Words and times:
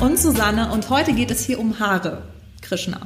und 0.00 0.18
Susanne 0.18 0.72
und 0.72 0.88
heute 0.88 1.12
geht 1.12 1.30
es 1.30 1.44
hier 1.44 1.60
um 1.60 1.78
Haare. 1.78 2.22
Krishna. 2.62 3.00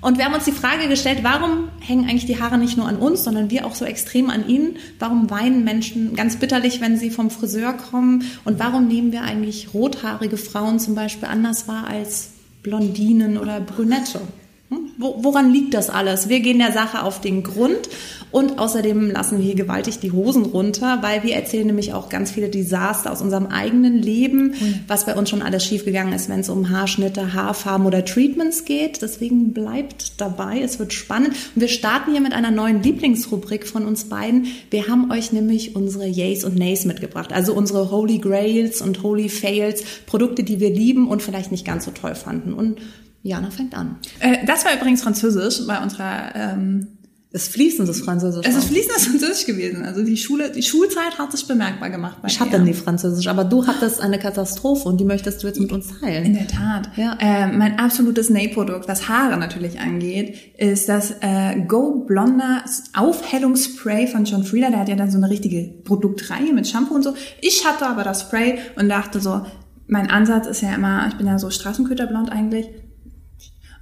Und 0.00 0.18
wir 0.18 0.24
haben 0.24 0.34
uns 0.34 0.44
die 0.44 0.52
Frage 0.52 0.88
gestellt, 0.88 1.18
warum 1.22 1.68
hängen 1.80 2.08
eigentlich 2.08 2.26
die 2.26 2.40
Haare 2.40 2.58
nicht 2.58 2.76
nur 2.76 2.86
an 2.86 2.96
uns, 2.96 3.24
sondern 3.24 3.50
wir 3.50 3.66
auch 3.66 3.74
so 3.74 3.84
extrem 3.84 4.30
an 4.30 4.48
ihnen? 4.48 4.76
Warum 4.98 5.30
weinen 5.30 5.64
Menschen 5.64 6.14
ganz 6.14 6.36
bitterlich, 6.36 6.80
wenn 6.80 6.96
sie 6.96 7.10
vom 7.10 7.30
Friseur 7.30 7.72
kommen? 7.72 8.24
Und 8.44 8.58
warum 8.58 8.88
nehmen 8.88 9.12
wir 9.12 9.22
eigentlich 9.22 9.74
rothaarige 9.74 10.36
Frauen 10.36 10.78
zum 10.78 10.94
Beispiel 10.94 11.28
anders 11.28 11.68
wahr 11.68 11.86
als 11.86 12.30
Blondinen 12.62 13.36
oder 13.36 13.60
Brünette? 13.60 14.20
Hm? 14.68 14.90
Woran 14.98 15.52
liegt 15.52 15.74
das 15.74 15.90
alles? 15.90 16.28
Wir 16.28 16.40
gehen 16.40 16.58
der 16.58 16.72
Sache 16.72 17.02
auf 17.02 17.20
den 17.20 17.42
Grund 17.42 17.88
und 18.32 18.58
außerdem 18.58 19.10
lassen 19.10 19.38
wir 19.38 19.44
hier 19.44 19.54
gewaltig 19.54 20.00
die 20.00 20.10
Hosen 20.10 20.44
runter, 20.44 20.98
weil 21.02 21.22
wir 21.22 21.34
erzählen 21.34 21.66
nämlich 21.66 21.92
auch 21.92 22.08
ganz 22.08 22.32
viele 22.32 22.48
Desaster 22.48 23.12
aus 23.12 23.22
unserem 23.22 23.46
eigenen 23.46 24.02
Leben, 24.02 24.54
was 24.88 25.06
bei 25.06 25.14
uns 25.14 25.30
schon 25.30 25.42
alles 25.42 25.64
schiefgegangen 25.64 26.12
ist, 26.12 26.28
wenn 26.28 26.40
es 26.40 26.48
um 26.48 26.68
Haarschnitte, 26.70 27.32
Haarfarben 27.32 27.86
oder 27.86 28.04
Treatments 28.04 28.64
geht. 28.64 29.02
Deswegen 29.02 29.52
bleibt 29.52 30.20
dabei, 30.20 30.60
es 30.60 30.80
wird 30.80 30.92
spannend. 30.92 31.34
Und 31.54 31.60
wir 31.60 31.68
starten 31.68 32.10
hier 32.10 32.20
mit 32.20 32.32
einer 32.32 32.50
neuen 32.50 32.82
Lieblingsrubrik 32.82 33.68
von 33.68 33.86
uns 33.86 34.08
beiden. 34.08 34.48
Wir 34.70 34.88
haben 34.88 35.12
euch 35.12 35.32
nämlich 35.32 35.76
unsere 35.76 36.08
Yays 36.08 36.44
und 36.44 36.56
Nays 36.56 36.84
mitgebracht, 36.84 37.32
also 37.32 37.54
unsere 37.54 37.92
Holy 37.92 38.18
Grails 38.18 38.82
und 38.82 39.04
Holy 39.04 39.28
Fails, 39.28 39.84
Produkte, 40.06 40.42
die 40.42 40.58
wir 40.58 40.70
lieben 40.70 41.06
und 41.06 41.22
vielleicht 41.22 41.52
nicht 41.52 41.64
ganz 41.64 41.84
so 41.84 41.92
toll 41.92 42.16
fanden. 42.16 42.52
Und 42.52 42.78
Jana 43.26 43.50
fängt 43.50 43.74
an. 43.74 43.96
Äh, 44.20 44.46
das 44.46 44.64
war 44.64 44.74
übrigens 44.74 45.02
Französisch 45.02 45.66
bei 45.66 45.82
unserer. 45.82 46.34
Ähm, 46.34 46.88
es 47.32 47.48
fließendes 47.48 48.00
Französisch. 48.00 48.46
Es 48.48 48.56
ist 48.56 48.68
fließendes 48.68 49.08
Französisch 49.08 49.44
gewesen. 49.44 49.84
Also 49.84 50.02
die 50.02 50.16
Schule, 50.16 50.50
die 50.50 50.62
Schulzeit 50.62 51.18
hat 51.18 51.32
sich 51.32 51.46
bemerkbar 51.46 51.90
gemacht. 51.90 52.16
Bei 52.22 52.28
ich 52.28 52.40
hatte 52.40 52.58
nie 52.58 52.72
Französisch, 52.72 53.26
aber 53.26 53.44
du 53.44 53.66
hattest 53.66 54.00
eine 54.00 54.18
Katastrophe 54.18 54.88
und 54.88 54.98
die 54.98 55.04
möchtest 55.04 55.42
du 55.42 55.46
jetzt 55.46 55.60
mit 55.60 55.70
uns 55.70 55.88
teilen. 56.00 56.24
In 56.24 56.34
der 56.34 56.46
Tat. 56.46 56.88
Ja. 56.96 57.18
Äh, 57.20 57.52
mein 57.52 57.78
absolutes 57.78 58.30
Nähprodukt, 58.30 58.88
was 58.88 59.08
Haare 59.08 59.36
natürlich 59.36 59.80
angeht, 59.80 60.54
ist 60.56 60.88
das 60.88 61.16
äh, 61.20 61.60
Go 61.68 62.06
Blonder 62.06 62.64
Aufhellungsspray 62.94 64.06
von 64.06 64.24
John 64.24 64.44
Frieda. 64.44 64.70
Der 64.70 64.78
hat 64.78 64.88
ja 64.88 64.96
dann 64.96 65.10
so 65.10 65.18
eine 65.18 65.28
richtige 65.28 65.74
Produktreihe 65.84 66.54
mit 66.54 66.66
Shampoo 66.66 66.94
und 66.94 67.02
so. 67.02 67.12
Ich 67.42 67.66
hatte 67.66 67.86
aber 67.86 68.02
das 68.02 68.22
Spray 68.22 68.60
und 68.76 68.88
dachte 68.88 69.20
so, 69.20 69.42
mein 69.88 70.10
Ansatz 70.10 70.46
ist 70.46 70.62
ja 70.62 70.74
immer, 70.74 71.06
ich 71.08 71.14
bin 71.16 71.26
ja 71.26 71.38
so 71.38 71.50
Straßenköterblond 71.50 72.32
eigentlich 72.32 72.66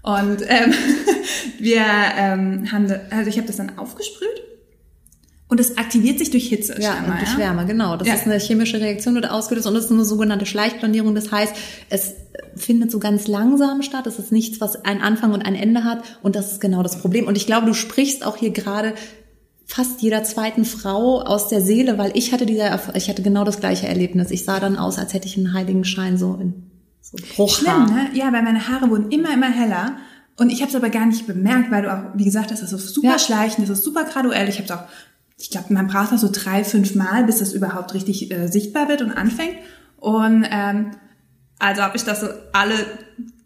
und 0.05 0.43
ähm, 0.43 0.75
wir 1.59 1.83
ähm, 2.17 2.71
haben, 2.71 2.93
also 3.11 3.29
ich 3.29 3.39
habe 3.39 3.47
das 3.47 3.57
dann 3.57 3.79
aufgesprüht 3.79 4.43
und 5.49 5.61
es 5.61 5.79
aktiviert 5.79 6.19
sich 6.19 6.31
durch 6.31 6.47
Hitze. 6.47 6.77
Ja, 6.79 6.99
und 6.99 7.19
durch 7.21 7.33
ja? 7.33 7.39
Wärme, 7.39 7.65
genau. 7.65 7.97
Das 7.97 8.09
ja. 8.09 8.15
ist 8.15 8.27
eine 8.27 8.39
chemische 8.39 8.81
Reaktion, 8.81 9.15
die 9.15 9.27
ausgelöst 9.27 9.67
und 9.67 9.73
das 9.73 9.87
ist 9.87 9.93
eine 9.93 10.05
sogenannte 10.05 10.45
Schleichblondierung. 10.45 11.15
Das 11.15 11.33
heißt, 11.33 11.55
es 11.89 12.15
findet 12.55 12.91
so 12.91 12.99
ganz 12.99 13.29
langsam 13.29 13.81
statt. 13.81 14.07
Es 14.07 14.19
ist 14.19 14.31
nichts, 14.31 14.61
was 14.61 14.85
einen 14.85 15.01
Anfang 15.01 15.33
und 15.33 15.41
ein 15.41 15.55
Ende 15.55 15.85
hat 15.85 16.03
und 16.23 16.37
das 16.37 16.53
ist 16.53 16.61
genau 16.61 16.83
das 16.83 17.01
Problem. 17.01 17.27
Und 17.27 17.39
ich 17.39 17.47
glaube, 17.47 17.67
du 17.67 17.73
sprichst 17.73 18.27
auch 18.27 18.37
hier 18.37 18.51
gerade 18.51 18.93
fast 19.65 20.03
jeder 20.03 20.23
zweiten 20.23 20.67
Frau 20.67 21.23
aus 21.23 21.49
der 21.49 21.63
Seele, 21.63 21.97
weil 21.97 22.13
ich 22.15 22.35
hatte 22.35 22.45
dieser, 22.45 22.95
ich 22.95 23.09
hatte 23.09 23.23
genau 23.23 23.45
das 23.45 23.59
gleiche 23.59 23.89
Erlebnis. 23.89 24.31
Ich 24.31 24.45
sah 24.45 24.61
dann 24.61 24.77
aus, 24.77 24.99
als 24.99 25.15
hätte 25.15 25.29
ich 25.29 25.39
einen 25.39 25.55
heiligen 25.55 25.85
Schein 25.85 26.19
so 26.19 26.35
in 26.35 26.74
so 27.05 27.19
Bruchhaar. 27.37 27.87
Schlimm, 27.87 27.97
ne? 27.97 28.11
Ja, 28.15 28.33
weil 28.33 28.43
meine 28.43 28.67
Haare 28.67 28.89
wurden 28.89 29.11
immer, 29.11 29.33
immer 29.33 29.51
heller. 29.51 29.97
Und 30.37 30.51
ich 30.51 30.61
habe 30.63 30.71
es 30.71 30.75
aber 30.75 30.89
gar 30.89 31.07
nicht 31.07 31.27
bemerkt, 31.27 31.71
weil 31.71 31.83
du 31.83 31.93
auch, 31.93 32.15
wie 32.15 32.25
gesagt 32.25 32.51
hast, 32.51 32.63
das 32.63 32.73
ist 32.73 32.95
super 32.95 33.13
ja. 33.13 33.19
schleichend, 33.19 33.69
das 33.69 33.79
ist 33.79 33.85
super 33.85 34.05
graduell. 34.05 34.49
Ich 34.49 34.57
habe 34.57 34.65
es 34.65 34.71
auch, 34.71 34.85
ich 35.39 35.51
glaube, 35.51 35.73
man 35.73 35.87
braucht 35.87 36.13
noch 36.13 36.19
so 36.19 36.31
drei, 36.33 36.65
fünf 36.65 36.95
Mal, 36.95 37.25
bis 37.25 37.39
das 37.39 37.53
überhaupt 37.53 37.95
richtig 37.95 38.33
äh, 38.33 38.49
sichtbar 38.49 38.89
wird 38.89 39.03
und 39.03 39.13
anfängt. 39.13 39.57
Und 39.99 40.47
ähm, 40.51 40.93
also 41.59 41.83
habe 41.83 41.97
ich 41.97 42.05
das 42.05 42.21
so 42.21 42.29
alle 42.53 42.75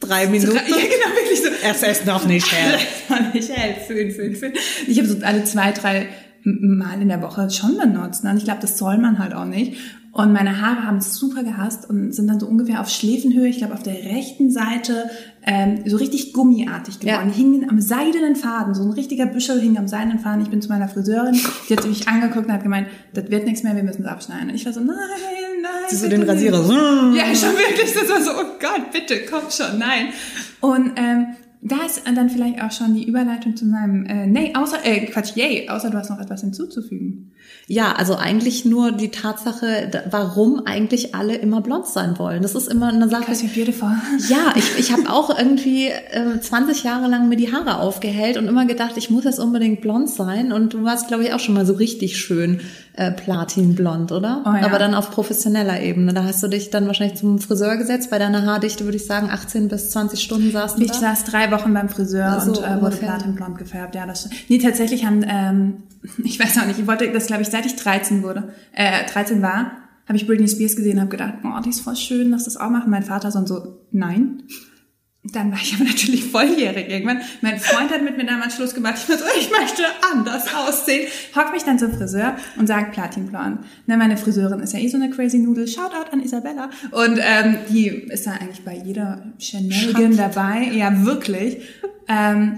drei 0.00 0.28
Minuten. 0.28 0.52
Drei, 0.52 0.62
ja, 0.68 0.76
genau, 0.76 1.16
wirklich 1.16 1.42
so. 1.42 1.48
Es 1.62 1.82
ist 1.82 2.06
noch 2.06 2.24
nicht 2.26 2.50
hell. 2.50 2.78
noch 3.08 3.34
nicht 3.34 3.50
hell. 3.50 3.74
Fünf, 3.86 4.16
fünf, 4.16 4.38
fünf. 4.38 4.58
Ich 4.86 4.98
habe 4.98 5.08
so 5.08 5.18
alle 5.24 5.44
zwei, 5.44 5.72
drei 5.72 6.08
Mal 6.44 7.02
in 7.02 7.08
der 7.08 7.20
Woche 7.20 7.50
schon 7.50 7.76
benutzt. 7.76 8.24
Ne? 8.24 8.30
Und 8.30 8.38
ich 8.38 8.44
glaube, 8.44 8.60
das 8.60 8.78
soll 8.78 8.98
man 8.98 9.18
halt 9.18 9.34
auch 9.34 9.44
nicht. 9.44 9.76
Und 10.10 10.32
meine 10.32 10.60
Haare 10.60 10.84
haben 10.84 10.98
es 10.98 11.14
super 11.14 11.42
gehasst 11.42 11.88
und 11.88 12.12
sind 12.12 12.28
dann 12.28 12.40
so 12.40 12.46
ungefähr 12.46 12.80
auf 12.80 12.88
Schläfenhöhe, 12.88 13.48
ich 13.48 13.58
glaube 13.58 13.74
auf 13.74 13.82
der 13.82 13.94
rechten 13.94 14.50
Seite, 14.50 15.10
ähm, 15.44 15.82
so 15.86 15.96
richtig 15.96 16.32
gummiartig 16.32 17.00
geworden. 17.00 17.28
Ja. 17.28 17.34
Hingen 17.34 17.68
am 17.68 17.80
seidenen 17.80 18.34
Faden, 18.34 18.74
so 18.74 18.82
ein 18.82 18.90
richtiger 18.92 19.26
Büschel 19.26 19.60
hing 19.60 19.76
am 19.76 19.86
seidenen 19.86 20.18
Faden. 20.18 20.42
Ich 20.42 20.50
bin 20.50 20.62
zu 20.62 20.70
meiner 20.70 20.88
Friseurin, 20.88 21.38
die 21.68 21.76
hat 21.76 21.86
mich 21.86 22.08
angeguckt 22.08 22.46
und 22.46 22.52
hat 22.52 22.62
gemeint, 22.62 22.88
das 23.12 23.30
wird 23.30 23.44
nichts 23.44 23.62
mehr, 23.62 23.76
wir 23.76 23.82
müssen 23.82 24.02
es 24.02 24.08
abschneiden. 24.08 24.48
Und 24.48 24.54
ich 24.54 24.64
war 24.64 24.72
so, 24.72 24.80
nein, 24.80 24.96
nein. 25.62 25.70
Siehst 25.88 26.04
du 26.04 26.08
den 26.08 26.22
Rasierer? 26.22 26.58
Ja, 27.14 27.24
schon 27.34 27.50
wirklich. 27.50 27.92
Das 27.92 28.08
war 28.08 28.22
so, 28.22 28.30
oh 28.32 28.56
Gott, 28.58 28.90
bitte, 28.92 29.20
komm 29.30 29.50
schon, 29.50 29.78
nein. 29.78 30.08
Und 30.60 30.92
ähm, 30.96 31.36
da 31.60 31.76
ist 31.84 32.02
dann 32.06 32.30
vielleicht 32.30 32.62
auch 32.62 32.70
schon 32.70 32.94
die 32.94 33.04
Überleitung 33.04 33.56
zu 33.56 33.66
meinem, 33.66 34.06
äh, 34.06 34.26
nee, 34.26 34.52
außer, 34.54 34.84
äh, 34.84 35.06
Quatsch, 35.06 35.34
yay, 35.34 35.68
außer 35.68 35.90
du 35.90 35.98
hast 35.98 36.10
noch 36.10 36.20
etwas 36.20 36.40
hinzuzufügen. 36.40 37.32
Ja, 37.66 37.92
also 37.92 38.16
eigentlich 38.16 38.64
nur 38.64 38.92
die 38.92 39.10
Tatsache, 39.10 39.90
warum 40.10 40.62
eigentlich 40.66 41.14
alle 41.14 41.34
immer 41.36 41.60
blond 41.60 41.86
sein 41.86 42.18
wollen. 42.18 42.42
Das 42.42 42.54
ist 42.54 42.66
immer 42.68 42.88
eine 42.88 43.08
Sache. 43.08 43.24
Das 43.28 43.42
ist 43.42 43.54
beautiful. 43.54 43.90
Ja, 44.28 44.54
ich, 44.56 44.78
ich 44.78 44.92
habe 44.92 45.10
auch 45.10 45.36
irgendwie 45.36 45.86
äh, 45.88 46.40
20 46.40 46.82
Jahre 46.82 47.08
lang 47.08 47.28
mir 47.28 47.36
die 47.36 47.52
Haare 47.52 47.78
aufgehellt 47.80 48.36
und 48.36 48.46
immer 48.46 48.66
gedacht, 48.66 48.92
ich 48.96 49.10
muss 49.10 49.24
jetzt 49.24 49.38
unbedingt 49.38 49.80
blond 49.80 50.08
sein. 50.08 50.52
Und 50.52 50.74
du 50.74 50.84
warst, 50.84 51.08
glaube 51.08 51.24
ich, 51.24 51.32
auch 51.32 51.40
schon 51.40 51.54
mal 51.54 51.66
so 51.66 51.74
richtig 51.74 52.18
schön 52.18 52.60
äh, 52.94 53.10
platinblond, 53.12 54.12
oder? 54.12 54.42
Oh, 54.46 54.50
ja. 54.50 54.64
Aber 54.64 54.78
dann 54.78 54.94
auf 54.94 55.10
professioneller 55.10 55.80
Ebene. 55.80 56.14
Da 56.14 56.24
hast 56.24 56.42
du 56.42 56.48
dich 56.48 56.70
dann 56.70 56.86
wahrscheinlich 56.86 57.18
zum 57.18 57.38
Friseur 57.38 57.76
gesetzt. 57.76 58.10
Bei 58.10 58.18
deiner 58.18 58.44
Haardichte 58.44 58.84
würde 58.84 58.96
ich 58.96 59.06
sagen 59.06 59.28
18 59.30 59.68
bis 59.68 59.90
20 59.90 60.20
Stunden 60.20 60.50
saß 60.50 60.76
du 60.76 60.82
Ich 60.82 60.88
da. 60.88 60.94
saß 60.94 61.24
drei 61.24 61.47
Wochen 61.50 61.72
beim 61.74 61.88
Friseur 61.88 62.26
also, 62.26 62.52
und 62.52 62.64
äh, 62.64 62.80
wurde 62.80 62.96
platinblond 62.96 63.58
gefärbt. 63.58 63.94
Ja, 63.94 64.06
das. 64.06 64.28
Nee, 64.48 64.58
tatsächlich 64.58 65.04
haben 65.04 65.24
ähm, 65.26 65.82
ich 66.24 66.38
weiß 66.38 66.58
auch 66.58 66.66
nicht, 66.66 66.78
ich 66.78 66.86
wollte 66.86 67.10
das, 67.12 67.26
glaube 67.26 67.42
ich, 67.42 67.48
seit 67.48 67.66
ich 67.66 67.76
13 67.76 68.22
wurde, 68.22 68.52
äh, 68.72 69.06
13 69.06 69.42
war, 69.42 69.72
habe 70.06 70.16
ich 70.16 70.26
Britney 70.26 70.48
Spears 70.48 70.76
gesehen 70.76 70.94
und 70.94 71.00
habe 71.00 71.10
gedacht, 71.10 71.42
boah, 71.42 71.60
die 71.64 71.70
ist 71.70 71.80
voll 71.80 71.96
schön, 71.96 72.30
dass 72.32 72.44
das 72.44 72.56
auch 72.56 72.70
machen. 72.70 72.90
Mein 72.90 73.02
Vater 73.02 73.30
so 73.30 73.38
und 73.38 73.48
so, 73.48 73.80
nein. 73.90 74.42
Dann 75.32 75.50
war 75.52 75.58
ich 75.60 75.74
aber 75.74 75.84
natürlich 75.84 76.24
volljährig 76.24 76.88
irgendwann. 76.88 77.20
Mein 77.40 77.58
Freund 77.58 77.90
hat 77.90 78.02
mit 78.02 78.16
mir 78.16 78.24
damals 78.24 78.54
Schluss 78.54 78.74
gemacht. 78.74 78.94
Ich 79.02 79.08
war 79.08 79.18
so, 79.18 79.24
ich 79.38 79.50
möchte 79.50 79.82
anders 80.12 80.44
aussehen. 80.54 81.08
Hock 81.36 81.52
mich 81.52 81.64
dann 81.64 81.78
zum 81.78 81.92
Friseur 81.92 82.36
und 82.56 82.66
sagt 82.66 82.92
Platinblond. 82.92 83.60
Na, 83.86 83.96
meine 83.96 84.16
Friseurin 84.16 84.60
ist 84.60 84.72
ja 84.72 84.78
eh 84.78 84.88
so 84.88 84.96
eine 84.96 85.10
crazy 85.10 85.38
Nudel. 85.38 85.68
Shoutout 85.68 86.10
an 86.12 86.22
Isabella. 86.22 86.70
Und 86.92 87.18
ähm, 87.20 87.58
die 87.68 87.88
ist 87.88 88.26
da 88.26 88.32
eigentlich 88.32 88.64
bei 88.64 88.76
jeder 88.76 89.22
Chanel 89.38 90.16
dabei. 90.16 90.70
Ja, 90.72 91.04
wirklich. 91.04 91.58
Ähm, 92.08 92.56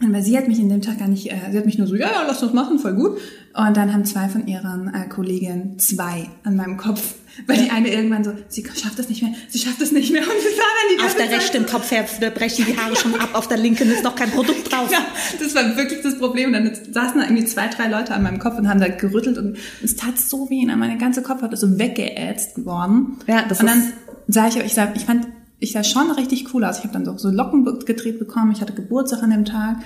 weil 0.00 0.22
sie 0.22 0.36
hat 0.38 0.46
mich 0.46 0.58
in 0.58 0.68
dem 0.68 0.80
Tag 0.80 0.98
gar 0.98 1.08
nicht, 1.08 1.30
äh, 1.30 1.36
sie 1.50 1.58
hat 1.58 1.66
mich 1.66 1.78
nur 1.78 1.86
so, 1.86 1.96
ja, 1.96 2.08
ja, 2.08 2.24
lass 2.26 2.40
das 2.40 2.52
machen, 2.52 2.78
voll 2.78 2.94
gut. 2.94 3.18
Und 3.54 3.76
dann 3.76 3.92
haben 3.92 4.04
zwei 4.04 4.28
von 4.28 4.46
ihren 4.46 4.92
äh, 4.94 5.08
Kolleginnen 5.08 5.78
zwei 5.78 6.28
an 6.44 6.54
meinem 6.54 6.76
Kopf, 6.76 7.14
weil 7.46 7.62
die 7.62 7.70
eine 7.70 7.92
irgendwann 7.92 8.24
so, 8.24 8.32
sie 8.48 8.64
schafft 8.64 8.98
das 8.98 9.08
nicht 9.08 9.22
mehr, 9.22 9.32
sie 9.48 9.58
schafft 9.58 9.80
das 9.80 9.92
nicht 9.92 10.12
mehr. 10.12 10.22
Und 10.22 10.28
wir 10.28 10.50
sah 10.50 10.62
dann 10.62 10.96
die 10.96 11.04
Auf 11.04 11.14
der 11.14 11.30
rechten 11.30 11.66
Kopfhälfte 11.66 12.30
brechen 12.30 12.66
die 12.66 12.76
Haare 12.76 12.96
schon 12.96 13.14
ab, 13.14 13.30
auf 13.34 13.48
der 13.48 13.58
linken 13.58 13.90
ist 13.90 14.04
noch 14.04 14.14
kein 14.14 14.30
Produkt 14.30 14.72
drauf. 14.72 14.90
Ja, 14.90 15.06
das 15.38 15.54
war 15.54 15.76
wirklich 15.76 16.00
das 16.02 16.18
Problem. 16.18 16.48
Und 16.48 16.52
dann 16.54 16.74
saßen 16.74 17.20
da 17.20 17.26
irgendwie 17.26 17.44
zwei, 17.44 17.68
drei 17.68 17.88
Leute 17.88 18.14
an 18.14 18.22
meinem 18.22 18.38
Kopf 18.38 18.58
und 18.58 18.68
haben 18.68 18.80
da 18.80 18.88
gerüttelt 18.88 19.38
und 19.38 19.56
es 19.82 19.96
tat 19.96 20.18
so 20.18 20.50
weh. 20.50 20.60
Und 20.60 20.78
meine 20.78 20.98
ganze 20.98 21.22
Kopfhaut 21.22 21.52
ist 21.52 21.60
so 21.60 21.78
weggeätzt 21.78 22.56
geworden. 22.56 23.18
Ja, 23.26 23.44
das 23.48 23.60
und 23.60 23.66
dann 23.66 23.92
sah 24.26 24.48
ich, 24.48 24.56
ich 24.56 24.74
sag, 24.74 24.96
ich 24.96 25.04
fand 25.04 25.26
ich 25.60 25.72
sah 25.72 25.82
schon 25.82 26.10
richtig 26.12 26.54
cool 26.54 26.64
aus. 26.64 26.78
Ich 26.78 26.84
habe 26.84 26.92
dann 26.92 27.04
so, 27.04 27.16
so 27.16 27.30
Locken 27.30 27.64
gedreht 27.84 28.18
bekommen. 28.18 28.52
Ich 28.52 28.60
hatte 28.60 28.74
Geburtstag 28.74 29.22
an 29.22 29.30
dem 29.30 29.44
Tag. 29.44 29.78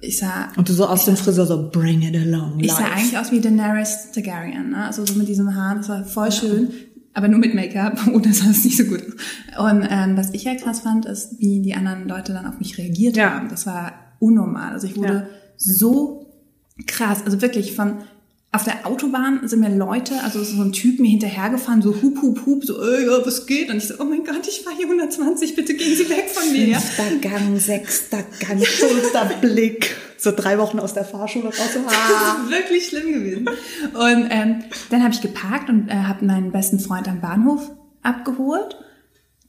Ich 0.00 0.18
sah. 0.18 0.48
Und 0.56 0.68
du 0.68 0.72
so 0.72 0.86
aus 0.86 1.04
dem 1.04 1.16
Friseur 1.16 1.46
so 1.46 1.70
bring 1.70 2.02
it 2.02 2.16
along. 2.16 2.58
Ich 2.60 2.72
sah 2.72 2.86
eigentlich 2.86 3.16
aus 3.16 3.30
wie 3.30 3.40
Daenerys 3.40 4.10
Targaryen, 4.12 4.70
ne? 4.70 4.86
Also 4.86 5.06
so 5.06 5.14
mit 5.14 5.28
diesem 5.28 5.54
Haar. 5.54 5.76
Das 5.76 5.88
war 5.88 6.04
voll 6.04 6.32
schön. 6.32 6.70
Aber 7.14 7.28
nur 7.28 7.38
mit 7.38 7.54
Make-up. 7.54 8.06
Ohne 8.12 8.32
sah 8.32 8.50
es 8.50 8.64
nicht 8.64 8.76
so 8.76 8.84
gut 8.84 9.02
Und 9.58 9.86
ähm, 9.88 10.16
was 10.16 10.34
ich 10.34 10.44
ja 10.44 10.54
krass 10.54 10.80
fand, 10.80 11.06
ist, 11.06 11.38
wie 11.38 11.62
die 11.62 11.74
anderen 11.74 12.08
Leute 12.08 12.32
dann 12.32 12.46
auf 12.46 12.58
mich 12.58 12.76
reagiert 12.78 13.16
ja. 13.16 13.30
haben. 13.30 13.48
Das 13.48 13.66
war 13.66 13.92
unnormal. 14.18 14.72
Also 14.72 14.86
ich 14.86 14.96
wurde 14.96 15.14
ja. 15.14 15.26
so 15.56 16.30
krass. 16.86 17.22
Also 17.24 17.40
wirklich 17.40 17.74
von 17.74 17.98
auf 18.56 18.64
der 18.64 18.86
Autobahn 18.86 19.46
sind 19.46 19.60
mir 19.60 19.68
Leute, 19.68 20.14
also 20.24 20.42
so 20.42 20.62
ein 20.62 20.72
Typ 20.72 20.98
mir 20.98 21.10
hinterhergefahren, 21.10 21.82
so 21.82 21.94
hup, 22.02 22.22
hup, 22.22 22.46
hup, 22.46 22.64
so, 22.64 22.82
äh, 22.82 23.04
ja, 23.04 23.24
was 23.24 23.46
geht? 23.46 23.70
Und 23.70 23.76
ich 23.76 23.88
so, 23.88 23.94
oh 23.98 24.04
mein 24.04 24.24
Gott, 24.24 24.48
ich 24.48 24.62
fahre 24.62 24.76
hier 24.76 24.86
120, 24.86 25.54
bitte 25.54 25.74
gehen 25.74 25.94
Sie 25.94 26.08
weg 26.08 26.30
von 26.30 26.50
mir. 26.50 26.78
Fünfter 26.78 27.28
Gang, 27.28 27.58
sechster 27.58 28.24
Gang, 28.40 28.64
fünfter 28.64 29.24
Blick. 29.40 29.96
So 30.18 30.32
drei 30.34 30.58
Wochen 30.58 30.80
aus 30.80 30.94
der 30.94 31.04
Fahrschule 31.04 31.46
raus. 31.46 31.56
So, 31.72 31.80
ah. 31.86 32.36
Das 32.38 32.44
ist 32.44 32.50
wirklich 32.50 32.86
schlimm 32.88 33.12
gewesen. 33.12 33.48
Und 33.92 34.28
ähm, 34.30 34.64
dann 34.90 35.02
habe 35.02 35.12
ich 35.12 35.20
geparkt 35.20 35.68
und 35.68 35.88
äh, 35.88 35.94
habe 35.94 36.24
meinen 36.24 36.50
besten 36.50 36.80
Freund 36.80 37.06
am 37.08 37.20
Bahnhof 37.20 37.70
abgeholt 38.02 38.78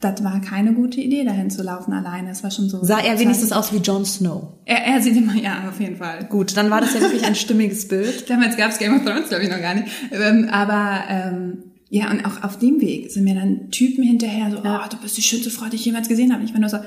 das 0.00 0.22
war 0.22 0.40
keine 0.40 0.74
gute 0.74 1.00
Idee, 1.00 1.24
dahin 1.24 1.50
zu 1.50 1.62
laufen 1.62 1.92
alleine. 1.92 2.30
Es 2.30 2.44
war 2.44 2.50
schon 2.50 2.68
so. 2.68 2.84
Sah 2.84 3.00
er 3.00 3.18
wenigstens 3.18 3.52
aus 3.52 3.72
wie 3.72 3.78
Jon 3.78 4.04
Snow? 4.04 4.54
Er, 4.64 4.84
er 4.84 5.02
sieht 5.02 5.16
immer, 5.16 5.34
ja, 5.34 5.68
auf 5.68 5.80
jeden 5.80 5.96
Fall. 5.96 6.24
Gut, 6.26 6.56
dann 6.56 6.70
war 6.70 6.80
das 6.80 6.94
ja 6.94 7.00
wirklich 7.00 7.24
ein 7.24 7.34
stimmiges 7.36 7.88
Bild. 7.88 8.30
Damals 8.30 8.56
gab 8.56 8.70
es 8.70 8.78
Game 8.78 8.94
of 8.94 9.04
Thrones, 9.04 9.28
glaube 9.28 9.44
ich, 9.44 9.50
noch 9.50 9.60
gar 9.60 9.74
nicht. 9.74 9.88
Ähm, 10.12 10.48
aber 10.50 11.02
ähm, 11.08 11.64
ja, 11.90 12.10
und 12.10 12.24
auch 12.24 12.44
auf 12.44 12.58
dem 12.58 12.80
Weg 12.80 13.10
sind 13.10 13.24
mir 13.24 13.34
dann 13.34 13.70
Typen 13.70 14.04
hinterher, 14.04 14.50
so, 14.50 14.58
ja. 14.58 14.84
oh, 14.84 14.88
du 14.88 14.98
bist 14.98 15.16
die 15.16 15.22
schönste 15.22 15.50
Frau, 15.50 15.66
die 15.66 15.76
ich 15.76 15.84
jemals 15.84 16.08
gesehen 16.08 16.32
habe. 16.32 16.42
Und 16.42 16.48
ich 16.48 16.54
war 16.54 16.60
nur 16.60 16.70
so, 16.70 16.78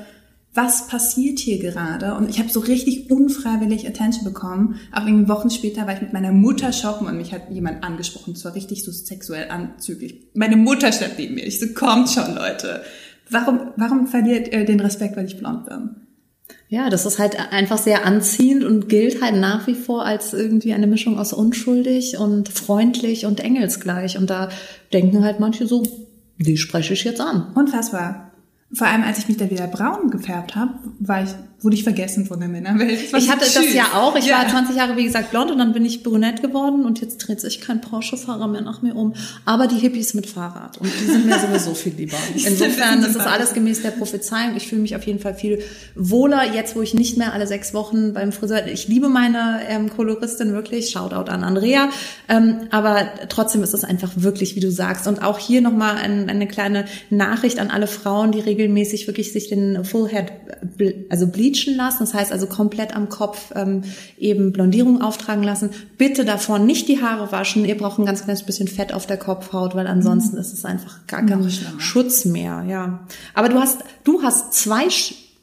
was 0.54 0.86
passiert 0.86 1.38
hier 1.38 1.58
gerade? 1.58 2.14
Und 2.14 2.28
ich 2.28 2.38
habe 2.38 2.50
so 2.50 2.60
richtig 2.60 3.10
unfreiwillig 3.10 3.88
Attention 3.88 4.24
bekommen. 4.24 4.78
Auch 4.92 5.06
irgendwie 5.06 5.28
Wochen 5.28 5.50
später 5.50 5.86
war 5.86 5.94
ich 5.94 6.02
mit 6.02 6.12
meiner 6.12 6.32
Mutter 6.32 6.72
shoppen 6.72 7.06
und 7.06 7.16
mich 7.16 7.32
hat 7.32 7.50
jemand 7.50 7.82
angesprochen. 7.82 8.36
zwar 8.36 8.54
richtig 8.54 8.84
so 8.84 8.92
sexuell 8.92 9.48
anzüglich. 9.48 10.28
Meine 10.34 10.56
Mutter 10.56 10.92
stand 10.92 11.18
neben 11.18 11.36
mir. 11.36 11.46
Ich 11.46 11.58
so, 11.58 11.68
kommt 11.68 12.10
schon, 12.10 12.34
Leute. 12.34 12.82
Warum, 13.30 13.72
warum 13.76 14.06
verliert 14.06 14.52
ihr 14.52 14.64
den 14.64 14.80
Respekt, 14.80 15.16
weil 15.16 15.26
ich 15.26 15.38
blond 15.38 15.66
bin? 15.66 15.96
Ja, 16.68 16.90
das 16.90 17.06
ist 17.06 17.18
halt 17.18 17.36
einfach 17.52 17.78
sehr 17.78 18.06
anziehend 18.06 18.64
und 18.64 18.88
gilt 18.88 19.22
halt 19.22 19.36
nach 19.36 19.66
wie 19.66 19.74
vor 19.74 20.04
als 20.04 20.32
irgendwie 20.32 20.72
eine 20.72 20.86
Mischung 20.86 21.18
aus 21.18 21.32
unschuldig 21.32 22.18
und 22.18 22.48
freundlich 22.48 23.26
und 23.26 23.40
engelsgleich. 23.40 24.16
Und 24.16 24.30
da 24.30 24.48
denken 24.92 25.24
halt 25.24 25.40
manche 25.40 25.66
so, 25.66 25.82
die 26.38 26.56
spreche 26.56 26.94
ich 26.94 27.04
jetzt 27.04 27.20
an. 27.20 27.52
Unfassbar. 27.54 28.32
Vor 28.72 28.86
allem, 28.86 29.02
als 29.02 29.18
ich 29.18 29.28
mich 29.28 29.36
da 29.36 29.50
wieder 29.50 29.66
braun 29.66 30.10
gefärbt 30.10 30.56
habe, 30.56 30.72
war 30.98 31.22
ich 31.22 31.30
wurde 31.62 31.76
ich 31.76 31.84
vergessen 31.84 32.26
von 32.26 32.40
der 32.40 32.48
Männerwelt. 32.48 32.98
Ich 33.16 33.30
hatte 33.30 33.44
schön. 33.44 33.64
das 33.64 33.74
ja 33.74 33.84
auch. 33.94 34.16
Ich 34.16 34.26
ja. 34.26 34.38
war 34.38 34.48
20 34.48 34.76
Jahre, 34.76 34.96
wie 34.96 35.04
gesagt, 35.04 35.30
blond 35.30 35.50
und 35.50 35.58
dann 35.58 35.72
bin 35.72 35.84
ich 35.84 36.02
brünett 36.02 36.42
geworden 36.42 36.84
und 36.84 37.00
jetzt 37.00 37.18
dreht 37.18 37.40
sich 37.40 37.60
kein 37.60 37.80
Porsche-Fahrer 37.80 38.48
mehr 38.48 38.62
nach 38.62 38.82
mir 38.82 38.96
um. 38.96 39.14
Aber 39.44 39.66
die 39.66 39.76
Hippies 39.76 40.14
mit 40.14 40.26
Fahrrad 40.26 40.78
und 40.78 40.90
die 41.00 41.06
sind 41.06 41.26
mir 41.26 41.38
sowieso 41.38 41.74
viel 41.74 41.94
lieber. 41.94 42.16
Insofern, 42.34 43.02
das 43.02 43.10
ist 43.10 43.26
alles 43.26 43.54
gemäß 43.54 43.82
der 43.82 43.92
Prophezeiung. 43.92 44.56
Ich 44.56 44.66
fühle 44.66 44.82
mich 44.82 44.96
auf 44.96 45.04
jeden 45.04 45.20
Fall 45.20 45.34
viel 45.34 45.60
wohler, 45.94 46.52
jetzt 46.52 46.74
wo 46.74 46.82
ich 46.82 46.94
nicht 46.94 47.16
mehr 47.16 47.32
alle 47.32 47.46
sechs 47.46 47.74
Wochen 47.74 48.12
beim 48.12 48.32
Friseur, 48.32 48.66
ich 48.66 48.88
liebe 48.88 49.08
meine 49.08 49.60
ähm, 49.68 49.90
Koloristin 49.90 50.52
wirklich, 50.52 50.90
Shoutout 50.90 51.30
an 51.30 51.44
Andrea, 51.44 51.90
ähm, 52.28 52.68
aber 52.70 53.08
trotzdem 53.28 53.62
ist 53.62 53.74
es 53.74 53.84
einfach 53.84 54.10
wirklich, 54.16 54.56
wie 54.56 54.60
du 54.60 54.70
sagst. 54.70 55.06
Und 55.06 55.22
auch 55.22 55.38
hier 55.38 55.60
nochmal 55.60 55.96
ein, 55.96 56.28
eine 56.28 56.48
kleine 56.48 56.86
Nachricht 57.10 57.58
an 57.58 57.70
alle 57.70 57.86
Frauen, 57.86 58.32
die 58.32 58.40
regelmäßig 58.40 59.06
wirklich 59.06 59.32
sich 59.32 59.48
den 59.48 59.84
Full 59.84 60.08
Head, 60.08 60.32
also 61.08 61.26
Bleach 61.26 61.51
bleachen 61.52 61.76
lassen, 61.76 61.98
das 62.00 62.14
heißt 62.14 62.32
also 62.32 62.46
komplett 62.46 62.94
am 62.94 63.08
Kopf 63.08 63.52
ähm, 63.54 63.82
eben 64.18 64.52
Blondierung 64.52 65.00
auftragen 65.00 65.42
lassen. 65.42 65.70
Bitte 65.98 66.24
davor 66.24 66.58
nicht 66.58 66.88
die 66.88 67.02
Haare 67.02 67.32
waschen. 67.32 67.64
Ihr 67.64 67.76
braucht 67.76 67.98
ein 67.98 68.06
ganz 68.06 68.24
kleines 68.24 68.42
bisschen 68.42 68.68
Fett 68.68 68.92
auf 68.92 69.06
der 69.06 69.16
Kopfhaut, 69.16 69.74
weil 69.74 69.86
ansonsten 69.86 70.36
mhm. 70.36 70.40
ist 70.40 70.52
es 70.52 70.64
einfach 70.64 71.06
gar 71.06 71.24
kein 71.24 71.50
Schutz 71.78 72.24
mehr. 72.24 72.64
Ja, 72.68 73.00
aber 73.34 73.48
du 73.48 73.58
hast 73.60 73.84
du 74.04 74.22
hast 74.22 74.54
zwei 74.54 74.88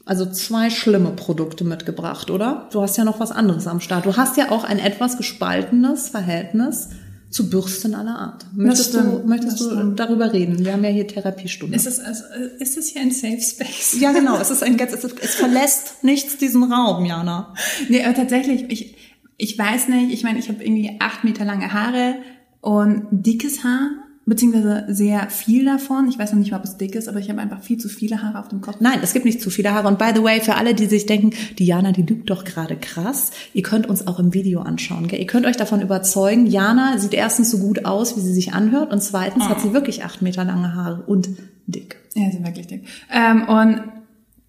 also 0.06 0.26
zwei 0.26 0.70
schlimme 0.70 1.10
Produkte 1.10 1.62
mitgebracht, 1.62 2.30
oder? 2.30 2.68
Du 2.72 2.82
hast 2.82 2.96
ja 2.96 3.04
noch 3.04 3.20
was 3.20 3.30
anderes 3.30 3.68
am 3.68 3.80
Start. 3.80 4.06
Du 4.06 4.16
hast 4.16 4.36
ja 4.36 4.50
auch 4.50 4.64
ein 4.64 4.80
etwas 4.80 5.16
gespaltenes 5.16 6.08
Verhältnis 6.08 6.88
zu 7.30 7.48
Bürsten 7.48 7.94
aller 7.94 8.18
Art. 8.18 8.46
Möchtest, 8.54 8.92
du, 8.92 9.22
möchtest 9.24 9.60
du 9.60 9.92
darüber 9.92 10.32
reden? 10.32 10.64
Wir 10.64 10.72
haben 10.72 10.82
ja 10.82 10.90
hier 10.90 11.06
Therapiestunde. 11.06 11.76
Ist 11.76 11.86
es, 11.86 12.00
also, 12.00 12.24
ist 12.58 12.76
es 12.76 12.88
hier 12.88 13.02
ein 13.02 13.12
Safe 13.12 13.40
Space? 13.40 13.96
Ja, 14.00 14.12
genau. 14.12 14.38
Es 14.38 14.50
ist 14.50 14.62
ein 14.64 14.76
ganz, 14.76 14.92
es, 14.92 15.04
es 15.04 15.34
verlässt 15.36 16.02
nichts 16.02 16.38
diesen 16.38 16.64
Raum, 16.72 17.04
Jana. 17.04 17.54
Nee, 17.88 18.04
aber 18.04 18.14
tatsächlich, 18.14 18.64
ich, 18.68 18.96
ich 19.36 19.56
weiß 19.56 19.88
nicht, 19.88 20.12
ich 20.12 20.24
meine, 20.24 20.40
ich 20.40 20.48
habe 20.48 20.62
irgendwie 20.62 20.96
acht 20.98 21.22
Meter 21.22 21.44
lange 21.44 21.72
Haare 21.72 22.16
und 22.60 23.06
dickes 23.10 23.62
Haar 23.62 23.90
beziehungsweise 24.26 24.84
sehr 24.88 25.28
viel 25.30 25.64
davon. 25.64 26.08
Ich 26.08 26.18
weiß 26.18 26.32
noch 26.32 26.38
nicht 26.38 26.50
mal, 26.50 26.58
ob 26.58 26.64
es 26.64 26.76
dick 26.76 26.94
ist, 26.94 27.08
aber 27.08 27.18
ich 27.18 27.28
habe 27.30 27.40
einfach 27.40 27.62
viel 27.62 27.78
zu 27.78 27.88
viele 27.88 28.22
Haare 28.22 28.38
auf 28.38 28.48
dem 28.48 28.60
Kopf. 28.60 28.76
Nein, 28.80 29.00
es 29.02 29.12
gibt 29.12 29.24
nicht 29.24 29.40
zu 29.40 29.50
viele 29.50 29.72
Haare. 29.72 29.88
Und 29.88 29.98
by 29.98 30.12
the 30.14 30.22
way, 30.22 30.40
für 30.40 30.54
alle, 30.54 30.74
die 30.74 30.86
sich 30.86 31.06
denken, 31.06 31.32
Diana, 31.58 31.92
die 31.92 32.02
lügt 32.02 32.30
doch 32.30 32.44
gerade 32.44 32.76
krass, 32.76 33.30
ihr 33.54 33.62
könnt 33.62 33.88
uns 33.88 34.06
auch 34.06 34.18
im 34.18 34.34
Video 34.34 34.60
anschauen. 34.60 35.08
Gell? 35.08 35.20
Ihr 35.20 35.26
könnt 35.26 35.46
euch 35.46 35.56
davon 35.56 35.80
überzeugen, 35.80 36.46
Jana 36.46 36.98
sieht 36.98 37.14
erstens 37.14 37.50
so 37.50 37.58
gut 37.58 37.84
aus, 37.84 38.16
wie 38.16 38.20
sie 38.20 38.32
sich 38.32 38.52
anhört, 38.52 38.92
und 38.92 39.02
zweitens 39.02 39.44
oh. 39.46 39.48
hat 39.48 39.60
sie 39.60 39.72
wirklich 39.72 40.04
acht 40.04 40.22
Meter 40.22 40.44
lange 40.44 40.74
Haare 40.74 41.02
und 41.06 41.28
dick. 41.66 41.96
Ja, 42.14 42.26
sie 42.26 42.32
sind 42.32 42.46
wirklich 42.46 42.66
dick. 42.66 42.84
Ähm, 43.12 43.48
und 43.48 43.82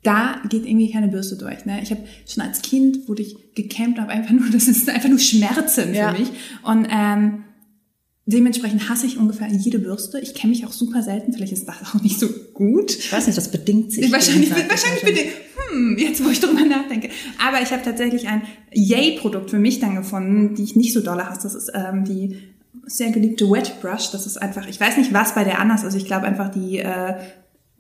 da 0.03 0.41
geht 0.49 0.65
irgendwie 0.65 0.91
keine 0.91 1.07
Bürste 1.07 1.37
durch. 1.37 1.65
Ne? 1.65 1.79
Ich 1.81 1.91
habe 1.91 2.01
schon 2.27 2.43
als 2.43 2.61
Kind 2.61 3.07
wurde 3.07 3.21
ich 3.21 3.53
gekämmt, 3.53 3.99
aber 3.99 4.09
einfach 4.09 4.31
nur, 4.31 4.49
das 4.51 4.67
ist 4.67 4.89
einfach 4.89 5.09
nur 5.09 5.19
Schmerzen 5.19 5.93
ja. 5.93 6.13
für 6.13 6.19
mich. 6.19 6.31
Und 6.63 6.87
ähm, 6.91 7.43
Dementsprechend 8.31 8.89
hasse 8.89 9.05
ich 9.05 9.17
ungefähr 9.17 9.47
jede 9.51 9.79
Bürste. 9.79 10.19
Ich 10.19 10.33
kenne 10.33 10.51
mich 10.51 10.65
auch 10.65 10.71
super 10.71 11.03
selten. 11.03 11.33
Vielleicht 11.33 11.53
ist 11.53 11.67
das 11.67 11.75
auch 11.83 12.01
nicht 12.01 12.19
so 12.19 12.27
gut. 12.53 12.97
Ich 12.97 13.11
weiß 13.11 13.27
nicht, 13.27 13.37
das 13.37 13.51
bedingt 13.51 13.91
sich. 13.91 14.11
Wahrscheinlich, 14.11 14.49
wahrscheinlich 14.51 15.03
bedingt. 15.03 15.33
Hm, 15.69 15.97
jetzt 15.97 16.23
wo 16.23 16.29
ich 16.29 16.39
drüber 16.39 16.61
nachdenke. 16.65 17.09
Aber 17.45 17.61
ich 17.61 17.71
habe 17.71 17.83
tatsächlich 17.83 18.27
ein 18.27 18.43
Yay-Produkt 18.73 19.49
für 19.49 19.59
mich 19.59 19.79
dann 19.79 19.95
gefunden, 19.95 20.55
die 20.55 20.63
ich 20.63 20.75
nicht 20.75 20.93
so 20.93 21.01
dolle 21.01 21.29
hasse. 21.29 21.41
Das 21.43 21.55
ist 21.55 21.71
ähm, 21.73 22.05
die 22.05 22.37
sehr 22.85 23.11
geliebte 23.11 23.49
Wet 23.49 23.81
Brush. 23.81 24.11
Das 24.11 24.25
ist 24.25 24.37
einfach, 24.37 24.67
ich 24.67 24.79
weiß 24.79 24.97
nicht, 24.97 25.13
was 25.13 25.35
bei 25.35 25.43
der 25.43 25.59
anders 25.59 25.83
ist. 25.83 25.95
Ich 25.95 26.05
glaube 26.05 26.25
einfach 26.25 26.49
die 26.49 26.79
äh, 26.79 27.15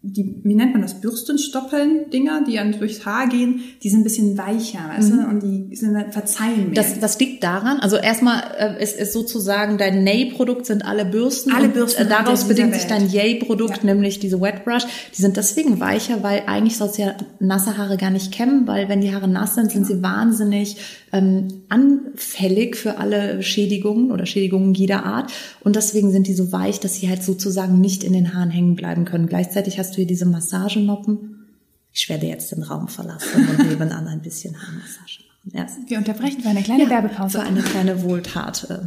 die, 0.03 0.41
wie 0.43 0.55
nennt 0.55 0.73
man 0.73 0.81
das, 0.81 0.99
Bürstenstoppeln-Dinger, 0.99 2.43
die 2.47 2.57
an 2.57 2.71
durchs 2.71 3.05
Haar 3.05 3.29
gehen, 3.29 3.61
die 3.83 3.89
sind 3.89 3.99
ein 3.99 4.03
bisschen 4.03 4.35
weicher, 4.35 4.79
weißt 4.89 5.13
mhm. 5.13 5.17
du, 5.17 5.27
und 5.27 5.43
die 5.43 5.75
sind 5.75 5.95
verzeihen 6.11 6.71
mehr. 6.71 6.73
Das, 6.73 6.99
das 6.99 7.19
liegt 7.19 7.43
daran, 7.43 7.79
also 7.79 7.97
erstmal 7.97 8.41
äh, 8.57 8.81
ist, 8.81 8.97
ist 8.97 9.13
sozusagen 9.13 9.77
dein 9.77 10.03
Nay-Produkt 10.03 10.65
sind 10.65 10.83
alle 10.83 11.05
Bürsten. 11.05 11.51
Alle 11.51 11.69
Bürsten. 11.69 12.01
Und, 12.01 12.07
äh, 12.07 12.09
daraus 12.09 12.45
bedingt 12.47 12.73
sich 12.73 12.87
dein 12.87 13.09
Yay-Produkt, 13.09 13.77
ja. 13.77 13.93
nämlich 13.93 14.17
diese 14.17 14.41
Wet 14.41 14.65
Brush. 14.65 14.87
Die 15.15 15.21
sind 15.21 15.37
deswegen 15.37 15.79
weicher, 15.79 16.23
weil 16.23 16.43
eigentlich 16.47 16.77
sollst 16.77 16.97
du 16.97 17.03
ja 17.03 17.15
nasse 17.39 17.77
Haare 17.77 17.97
gar 17.97 18.09
nicht 18.09 18.31
kämmen, 18.31 18.65
weil 18.65 18.89
wenn 18.89 19.01
die 19.01 19.13
Haare 19.13 19.27
nass 19.27 19.53
sind, 19.53 19.71
sind 19.71 19.87
genau. 19.87 19.99
sie 19.99 20.03
wahnsinnig 20.03 20.77
ähm, 21.11 21.63
anfällig 21.69 22.75
für 22.75 22.97
alle 22.97 23.43
Schädigungen 23.43 24.11
oder 24.11 24.25
Schädigungen 24.25 24.73
jeder 24.73 25.05
Art. 25.05 25.31
Und 25.61 25.75
deswegen 25.75 26.11
sind 26.11 26.27
die 26.27 26.33
so 26.33 26.51
weich, 26.51 26.79
dass 26.79 26.95
sie 26.95 27.09
halt 27.09 27.23
sozusagen 27.23 27.81
nicht 27.81 28.03
in 28.03 28.13
den 28.13 28.33
Haaren 28.33 28.51
hängen 28.51 28.75
bleiben 28.75 29.05
können. 29.05 29.27
Gleichzeitig 29.27 29.79
hast 29.79 29.91
du 29.91 29.95
hier 29.97 30.07
diese 30.07 30.25
Massagenoppen. 30.25 31.47
Ich 31.93 32.07
werde 32.09 32.27
jetzt 32.27 32.51
den 32.51 32.63
Raum 32.63 32.87
verlassen 32.87 33.47
und 33.49 33.67
nebenan 33.69 34.07
ein 34.07 34.21
bisschen 34.21 34.55
Haarmassage 34.55 35.30
ja. 35.43 35.65
Wir 35.87 35.97
unterbrechen 35.97 36.41
für 36.41 36.49
eine 36.49 36.61
kleine 36.61 36.83
ja, 36.83 36.89
Werbepause. 36.91 37.39
Für 37.39 37.43
eine 37.43 37.61
kleine 37.61 38.03
Wohltat. 38.03 38.67
Äh. 38.69 38.77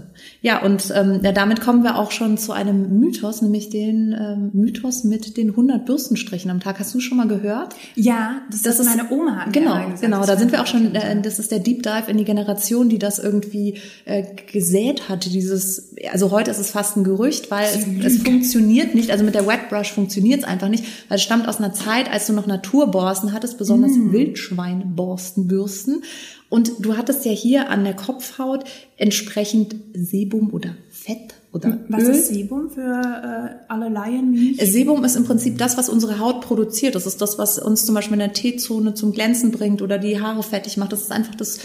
Ja, 0.41 0.63
und 0.63 0.93
ähm, 0.95 1.21
ja, 1.23 1.33
damit 1.33 1.61
kommen 1.61 1.83
wir 1.83 1.99
auch 1.99 2.13
schon 2.13 2.39
zu 2.39 2.53
einem 2.53 3.01
Mythos, 3.01 3.43
nämlich 3.43 3.71
den 3.71 4.13
ähm, 4.17 4.51
Mythos 4.53 5.03
mit 5.03 5.37
den 5.37 5.51
100 5.51 5.85
Bürstenstrichen 5.85 6.53
am 6.53 6.61
Tag. 6.61 6.79
Hast 6.79 6.95
du 6.95 7.01
schon 7.01 7.19
mal 7.19 7.27
gehört? 7.27 7.75
Ja, 7.97 8.43
das, 8.53 8.63
das 8.63 8.79
ist 8.79 8.87
meine 8.87 9.11
Oma. 9.11 9.47
Genau, 9.51 9.75
gesagt, 9.75 10.01
genau. 10.03 10.25
Da 10.25 10.37
sind 10.37 10.53
wir 10.53 10.63
auch 10.63 10.69
schon, 10.69 10.95
äh, 10.95 11.21
das 11.21 11.41
ist 11.41 11.51
der 11.51 11.59
Deep 11.59 11.83
Dive 11.83 12.09
in 12.09 12.19
die 12.19 12.25
Generation, 12.25 12.89
die 12.89 13.01
das 13.01 13.19
irgendwie 13.19 13.79
äh, 14.05 14.23
gesät 14.53 15.09
hat. 15.09 15.25
Dieses, 15.25 15.94
also 16.11 16.31
heute 16.31 16.51
ist 16.51 16.59
es 16.59 16.71
fast 16.71 16.97
ein 16.97 17.05
Gerücht, 17.05 17.51
weil 17.51 17.67
es, 17.67 17.87
es 18.05 18.23
funktioniert 18.23 18.95
nicht. 18.95 19.11
Also 19.11 19.25
mit 19.25 19.35
der 19.35 19.47
Wet 19.47 19.69
Brush 19.69 19.93
funktioniert 19.93 20.41
es 20.41 20.47
einfach 20.47 20.69
nicht, 20.69 20.85
weil 21.09 21.17
es 21.17 21.23
stammt 21.23 21.49
aus 21.49 21.59
einer 21.59 21.73
Zeit, 21.73 22.11
als 22.11 22.27
du 22.27 22.33
noch 22.33 22.47
Naturborsten 22.47 23.33
hattest, 23.33 23.59
besonders 23.59 23.93
mm. 23.93 24.13
Wildschweinborstenbürsten. 24.13 26.03
Und 26.49 26.73
du 26.81 26.97
hattest 26.97 27.25
ja 27.25 27.33
hier 27.33 27.71
an 27.71 27.85
der 27.85 27.95
Kopfhaut 27.95 28.65
entsprechend 28.97 29.77
Sebum 29.95 30.53
oder 30.53 30.77
Fett 30.91 31.35
oder 31.55 31.79
Was 31.89 32.03
Öl. 32.03 32.11
ist 32.11 32.29
Sebum 32.29 32.69
für 32.69 32.81
äh, 32.81 33.65
alle 33.69 33.89
Laien 33.89 34.33
wie 34.33 34.61
ich? 34.61 34.73
Sebum 34.73 35.05
ist 35.05 35.15
im 35.15 35.25
Prinzip 35.25 35.57
das, 35.59 35.77
was 35.77 35.89
unsere 35.89 36.19
Haut 36.19 36.41
produziert. 36.41 36.95
Das 36.95 37.07
ist 37.07 37.21
das, 37.21 37.39
was 37.39 37.59
uns 37.59 37.87
zum 37.87 37.95
Beispiel 37.95 38.15
in 38.15 38.19
der 38.19 38.33
T-Zone 38.33 38.95
zum 38.95 39.13
Glänzen 39.13 39.53
bringt 39.53 39.81
oder 39.81 39.99
die 39.99 40.21
Haare 40.21 40.43
fettig 40.43 40.77
macht. 40.77 40.93
Das 40.93 41.03
ist 41.03 41.13
einfach 41.13 41.35
das, 41.37 41.59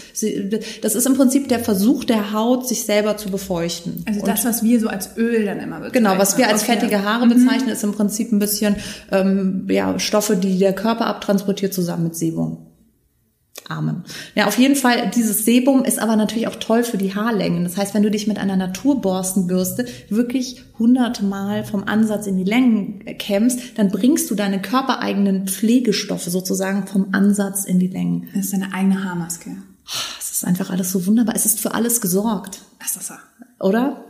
das 0.82 0.94
ist 0.94 1.06
im 1.06 1.14
Prinzip 1.14 1.48
der 1.48 1.58
Versuch 1.58 2.04
der 2.04 2.32
Haut, 2.32 2.68
sich 2.68 2.84
selber 2.84 3.16
zu 3.16 3.30
befeuchten. 3.30 4.04
Also 4.06 4.24
das, 4.24 4.44
was 4.44 4.62
wir 4.62 4.78
so 4.78 4.88
als 4.88 5.16
Öl 5.16 5.44
dann 5.44 5.58
immer 5.58 5.80
bezeichnen. 5.80 6.04
Genau, 6.04 6.18
was 6.18 6.38
wir 6.38 6.48
als 6.48 6.62
okay. 6.62 6.72
fettige 6.72 7.04
Haare 7.04 7.26
mhm. 7.26 7.30
bezeichnen, 7.30 7.70
ist 7.70 7.82
im 7.82 7.92
Prinzip 7.92 8.30
ein 8.32 8.38
bisschen 8.38 8.76
ähm, 9.10 9.66
ja, 9.68 9.98
Stoffe, 9.98 10.36
die 10.36 10.58
der 10.58 10.72
Körper 10.72 11.06
abtransportiert, 11.06 11.74
zusammen 11.74 12.04
mit 12.04 12.16
Sebum. 12.16 12.69
Amen. 13.68 14.04
Ja, 14.34 14.46
auf 14.46 14.58
jeden 14.58 14.74
Fall, 14.74 15.10
dieses 15.14 15.44
Sebum 15.44 15.84
ist 15.84 16.00
aber 16.00 16.16
natürlich 16.16 16.48
auch 16.48 16.56
toll 16.56 16.82
für 16.82 16.98
die 16.98 17.14
Haarlängen. 17.14 17.62
Das 17.62 17.76
heißt, 17.76 17.94
wenn 17.94 18.02
du 18.02 18.10
dich 18.10 18.26
mit 18.26 18.38
einer 18.38 18.56
Naturborstenbürste 18.56 19.86
wirklich 20.08 20.64
hundertmal 20.78 21.64
vom 21.64 21.84
Ansatz 21.84 22.26
in 22.26 22.36
die 22.36 22.44
Längen 22.44 23.04
kämmst, 23.18 23.78
dann 23.78 23.90
bringst 23.90 24.30
du 24.30 24.34
deine 24.34 24.60
körpereigenen 24.60 25.46
Pflegestoffe 25.46 26.30
sozusagen 26.30 26.86
vom 26.86 27.08
Ansatz 27.12 27.64
in 27.64 27.78
die 27.78 27.88
Längen. 27.88 28.28
Das 28.34 28.46
ist 28.46 28.52
deine 28.52 28.72
eigene 28.74 29.04
Haarmaske. 29.04 29.50
Es 30.18 30.30
ist 30.30 30.44
einfach 30.44 30.70
alles 30.70 30.90
so 30.90 31.06
wunderbar. 31.06 31.34
Es 31.36 31.46
ist 31.46 31.60
für 31.60 31.74
alles 31.74 32.00
gesorgt. 32.00 32.62
Das 32.78 32.94
so. 33.06 33.14
Oder? 33.60 34.04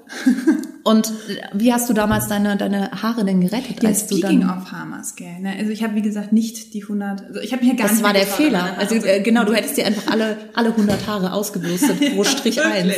Und 0.83 1.13
wie 1.53 1.73
hast 1.73 1.91
du 1.91 1.93
damals 1.93 2.29
deine, 2.29 2.57
deine 2.57 2.91
Haare 3.03 3.25
denn 3.25 3.41
gerettet? 3.41 3.83
Ja, 3.83 3.89
als 3.89 4.03
speaking 4.03 4.41
du 4.41 4.47
dann, 4.47 4.59
of 4.59 4.73
Haarmaske. 4.73 5.25
Ne? 5.41 5.55
Also 5.59 5.73
ich 5.73 5.83
habe, 5.83 5.95
wie 5.95 6.03
gesagt, 6.03 6.33
nicht 6.33 6.73
die 6.73 6.83
100, 6.83 7.27
also 7.27 7.41
ich 7.41 7.53
habe 7.53 7.65
mir 7.65 7.75
gar 7.75 7.89
das 7.89 7.97
nicht... 7.97 8.05
Das 8.05 8.07
war 8.07 8.13
der 8.13 8.27
Fehler. 8.27 8.79
Also 8.79 8.95
äh, 8.95 9.21
genau, 9.21 9.45
du 9.45 9.53
hättest 9.55 9.77
dir 9.77 9.87
einfach 9.87 10.11
alle, 10.11 10.37
alle 10.55 10.71
100 10.71 11.07
Haare 11.07 11.33
ausgebürstet 11.33 12.15
pro 12.15 12.25
Strich 12.25 12.65
eins. 12.65 12.95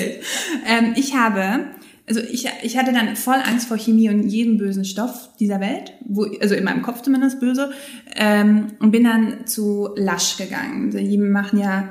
Ähm, 0.67 0.93
ich 0.95 1.17
habe, 1.17 1.65
also 2.07 2.21
ich, 2.21 2.49
ich 2.63 2.79
hatte 2.79 2.93
dann 2.93 3.17
voll 3.17 3.39
Angst 3.45 3.69
vor 3.69 3.79
Chemie 3.79 4.11
und 4.11 4.23
jedem 4.29 4.59
bösen 4.59 4.85
Stoff 4.85 5.31
dieser 5.41 5.61
Welt, 5.61 5.93
wo, 6.05 6.27
also 6.41 6.55
in 6.55 6.65
meinem 6.65 6.83
Kopf 6.83 7.03
zumindest 7.03 7.41
böse, 7.41 7.73
ähm, 8.15 8.69
und 8.79 8.91
bin 8.91 9.05
dann 9.05 9.47
zu 9.47 9.89
Lush 9.97 10.37
gegangen. 10.37 10.91
Die 10.91 11.19
machen 11.19 11.59
ja, 11.59 11.89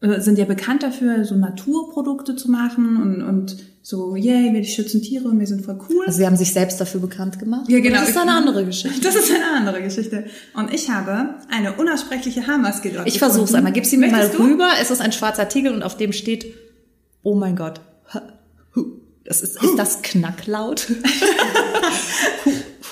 sind 0.00 0.38
ja 0.38 0.46
bekannt 0.46 0.82
dafür, 0.82 1.24
so 1.24 1.36
Naturprodukte 1.36 2.34
zu 2.34 2.50
machen 2.50 2.96
und, 2.96 3.22
und 3.22 3.69
so, 3.82 4.14
yay, 4.14 4.52
wir 4.52 4.62
schützen 4.64 5.02
Tiere 5.02 5.28
und 5.28 5.40
wir 5.40 5.46
sind 5.46 5.64
voll 5.64 5.78
cool. 5.88 6.04
Also 6.06 6.18
sie 6.18 6.26
haben 6.26 6.36
sich 6.36 6.52
selbst 6.52 6.80
dafür 6.80 7.00
bekannt 7.00 7.38
gemacht? 7.38 7.68
Ja, 7.68 7.80
genau. 7.80 8.00
Das 8.00 8.10
ist 8.10 8.18
eine 8.18 8.32
andere 8.32 8.66
Geschichte. 8.66 9.00
Das 9.00 9.14
ist 9.14 9.30
eine 9.30 9.56
andere 9.56 9.82
Geschichte. 9.82 10.26
Und 10.54 10.72
ich 10.74 10.90
habe 10.90 11.36
eine 11.50 11.72
unaussprechliche 11.74 12.46
Haarmaske 12.46 12.90
dort 12.90 13.08
Ich 13.08 13.18
versuch's 13.18 13.54
einmal. 13.54 13.72
Gib 13.72 13.86
sie 13.86 13.96
mir 13.96 14.10
mal 14.10 14.26
rüber. 14.26 14.68
Es 14.80 14.90
ist 14.90 15.00
ein 15.00 15.12
schwarzer 15.12 15.48
Tiegel 15.48 15.72
und 15.72 15.82
auf 15.82 15.96
dem 15.96 16.12
steht, 16.12 16.54
oh 17.22 17.34
mein 17.34 17.56
Gott. 17.56 17.80
Das 19.24 19.42
ist, 19.42 19.62
ist 19.62 19.76
das 19.76 20.02
Knacklaut? 20.02 20.88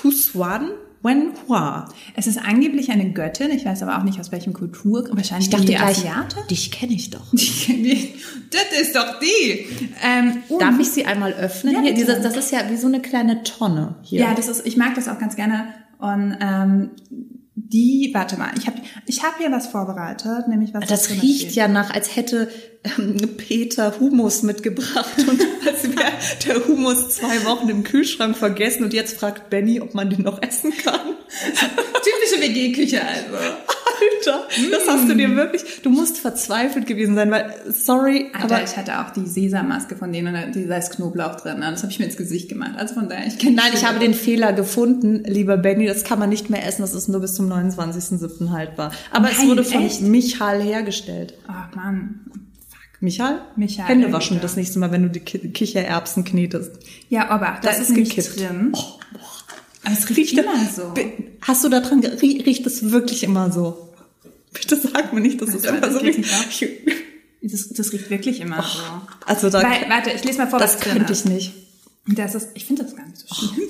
Huswan? 0.03 0.71
Wen 1.01 1.31
Hua. 1.47 1.87
Es 2.15 2.27
ist 2.27 2.37
angeblich 2.37 2.91
eine 2.91 3.11
Göttin, 3.11 3.51
ich 3.51 3.65
weiß 3.65 3.83
aber 3.83 3.97
auch 3.97 4.03
nicht 4.03 4.19
aus 4.19 4.31
welchem 4.31 4.53
Kultur, 4.53 5.07
wahrscheinlich 5.11 5.47
ich 5.47 5.51
dachte 5.51 5.65
die 5.65 5.75
gleich, 5.75 5.99
Asiate. 5.99 6.37
Dich 6.49 6.71
kenne 6.71 6.93
ich 6.93 7.09
doch. 7.09 7.31
das 7.31 8.81
ist 8.81 8.95
doch 8.95 9.19
die. 9.19 9.65
Ähm, 10.03 10.43
Darf 10.59 10.77
ich 10.79 10.89
sie 10.89 11.05
einmal 11.05 11.33
öffnen? 11.33 11.73
Ja, 11.73 11.81
hier, 11.81 12.05
das 12.05 12.35
ist 12.35 12.51
ja 12.51 12.69
wie 12.69 12.75
so 12.75 12.87
eine 12.87 13.01
kleine 13.01 13.43
Tonne 13.43 13.95
hier. 14.01 14.21
Ja, 14.21 14.33
das 14.33 14.49
ist, 14.49 14.65
ich 14.65 14.75
mag 14.75 14.95
das 14.95 15.07
auch 15.07 15.19
ganz 15.19 15.35
gerne. 15.37 15.73
Und 15.99 16.37
ähm, 16.41 16.91
die, 17.55 18.11
warte 18.13 18.37
mal, 18.37 18.51
ich 18.57 18.67
habe 18.67 18.77
ich 19.05 19.23
hab 19.23 19.37
hier 19.37 19.51
was 19.51 19.67
vorbereitet, 19.67 20.47
nämlich 20.47 20.73
was 20.73 20.87
das 20.87 21.09
riecht 21.21 21.51
ja 21.51 21.67
nach, 21.67 21.93
als 21.93 22.15
hätte 22.15 22.49
ähm, 22.97 23.17
Peter 23.37 23.99
Humus 23.99 24.43
mitgebracht 24.43 25.13
und 25.27 25.39
der 26.47 26.67
Humus 26.67 27.09
zwei 27.09 27.45
Wochen 27.45 27.69
im 27.69 27.83
Kühlschrank 27.83 28.37
vergessen 28.37 28.83
und 28.83 28.93
jetzt 28.93 29.17
fragt 29.17 29.49
Benny, 29.49 29.81
ob 29.81 29.93
man 29.93 30.09
den 30.09 30.23
noch 30.23 30.41
essen 30.41 30.73
kann. 30.83 30.99
typische 31.49 32.41
WG-Küche 32.41 33.01
also. 33.01 33.37
Alter, 33.99 34.47
das 34.71 34.87
hast 34.87 35.09
du 35.09 35.15
dir 35.15 35.35
wirklich, 35.35 35.81
du 35.83 35.89
musst 35.89 36.19
verzweifelt 36.19 36.85
gewesen 36.85 37.15
sein, 37.15 37.31
weil, 37.31 37.53
sorry, 37.67 38.31
Alter, 38.33 38.55
aber 38.55 38.63
ich 38.63 38.77
hatte 38.77 38.99
auch 38.99 39.11
die 39.11 39.25
Sesammaske 39.25 39.95
von 39.95 40.11
denen, 40.11 40.35
und 40.35 40.69
da 40.69 40.77
ist 40.77 40.91
Knoblauch 40.91 41.35
drin. 41.35 41.59
ne? 41.59 41.71
Das 41.71 41.83
habe 41.83 41.91
ich 41.91 41.99
mir 41.99 42.05
ins 42.05 42.17
Gesicht 42.17 42.49
gemacht. 42.49 42.73
Also 42.77 42.93
von 42.93 43.09
daher, 43.09 43.27
ich 43.27 43.37
kenne 43.37 43.55
Nein, 43.57 43.71
ich 43.73 43.85
habe 43.85 43.99
den 43.99 44.13
Fehler 44.13 44.53
gefunden, 44.53 45.23
lieber 45.25 45.57
Benny, 45.57 45.85
das 45.85 46.03
kann 46.03 46.19
man 46.19 46.29
nicht 46.29 46.49
mehr 46.49 46.65
essen, 46.65 46.81
das 46.81 46.93
ist 46.93 47.07
nur 47.09 47.19
bis 47.19 47.35
zum 47.35 47.51
29.07. 47.51 48.51
haltbar. 48.51 48.91
Aber 49.11 49.29
es 49.29 49.39
Nein, 49.39 49.47
wurde 49.49 49.63
von 49.63 49.83
echt? 49.83 50.01
Michal 50.01 50.61
hergestellt. 50.61 51.33
Ach 51.47 51.73
Mann. 51.75 52.21
Michal? 53.01 53.41
Michal, 53.55 53.87
Hände 53.87 54.11
waschen 54.11 54.39
das 54.41 54.55
nächste 54.55 54.79
Mal, 54.79 54.91
wenn 54.91 55.03
du 55.03 55.09
die 55.09 55.21
Ki 55.21 55.39
Kichererbsen 55.49 56.23
knetest. 56.25 56.71
Ja, 57.09 57.29
aber 57.29 57.57
da 57.61 57.69
Das 57.69 57.79
ist 57.79 57.89
ist 57.91 57.95
gekippt. 57.95 58.39
drin. 58.39 58.71
Oh, 58.75 58.79
Aber 59.83 59.93
es 59.93 60.09
riecht 60.09 60.37
immer 60.37 60.55
so. 60.75 60.93
Hast 61.41 61.63
du 61.63 61.69
da 61.69 61.79
dran, 61.79 61.99
riecht 62.03 62.65
es 62.67 62.91
wirklich 62.91 63.23
immer 63.23 63.51
so? 63.51 63.89
Bitte 64.53 64.75
sag 64.75 65.13
mir 65.13 65.21
nicht, 65.21 65.41
dass 65.41 65.53
es 65.53 65.63
Warte, 65.63 65.77
immer 65.77 65.91
so 65.91 65.99
das 65.99 66.03
geht 66.15 66.17
riecht. 66.17 66.71
Das, 67.41 67.69
das 67.69 67.93
riecht 67.93 68.09
wirklich 68.09 68.41
immer 68.41 68.61
so. 68.63 68.79
Also 69.25 69.49
da, 69.49 69.63
Weil, 69.63 69.89
warte, 69.89 70.11
ich 70.11 70.23
lese 70.25 70.39
mal 70.39 70.47
vor, 70.47 70.59
das 70.59 70.75
was 70.75 70.81
könnte 70.81 71.13
ich 71.13 71.23
nicht. 71.25 71.53
Das 72.07 72.35
ist, 72.35 72.49
ich 72.55 72.65
finde 72.65 72.83
das 72.83 72.95
gar 72.95 73.05
nicht 73.05 73.17
so 73.17 73.33
schlimm. 73.33 73.69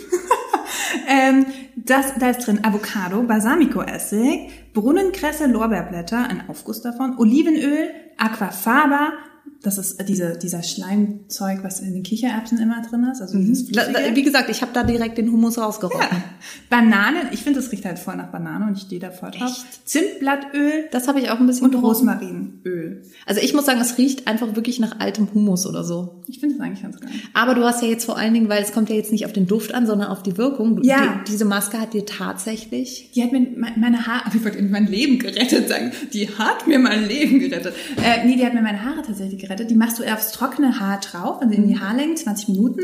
ähm, 1.07 1.45
das, 1.75 2.05
da 2.19 2.29
ist 2.31 2.47
drin 2.47 2.63
Avocado, 2.63 3.21
Balsamico-Essig, 3.23 4.49
Brunnenkresse, 4.73 5.47
Lorbeerblätter, 5.47 6.27
ein 6.29 6.49
Aufguss 6.49 6.81
davon, 6.81 7.17
Olivenöl, 7.17 7.89
Aquafaba, 8.17 9.13
das 9.61 9.77
ist 9.77 10.07
diese, 10.07 10.37
dieser 10.37 10.63
Schleimzeug, 10.63 11.59
was 11.63 11.81
in 11.81 11.93
den 11.93 12.03
Kichererbsen 12.03 12.59
immer 12.59 12.81
drin 12.81 13.03
ist, 13.11 13.21
also 13.21 13.37
la- 13.37 14.15
Wie 14.15 14.23
gesagt, 14.23 14.49
ich 14.49 14.61
habe 14.61 14.71
da 14.73 14.83
direkt 14.83 15.17
den 15.17 15.31
Hummus 15.31 15.57
rausgerochen. 15.57 15.99
Ja. 15.99 16.23
Bananen, 16.69 17.27
ich 17.33 17.41
finde, 17.43 17.59
das 17.59 17.71
riecht 17.71 17.83
halt 17.83 17.99
voll 17.99 18.15
nach 18.15 18.27
Banane 18.31 18.67
und 18.67 18.77
ich 18.77 18.83
stehe 18.83 19.01
da 19.01 19.11
voll 19.11 19.31
drauf. 19.31 19.65
Zimtblattöl 19.85 20.85
Das 20.91 21.07
habe 21.07 21.19
ich 21.19 21.29
auch 21.29 21.39
ein 21.39 21.47
bisschen 21.47 21.65
und 21.65 21.71
gerochen. 21.71 21.87
Rosmarinöl. 22.09 23.03
Also 23.25 23.41
ich 23.41 23.53
muss 23.53 23.65
sagen, 23.65 23.81
es 23.81 23.97
riecht 23.97 24.27
einfach 24.27 24.55
wirklich 24.55 24.79
nach 24.79 24.99
altem 24.99 25.27
Hummus 25.33 25.65
oder 25.67 25.83
so. 25.83 26.21
Ich 26.27 26.39
finde 26.39 26.55
das 26.55 26.65
eigentlich 26.65 26.81
ganz 26.83 26.99
geil. 26.99 27.09
Aber 27.33 27.53
du 27.55 27.63
hast 27.63 27.81
ja 27.81 27.89
jetzt 27.89 28.05
vor 28.05 28.17
allen 28.17 28.33
Dingen, 28.33 28.47
weil 28.49 28.63
es 28.63 28.71
kommt 28.71 28.89
ja 28.89 28.95
jetzt 28.95 29.11
nicht 29.11 29.25
auf 29.25 29.33
den 29.33 29.45
Duft 29.47 29.73
an, 29.73 29.85
sondern 29.85 30.07
auf 30.09 30.23
die 30.23 30.37
Wirkung. 30.37 30.81
Ja. 30.83 31.21
Die, 31.27 31.31
diese 31.31 31.43
Maske 31.45 31.79
hat 31.81 31.93
dir 31.93 32.05
tatsächlich 32.05 33.11
Die 33.13 33.23
hat 33.23 33.31
mir 33.31 33.41
me- 33.41 33.73
meine 33.75 34.05
Haare, 34.07 34.23
ich 34.33 34.43
wollte 34.43 34.61
mein 34.63 34.87
Leben 34.87 35.19
gerettet 35.19 35.67
sagen. 35.67 35.91
Die 36.13 36.29
hat 36.29 36.65
mir 36.67 36.79
mein 36.79 37.07
Leben 37.07 37.39
gerettet. 37.39 37.73
Äh, 38.03 38.25
nee, 38.25 38.35
die 38.37 38.45
hat 38.45 38.53
mir 38.53 38.61
meine 38.61 38.83
Haare 38.83 39.01
tatsächlich 39.01 39.33
gerettet. 39.41 39.48
Die 39.55 39.75
machst 39.75 39.99
du 39.99 40.03
aufs 40.03 40.31
trockene 40.31 40.79
Haar 40.79 40.99
drauf, 40.99 41.41
also 41.41 41.53
in 41.53 41.67
die 41.67 41.79
Haarlängen, 41.79 42.17
20 42.17 42.49
Minuten. 42.49 42.81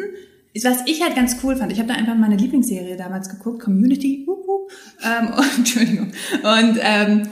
Ist, 0.54 0.66
Was 0.66 0.84
ich 0.86 1.04
halt 1.04 1.16
ganz 1.16 1.38
cool 1.44 1.56
fand, 1.56 1.72
ich 1.72 1.80
habe 1.80 1.90
da 1.90 1.96
einfach 1.96 2.16
meine 2.16 2.38
Lieblingsserie 2.38 2.96
damals 2.96 3.30
geguckt, 3.30 3.62
Community, 3.62 4.26
uh, 4.28 4.32
uh, 4.32 4.68
ähm, 5.04 5.34
Entschuldigung. 5.58 6.12
Und 6.44 6.80
ähm, 6.82 7.30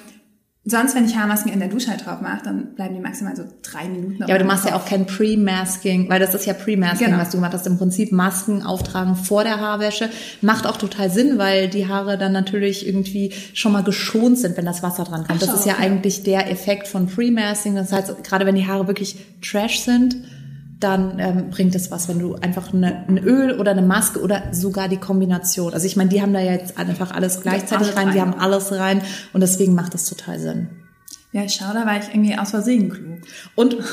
sonst, 0.65 0.96
wenn 0.96 1.05
ich 1.05 1.15
Haarmasken 1.17 1.51
in 1.51 1.60
der 1.60 1.67
Dusche 1.67 1.89
halt 1.89 2.05
drauf 2.05 2.22
mache, 2.22 2.41
dann 2.43 2.74
bleiben 2.75 2.96
die 2.96 3.01
maximal 3.01 3.36
so 3.36 3.43
drei 3.62 3.89
Minuten. 3.89 4.17
Ja, 4.20 4.27
aber 4.27 4.39
du 4.39 4.46
machst 4.46 4.65
ja 4.65 4.75
auch 4.75 4.86
kein 4.86 5.05
Pre-Masking, 5.05 6.10
weil 6.10 6.20
das 6.20 6.34
ist 6.34 6.46
ja 6.46 6.53
Pre-Masking, 6.53 7.08
Genau. 7.08 7.20
was 7.20 7.32
du 7.32 7.38
gemacht 7.38 7.53
hast. 7.53 7.67
Im 7.67 7.77
Prinzip 7.77 8.12
Masken 8.13 8.63
auftragen 8.63 9.15
vor 9.15 9.43
der 9.43 9.60
Haarwäsche. 9.60 10.10
Macht 10.41 10.65
auch 10.65 10.77
total 10.77 11.10
Sinn, 11.10 11.38
weil 11.38 11.67
die 11.70 11.88
Haare 11.88 12.17
dann 12.17 12.32
natürlich 12.32 12.88
irgendwie 12.88 13.34
schon 13.53 13.74
mal 13.74 13.84
geschont 13.84 14.38
sind, 14.38 14.55
wenn 14.55 14.65
das 14.65 14.82
Wasser 14.84 15.03
dran 15.03 15.25
kommt. 15.27 15.32
Ach 15.32 15.39
das 15.39 15.50
so, 15.50 15.55
ist 15.55 15.65
ja 15.65 15.74
okay. 15.74 15.84
eigentlich 15.84 16.24
der 16.24 16.50
Effekt 16.50 16.88
von 16.88 17.08
Pre-Masking. 17.08 17.75
Das 17.75 17.91
heißt, 17.91 18.24
gerade 18.24 18.46
wenn 18.46 18.55
die 18.55 18.65
Haare 18.65 18.88
wirklich 18.88 19.17
trash 19.41 19.82
sind, 19.82 20.15
dann 20.84 21.20
ähm, 21.20 21.50
bringt 21.50 21.75
es 21.75 21.92
was, 21.92 22.08
wenn 22.10 22.20
du 22.20 22.36
einfach 22.36 22.74
eine, 22.74 23.08
ein 23.08 23.18
Öl 23.18 23.60
oder 23.60 23.72
eine 23.72 23.82
Maske 23.82 24.22
oder 24.22 24.44
sogar 24.52 24.90
die 24.90 24.98
Kombination. 24.98 25.74
Also 25.74 25.88
ich 25.88 25.96
meine, 25.96 26.10
die 26.10 26.22
haben 26.22 26.34
da 26.34 26.40
jetzt 26.40 26.78
einfach 26.78 27.12
alles 27.12 27.42
gleichzeitig 27.42 27.88
alles 27.88 27.98
rein, 27.98 28.12
die 28.12 28.20
rein. 28.20 28.32
haben 28.32 28.40
alles 28.40 28.72
rein 28.72 29.02
und 29.32 29.42
deswegen 29.42 29.75
macht 29.75 29.94
das 29.94 30.06
total 30.06 30.40
Sinn. 30.40 30.70
Ja, 31.32 31.44
ich 31.44 31.54
schau, 31.54 31.74
da 31.74 31.86
war 31.86 31.98
ich 31.98 32.10
irgendwie 32.10 32.38
aus 32.38 32.52
Versehen 32.52 32.90
klug. 32.90 33.18
Und 33.56 33.78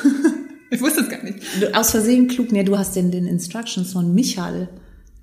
Ich 0.71 0.81
wusste 0.81 1.01
es 1.01 1.09
gar 1.09 1.23
nicht. 1.23 1.41
Aus 1.75 1.91
Versehen 1.91 2.29
klug, 2.29 2.53
nee, 2.53 2.63
du 2.63 2.79
hast 2.79 2.95
den, 2.95 3.11
den 3.11 3.27
Instructions 3.27 3.93
von 3.93 4.15
Michal. 4.15 4.69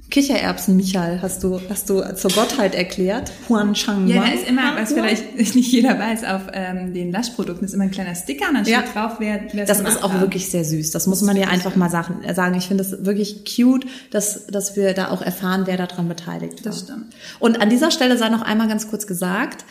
Kichererbsen 0.10 0.78
Michal 0.78 1.22
hast 1.22 1.44
du, 1.44 1.60
hast 1.70 1.90
du 1.90 2.02
zur 2.16 2.32
Gottheit 2.32 2.76
erklärt. 2.76 3.32
Huan 3.50 3.74
Chang 3.74 4.08
Ja, 4.08 4.22
da 4.26 4.28
ist 4.32 4.48
immer, 4.48 4.76
was 4.78 4.94
vielleicht 4.94 5.36
nicht 5.56 5.72
jeder 5.72 6.00
weiß, 6.00 6.24
auf 6.24 6.44
ähm, 6.54 6.94
den 6.94 7.12
Laschprodukten 7.12 7.66
ist 7.66 7.74
immer 7.74 7.84
ein 7.84 7.92
kleiner 7.92 8.16
Sticker 8.16 8.48
und 8.48 8.56
dann 8.56 8.66
steht 8.66 8.74
Ja. 8.76 8.84
drauf, 8.84 9.18
wer, 9.20 9.42
wer 9.52 9.66
Das 9.66 9.82
ist 9.82 10.04
auch 10.04 10.14
hat. 10.14 10.22
wirklich 10.22 10.50
sehr 10.50 10.64
süß. 10.64 10.92
Das 10.92 11.08
muss 11.08 11.22
man 11.22 11.36
ja 11.36 11.48
einfach 11.50 11.76
mal 11.76 11.90
sagen. 11.90 12.22
sagen. 12.34 12.56
Ich 12.56 12.68
finde 12.68 12.84
es 12.84 13.06
wirklich 13.06 13.44
cute, 13.46 13.86
dass, 14.12 14.48
dass 14.48 14.76
wir 14.78 14.94
da 14.94 15.10
auch 15.10 15.22
erfahren, 15.22 15.64
wer 15.66 15.76
daran 15.78 16.08
beteiligt 16.08 16.64
war. 16.64 16.72
Das 16.72 16.80
stimmt. 16.82 17.14
Und 17.40 17.62
an 17.62 17.70
dieser 17.70 17.92
Stelle 17.92 18.18
sei 18.18 18.30
noch 18.30 18.42
einmal 18.44 18.68
ganz 18.70 18.90
kurz 18.90 19.08
gesagt, 19.08 19.66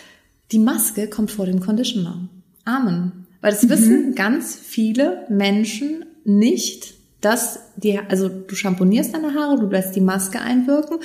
die 0.53 0.59
Maske 0.59 1.09
kommt 1.09 1.31
vor 1.31 1.47
dem 1.47 1.61
Conditioner. 1.61 2.29
Amen. 2.67 3.27
Weil 3.41 3.53
Mhm. 3.53 3.57
das 3.61 3.69
wissen 3.71 4.15
ganz 4.15 4.55
viele 4.55 5.25
Menschen 5.31 6.05
nicht, 6.25 6.95
dass 7.27 7.59
die, 7.77 7.99
also 7.99 8.29
du 8.29 8.55
champonierst 8.55 9.13
deine 9.13 9.35
Haare, 9.35 9.59
du 9.59 9.67
lässt 9.67 9.97
die 9.97 10.01
Maske 10.01 10.41
einwirken 10.41 10.99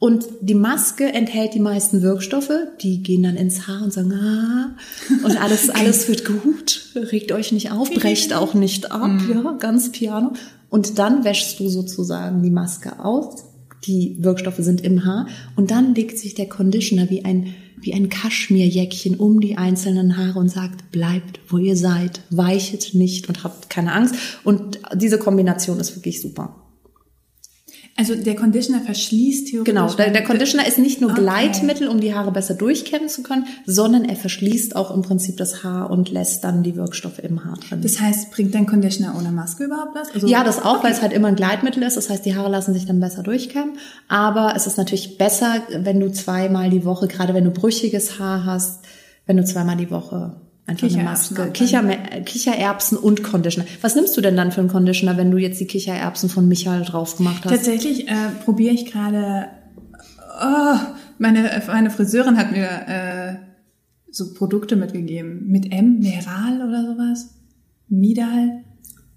und 0.00 0.26
die 0.40 0.56
Maske 0.56 1.04
enthält 1.04 1.54
die 1.54 1.60
meisten 1.60 2.02
Wirkstoffe, 2.02 2.50
die 2.80 3.00
gehen 3.00 3.22
dann 3.22 3.36
ins 3.36 3.68
Haar 3.68 3.84
und 3.84 3.92
sagen, 3.92 4.12
ah, 4.12 4.76
und 5.22 5.40
alles, 5.40 5.70
alles 5.74 6.08
wird 6.08 6.24
gut, 6.24 6.82
regt 6.96 7.30
euch 7.30 7.52
nicht 7.52 7.70
auf, 7.70 7.92
brecht 7.94 8.34
auch 8.34 8.54
nicht 8.54 8.90
ab, 8.90 9.20
ja, 9.32 9.52
ganz 9.60 9.92
piano. 9.92 10.32
Und 10.68 10.98
dann 10.98 11.22
wäschst 11.22 11.60
du 11.60 11.68
sozusagen 11.68 12.42
die 12.42 12.50
Maske 12.50 12.98
aus, 12.98 13.44
die 13.86 14.16
Wirkstoffe 14.18 14.58
sind 14.58 14.80
im 14.80 15.04
Haar. 15.04 15.28
Und 15.54 15.70
dann 15.70 15.94
legt 15.94 16.18
sich 16.18 16.34
der 16.34 16.48
Conditioner 16.48 17.08
wie 17.08 17.24
ein 17.24 17.54
wie 17.80 17.94
ein 17.94 18.08
Kaschmirjäckchen 18.08 19.16
um 19.16 19.40
die 19.40 19.56
einzelnen 19.56 20.16
Haare 20.16 20.38
und 20.38 20.48
sagt, 20.48 20.90
bleibt, 20.90 21.40
wo 21.48 21.58
ihr 21.58 21.76
seid, 21.76 22.20
weichet 22.30 22.94
nicht 22.94 23.28
und 23.28 23.44
habt 23.44 23.70
keine 23.70 23.92
Angst. 23.92 24.14
Und 24.44 24.80
diese 24.94 25.18
Kombination 25.18 25.80
ist 25.80 25.96
wirklich 25.96 26.20
super. 26.20 26.54
Also 28.00 28.14
der 28.14 28.36
Conditioner 28.36 28.80
verschließt 28.80 29.48
theoretisch. 29.48 29.74
Genau, 29.74 29.92
der, 29.92 30.10
der 30.10 30.22
Conditioner 30.22 30.68
ist 30.68 30.78
nicht 30.78 31.00
nur 31.00 31.10
Okay. 31.10 31.20
Gleitmittel, 31.20 31.88
um 31.88 32.00
die 32.00 32.14
Haare 32.14 32.30
besser 32.30 32.54
durchkämmen 32.54 33.08
zu 33.08 33.24
können, 33.24 33.46
sondern 33.66 34.04
er 34.04 34.14
verschließt 34.14 34.76
auch 34.76 34.94
im 34.94 35.02
Prinzip 35.02 35.36
das 35.36 35.64
Haar 35.64 35.90
und 35.90 36.08
lässt 36.08 36.44
dann 36.44 36.62
die 36.62 36.76
Wirkstoffe 36.76 37.18
im 37.18 37.44
Haar 37.44 37.58
drin. 37.58 37.80
Das 37.82 38.00
heißt, 38.00 38.30
bringt 38.30 38.54
dein 38.54 38.66
Conditioner 38.66 39.16
ohne 39.18 39.32
Maske 39.32 39.64
überhaupt 39.64 39.96
was? 39.96 40.14
Also, 40.14 40.28
Ja, 40.28 40.44
das 40.44 40.64
auch, 40.64 40.84
weil 40.84 40.92
es 40.92 41.02
halt 41.02 41.12
immer 41.12 41.26
ein 41.26 41.34
Gleitmittel 41.34 41.82
ist. 41.82 41.96
Das 41.96 42.08
heißt, 42.08 42.24
die 42.24 42.36
Haare 42.36 42.50
lassen 42.50 42.72
sich 42.72 42.86
dann 42.86 43.00
besser 43.00 43.24
durchkämmen. 43.24 43.78
Aber 44.06 44.52
es 44.54 44.68
ist 44.68 44.78
natürlich 44.78 45.18
besser, 45.18 45.56
wenn 45.72 45.98
du 45.98 46.12
zweimal 46.12 46.70
die 46.70 46.84
Woche, 46.84 47.08
gerade 47.08 47.34
wenn 47.34 47.44
du 47.44 47.50
brüchiges 47.50 48.20
Haar 48.20 48.44
hast, 48.44 48.84
wenn 49.26 49.36
du 49.38 49.44
zweimal 49.44 49.76
die 49.76 49.90
Woche 49.90 50.36
einfach 50.68 50.92
eine 50.92 51.02
Maske, 51.02 51.50
Kicher, 51.52 51.82
äh, 51.88 52.22
Kichererbsen 52.22 52.98
und 52.98 53.22
Conditioner. 53.22 53.66
Was 53.80 53.94
nimmst 53.94 54.16
du 54.16 54.20
denn 54.20 54.36
dann 54.36 54.52
für 54.52 54.60
einen 54.60 54.68
Conditioner, 54.70 55.16
wenn 55.16 55.30
du 55.30 55.38
jetzt 55.38 55.60
die 55.60 55.66
Kichererbsen 55.66 56.28
von 56.28 56.46
Michael 56.46 56.84
drauf 56.84 57.16
gemacht 57.16 57.44
hast? 57.44 57.52
Tatsächlich 57.52 58.08
äh, 58.08 58.14
probiere 58.44 58.74
ich 58.74 58.86
gerade. 58.86 59.46
Oh, 60.40 60.78
meine, 61.18 61.62
meine 61.66 61.90
Friseurin 61.90 62.36
hat 62.36 62.52
mir 62.52 62.68
äh, 62.86 63.34
so 64.10 64.34
Produkte 64.34 64.76
mitgegeben. 64.76 65.46
Mit 65.46 65.72
M, 65.72 65.98
Meral 65.98 66.68
oder 66.68 66.82
sowas. 66.86 67.34
Midal. 67.88 68.64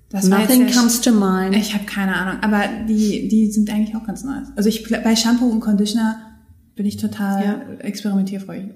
Das 0.10 0.28
Nothing 0.28 0.70
comes 0.72 1.00
to 1.02 1.12
mind. 1.12 1.56
Ich 1.56 1.74
habe 1.74 1.86
keine 1.86 2.16
Ahnung, 2.16 2.42
aber 2.42 2.64
die, 2.88 3.30
die 3.30 3.50
sind 3.52 3.70
eigentlich 3.70 3.96
auch 3.96 4.06
ganz 4.06 4.24
nice. 4.24 4.48
Also 4.56 4.68
ich 4.68 4.90
bei 4.90 5.16
Shampoo 5.16 5.46
und 5.46 5.62
Conditioner 5.62 6.18
bin 6.76 6.86
ich 6.86 6.98
total 6.98 7.44
Ja. 7.44 7.62
experimentierfreudig. 7.80 8.72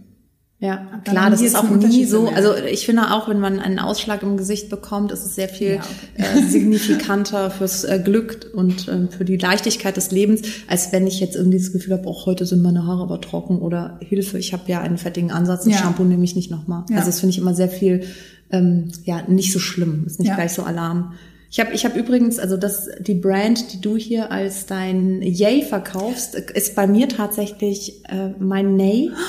Ja, 0.59 1.01
klar, 1.03 1.29
das 1.29 1.41
ist 1.41 1.55
auch 1.55 1.69
nie 1.69 2.05
so. 2.05 2.29
Also 2.29 2.55
ich 2.55 2.85
finde 2.85 3.11
auch, 3.11 3.27
wenn 3.27 3.41
man 3.41 3.59
einen 3.59 3.77
Ausschlag 3.77 4.23
im 4.23 4.37
Gesicht 4.37 4.69
bekommt, 4.69 5.11
ist 5.11 5.25
es 5.25 5.35
sehr 5.35 5.49
viel 5.49 5.75
ja, 5.75 5.81
okay. 5.81 6.39
äh, 6.39 6.43
signifikanter 6.43 7.51
fürs 7.51 7.83
äh, 7.83 7.99
Glück 8.01 8.51
und 8.53 8.87
äh, 8.87 9.07
für 9.07 9.25
die 9.25 9.35
Leichtigkeit 9.35 9.97
des 9.97 10.11
Lebens, 10.11 10.43
als 10.67 10.93
wenn 10.93 11.07
ich 11.07 11.19
jetzt 11.19 11.35
irgendwie 11.35 11.57
das 11.57 11.73
Gefühl 11.73 11.93
habe, 11.93 12.07
auch 12.07 12.25
heute 12.25 12.45
sind 12.45 12.61
meine 12.61 12.87
Haare 12.87 13.03
aber 13.03 13.19
trocken 13.19 13.59
oder 13.59 13.99
Hilfe, 14.01 14.39
ich 14.39 14.53
habe 14.53 14.63
ja 14.67 14.79
einen 14.79 14.97
fettigen 14.97 15.29
Ansatz, 15.29 15.65
das 15.65 15.73
ja. 15.73 15.79
Shampoo 15.79 16.05
nehme 16.05 16.23
ich 16.23 16.37
nicht 16.37 16.51
nochmal. 16.51 16.85
Ja. 16.89 16.97
Also 16.97 17.09
das 17.09 17.19
finde 17.19 17.31
ich 17.31 17.37
immer 17.37 17.53
sehr 17.53 17.69
viel, 17.69 18.05
ähm, 18.49 18.91
ja, 19.03 19.23
nicht 19.27 19.51
so 19.51 19.59
schlimm, 19.59 20.05
ist 20.05 20.21
nicht 20.21 20.33
gleich 20.33 20.53
so 20.53 20.63
Alarm. 20.63 21.15
Ich 21.51 21.59
habe 21.59 21.73
ich 21.73 21.85
hab 21.85 21.97
übrigens, 21.97 22.39
also 22.39 22.55
das, 22.55 22.89
die 23.01 23.15
Brand, 23.15 23.73
die 23.73 23.81
du 23.81 23.97
hier 23.97 24.31
als 24.31 24.67
dein 24.67 25.21
Yay 25.21 25.63
verkaufst, 25.63 26.35
ist 26.35 26.75
bei 26.75 26.87
mir 26.87 27.09
tatsächlich 27.09 28.03
äh, 28.05 28.29
mein 28.39 28.77
Nay. 28.77 29.11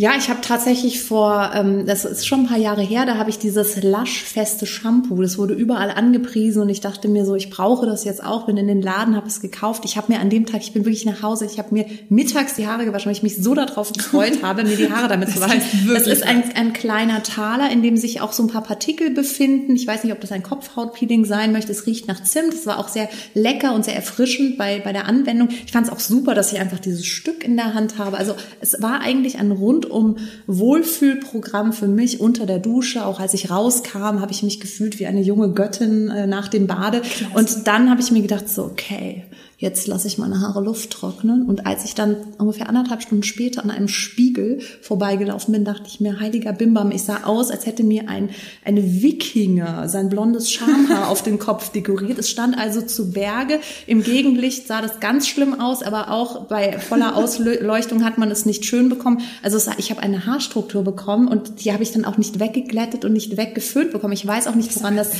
Ja, 0.00 0.12
ich 0.16 0.30
habe 0.30 0.40
tatsächlich 0.42 1.02
vor, 1.02 1.50
ähm, 1.54 1.84
das 1.84 2.04
ist 2.04 2.24
schon 2.24 2.42
ein 2.42 2.46
paar 2.46 2.56
Jahre 2.56 2.82
her, 2.82 3.04
da 3.04 3.16
habe 3.16 3.30
ich 3.30 3.40
dieses 3.40 3.82
Lush-feste 3.82 4.64
Shampoo. 4.64 5.20
Das 5.20 5.38
wurde 5.38 5.54
überall 5.54 5.90
angepriesen 5.90 6.62
und 6.62 6.68
ich 6.68 6.80
dachte 6.80 7.08
mir 7.08 7.26
so, 7.26 7.34
ich 7.34 7.50
brauche 7.50 7.84
das 7.84 8.04
jetzt 8.04 8.22
auch. 8.22 8.46
Bin 8.46 8.56
in 8.56 8.68
den 8.68 8.80
Laden, 8.80 9.16
habe 9.16 9.26
es 9.26 9.40
gekauft. 9.40 9.84
Ich 9.84 9.96
habe 9.96 10.12
mir 10.12 10.20
an 10.20 10.30
dem 10.30 10.46
Tag, 10.46 10.60
ich 10.60 10.72
bin 10.72 10.84
wirklich 10.84 11.04
nach 11.04 11.24
Hause, 11.24 11.46
ich 11.46 11.58
habe 11.58 11.74
mir 11.74 11.84
mittags 12.10 12.54
die 12.54 12.68
Haare 12.68 12.84
gewaschen, 12.84 13.06
weil 13.06 13.16
ich 13.16 13.24
mich 13.24 13.38
so 13.38 13.56
darauf 13.56 13.92
gefreut 13.92 14.38
habe, 14.44 14.62
mir 14.62 14.76
die 14.76 14.88
Haare 14.88 15.08
damit 15.08 15.30
zu 15.30 15.40
waschen. 15.40 15.60
Das 15.92 16.06
ist 16.06 16.22
ein, 16.22 16.44
ein 16.54 16.72
kleiner 16.74 17.24
Taler, 17.24 17.68
in 17.72 17.82
dem 17.82 17.96
sich 17.96 18.20
auch 18.20 18.32
so 18.32 18.44
ein 18.44 18.48
paar 18.48 18.62
Partikel 18.62 19.10
befinden. 19.10 19.74
Ich 19.74 19.88
weiß 19.88 20.04
nicht, 20.04 20.12
ob 20.12 20.20
das 20.20 20.30
ein 20.30 20.44
Kopfhautpeeling 20.44 21.24
sein 21.24 21.50
möchte. 21.50 21.72
Es 21.72 21.86
riecht 21.86 22.06
nach 22.06 22.22
Zimt. 22.22 22.54
Es 22.54 22.66
war 22.66 22.78
auch 22.78 22.86
sehr 22.86 23.08
lecker 23.34 23.74
und 23.74 23.84
sehr 23.84 23.96
erfrischend 23.96 24.58
bei, 24.58 24.78
bei 24.78 24.92
der 24.92 25.06
Anwendung. 25.06 25.48
Ich 25.66 25.72
fand 25.72 25.88
es 25.88 25.92
auch 25.92 25.98
super, 25.98 26.36
dass 26.36 26.52
ich 26.52 26.60
einfach 26.60 26.78
dieses 26.78 27.04
Stück 27.04 27.42
in 27.42 27.56
der 27.56 27.74
Hand 27.74 27.98
habe. 27.98 28.16
Also 28.16 28.36
es 28.60 28.80
war 28.80 29.00
eigentlich 29.00 29.40
ein 29.40 29.50
rund 29.50 29.87
rundum 29.90 30.18
Wohlfühlprogramm 30.46 31.72
für 31.72 31.88
mich 31.88 32.20
unter 32.20 32.46
der 32.46 32.58
Dusche. 32.58 33.04
Auch 33.04 33.20
als 33.20 33.34
ich 33.34 33.50
rauskam, 33.50 34.20
habe 34.20 34.32
ich 34.32 34.42
mich 34.42 34.60
gefühlt 34.60 34.98
wie 34.98 35.06
eine 35.06 35.20
junge 35.20 35.52
Göttin 35.52 36.08
äh, 36.08 36.26
nach 36.26 36.48
dem 36.48 36.66
Bade. 36.66 37.00
Klasse. 37.00 37.34
Und 37.34 37.66
dann 37.66 37.90
habe 37.90 38.00
ich 38.00 38.10
mir 38.10 38.22
gedacht, 38.22 38.48
so, 38.48 38.64
okay, 38.64 39.24
jetzt 39.60 39.88
lasse 39.88 40.06
ich 40.06 40.18
meine 40.18 40.40
Haare 40.40 40.62
Luft 40.62 40.90
trocknen. 40.90 41.46
Und 41.46 41.66
als 41.66 41.84
ich 41.84 41.96
dann 41.96 42.16
ungefähr 42.38 42.68
anderthalb 42.68 43.02
Stunden 43.02 43.24
später 43.24 43.64
an 43.64 43.72
einem 43.72 43.88
Spiegel 43.88 44.60
vorbeigelaufen 44.82 45.52
bin, 45.52 45.64
dachte 45.64 45.84
ich 45.88 45.98
mir, 45.98 46.20
heiliger 46.20 46.52
Bimbam, 46.52 46.92
ich 46.92 47.02
sah 47.02 47.24
aus, 47.24 47.50
als 47.50 47.66
hätte 47.66 47.82
mir 47.82 48.08
ein, 48.08 48.30
eine 48.64 49.02
Wikinger 49.02 49.88
sein 49.88 50.10
blondes 50.10 50.52
Schamhaar 50.52 51.08
auf 51.08 51.22
den 51.22 51.40
Kopf 51.40 51.70
dekoriert. 51.70 52.20
Es 52.20 52.30
stand 52.30 52.56
also 52.56 52.82
zu 52.82 53.10
Berge. 53.10 53.58
Im 53.88 54.04
Gegenlicht 54.04 54.68
sah 54.68 54.80
das 54.80 55.00
ganz 55.00 55.26
schlimm 55.26 55.60
aus, 55.60 55.82
aber 55.82 56.12
auch 56.12 56.44
bei 56.44 56.78
voller 56.78 57.16
Ausleuchtung 57.16 58.04
hat 58.04 58.16
man 58.16 58.30
es 58.30 58.46
nicht 58.46 58.64
schön 58.64 58.88
bekommen. 58.88 59.22
Also 59.42 59.58
sah, 59.58 59.72
ich 59.76 59.90
habe 59.90 60.00
eine 60.00 60.24
Haarstruktur 60.24 60.84
bekommen 60.84 61.26
und 61.26 61.64
die 61.64 61.72
habe 61.72 61.82
ich 61.82 61.90
dann 61.90 62.04
auch 62.04 62.16
nicht 62.16 62.38
weggeglättet 62.38 63.04
und 63.04 63.12
nicht 63.12 63.36
weggeföhnt 63.36 63.90
bekommen. 63.90 64.12
Ich 64.12 64.24
weiß 64.24 64.46
auch 64.46 64.54
nicht, 64.54 64.74
woran 64.76 64.96
das, 64.96 65.10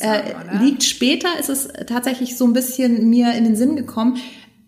äh, 0.00 0.62
liegt. 0.62 0.82
Später 0.82 1.28
ist 1.38 1.50
es 1.50 1.68
tatsächlich 1.86 2.38
so 2.38 2.46
ein 2.46 2.54
bisschen 2.54 3.10
mir 3.10 3.34
in 3.34 3.44
den 3.44 3.54
Sinn 3.54 3.81
gekommen, 3.86 4.18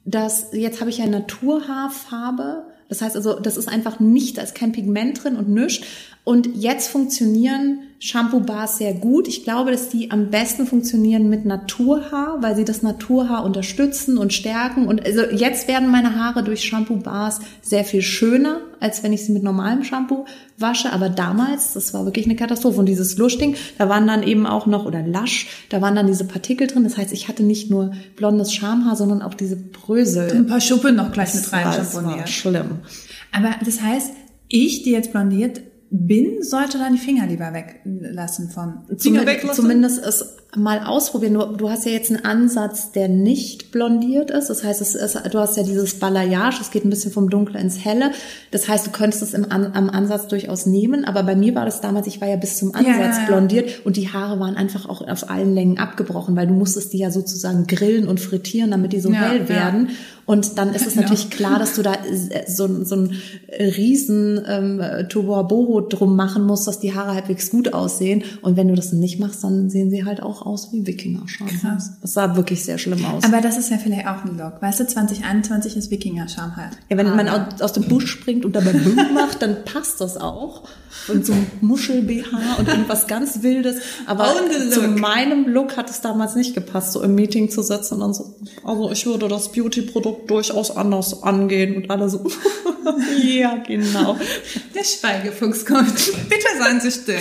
dass 0.04 0.52
jetzt 0.52 0.80
habe 0.80 0.90
ich 0.90 0.98
ja 0.98 1.06
Naturhaarfarbe. 1.06 2.66
Das 2.88 3.00
heißt 3.00 3.16
also, 3.16 3.40
das 3.40 3.56
ist 3.56 3.68
einfach 3.68 4.00
nicht, 4.00 4.38
da 4.38 4.42
ist 4.42 4.54
kein 4.54 4.72
Pigment 4.72 5.22
drin 5.22 5.36
und 5.36 5.48
nichts. 5.48 5.86
Und 6.24 6.56
jetzt 6.56 6.88
funktionieren 6.88 7.80
Shampoo-Bars 7.98 8.78
sehr 8.78 8.94
gut. 8.94 9.28
Ich 9.28 9.44
glaube, 9.44 9.70
dass 9.70 9.90
die 9.90 10.10
am 10.10 10.30
besten 10.30 10.66
funktionieren 10.66 11.28
mit 11.28 11.44
Naturhaar, 11.44 12.38
weil 12.40 12.56
sie 12.56 12.64
das 12.64 12.82
Naturhaar 12.82 13.44
unterstützen 13.44 14.16
und 14.16 14.32
stärken. 14.32 14.86
Und 14.86 15.04
also 15.04 15.20
jetzt 15.20 15.68
werden 15.68 15.90
meine 15.90 16.18
Haare 16.18 16.42
durch 16.42 16.64
Shampoo-Bars 16.64 17.40
sehr 17.60 17.84
viel 17.84 18.00
schöner, 18.00 18.60
als 18.80 19.02
wenn 19.02 19.12
ich 19.12 19.26
sie 19.26 19.32
mit 19.32 19.42
normalem 19.42 19.84
Shampoo 19.84 20.24
wasche. 20.56 20.92
Aber 20.94 21.10
damals, 21.10 21.74
das 21.74 21.92
war 21.92 22.06
wirklich 22.06 22.24
eine 22.24 22.36
Katastrophe. 22.36 22.78
Und 22.78 22.86
dieses 22.86 23.18
Luschding, 23.18 23.56
da 23.76 23.90
waren 23.90 24.06
dann 24.06 24.22
eben 24.22 24.46
auch 24.46 24.64
noch, 24.64 24.86
oder 24.86 25.02
Lasch, 25.02 25.48
da 25.68 25.82
waren 25.82 25.94
dann 25.94 26.06
diese 26.06 26.24
Partikel 26.24 26.68
drin. 26.68 26.84
Das 26.84 26.96
heißt, 26.96 27.12
ich 27.12 27.28
hatte 27.28 27.42
nicht 27.42 27.70
nur 27.70 27.92
blondes 28.16 28.54
Schamhaar, 28.54 28.96
sondern 28.96 29.20
auch 29.20 29.34
diese 29.34 29.56
Brösel. 29.56 30.30
Ein 30.32 30.46
paar 30.46 30.62
Schuppen 30.62 30.96
noch 30.96 31.12
gleich 31.12 31.34
mit 31.34 31.52
rein. 31.52 31.64
Das 31.64 31.94
war 31.94 32.26
schlimm. 32.26 32.78
Aber 33.30 33.54
das 33.62 33.82
heißt, 33.82 34.12
ich, 34.48 34.84
die 34.84 34.90
jetzt 34.90 35.12
blondiert, 35.12 35.60
bin, 35.90 36.42
sollte 36.42 36.78
dann 36.78 36.94
die 36.94 36.98
Finger 36.98 37.26
lieber 37.26 37.52
weglassen 37.52 38.50
von. 38.50 38.84
Finger 38.98 39.26
weglassen? 39.26 39.62
Zumindest 39.62 40.04
es 40.04 40.36
mal 40.56 40.80
ausprobieren. 40.84 41.34
Du, 41.34 41.44
du 41.56 41.70
hast 41.70 41.86
ja 41.86 41.92
jetzt 41.92 42.10
einen 42.10 42.24
Ansatz, 42.24 42.92
der 42.92 43.08
nicht 43.08 43.70
blondiert 43.72 44.30
ist. 44.30 44.48
Das 44.48 44.64
heißt, 44.64 44.80
es 44.80 44.94
ist, 44.94 45.18
du 45.30 45.38
hast 45.38 45.56
ja 45.56 45.62
dieses 45.62 45.98
Balayage, 45.98 46.58
es 46.60 46.70
geht 46.70 46.84
ein 46.84 46.90
bisschen 46.90 47.12
vom 47.12 47.30
Dunkle 47.30 47.60
ins 47.60 47.84
Helle. 47.84 48.12
Das 48.50 48.68
heißt, 48.68 48.86
du 48.86 48.90
könntest 48.90 49.22
es 49.22 49.34
im, 49.34 49.50
am 49.50 49.90
Ansatz 49.90 50.28
durchaus 50.28 50.66
nehmen. 50.66 51.04
Aber 51.04 51.22
bei 51.22 51.36
mir 51.36 51.54
war 51.54 51.64
das 51.64 51.80
damals, 51.80 52.06
ich 52.06 52.20
war 52.20 52.28
ja 52.28 52.36
bis 52.36 52.58
zum 52.58 52.74
Ansatz 52.74 53.18
ja, 53.18 53.24
blondiert 53.26 53.84
und 53.84 53.96
die 53.96 54.08
Haare 54.08 54.38
waren 54.40 54.56
einfach 54.56 54.88
auch 54.88 55.06
auf 55.06 55.30
allen 55.30 55.54
Längen 55.54 55.78
abgebrochen, 55.78 56.36
weil 56.36 56.46
du 56.46 56.54
musstest 56.54 56.92
die 56.92 56.98
ja 56.98 57.10
sozusagen 57.10 57.66
grillen 57.66 58.06
und 58.06 58.20
frittieren, 58.20 58.70
damit 58.70 58.92
die 58.92 59.00
so 59.00 59.10
ja, 59.10 59.20
hell 59.20 59.48
werden. 59.48 59.90
Und 60.26 60.56
dann 60.58 60.72
ist 60.74 60.86
es 60.86 60.96
natürlich 60.96 61.28
klar, 61.30 61.58
dass 61.58 61.74
du 61.74 61.82
da 61.82 61.96
so, 62.46 62.84
so 62.84 62.96
ein 62.96 63.12
riesen 63.58 64.42
ähm, 64.48 64.82
Boho 65.12 65.82
drum 65.82 66.16
machen 66.16 66.46
musst, 66.46 66.66
dass 66.66 66.80
die 66.80 66.94
Haare 66.94 67.14
halbwegs 67.14 67.50
gut 67.50 67.74
aussehen. 67.74 68.24
Und 68.40 68.56
wenn 68.56 68.68
du 68.68 68.74
das 68.74 68.92
nicht 68.92 69.20
machst, 69.20 69.44
dann 69.44 69.68
sehen 69.68 69.90
sie 69.90 70.04
halt 70.04 70.22
auch 70.22 70.43
aus 70.44 70.72
wie 70.72 70.86
Wikinger-Schamhaar. 70.86 71.78
Das 72.00 72.12
sah 72.12 72.36
wirklich 72.36 72.64
sehr 72.64 72.78
schlimm 72.78 73.04
aus. 73.04 73.24
Aber 73.24 73.40
das 73.40 73.56
ist 73.56 73.70
ja 73.70 73.78
vielleicht 73.78 74.06
auch 74.06 74.24
ein 74.24 74.36
Look. 74.36 74.60
Weißt 74.60 74.80
du, 74.80 74.86
2021 74.86 75.76
ist 75.76 75.90
Wikinger-Schamhaar. 75.90 76.70
Ja, 76.88 76.96
wenn 76.96 77.14
man 77.16 77.28
aus, 77.28 77.60
aus, 77.60 77.72
dem 77.72 77.84
Busch 77.84 78.06
springt 78.06 78.44
und 78.44 78.54
dabei 78.54 78.72
Boom 78.72 78.96
macht, 79.14 79.42
dann 79.42 79.64
passt 79.64 80.00
das 80.00 80.16
auch. 80.16 80.62
Und 81.08 81.26
so 81.26 81.32
ein 81.32 81.46
Muschel-BH 81.60 82.56
und 82.58 82.68
irgendwas 82.68 83.06
ganz 83.06 83.42
Wildes. 83.42 83.76
Aber 84.06 84.32
zu 84.70 84.82
meinem 84.82 85.46
Look 85.48 85.76
hat 85.76 85.90
es 85.90 86.00
damals 86.00 86.34
nicht 86.34 86.54
gepasst, 86.54 86.92
so 86.92 87.02
im 87.02 87.14
Meeting 87.14 87.50
zu 87.50 87.62
sitzen 87.62 87.94
und 87.94 88.00
dann 88.00 88.14
so, 88.14 88.36
also 88.64 88.90
ich 88.90 89.04
würde 89.04 89.28
das 89.28 89.52
Beauty-Produkt 89.52 90.30
durchaus 90.30 90.74
anders 90.74 91.22
angehen 91.22 91.76
und 91.76 91.90
alle 91.90 92.08
so, 92.08 92.24
ja, 93.22 93.56
genau. 93.56 94.16
Der 94.74 94.84
Schweigefuchs 94.84 95.66
kommt. 95.66 95.94
Bitte 96.28 96.46
seien 96.58 96.80
Sie 96.80 96.90
still. 96.90 97.18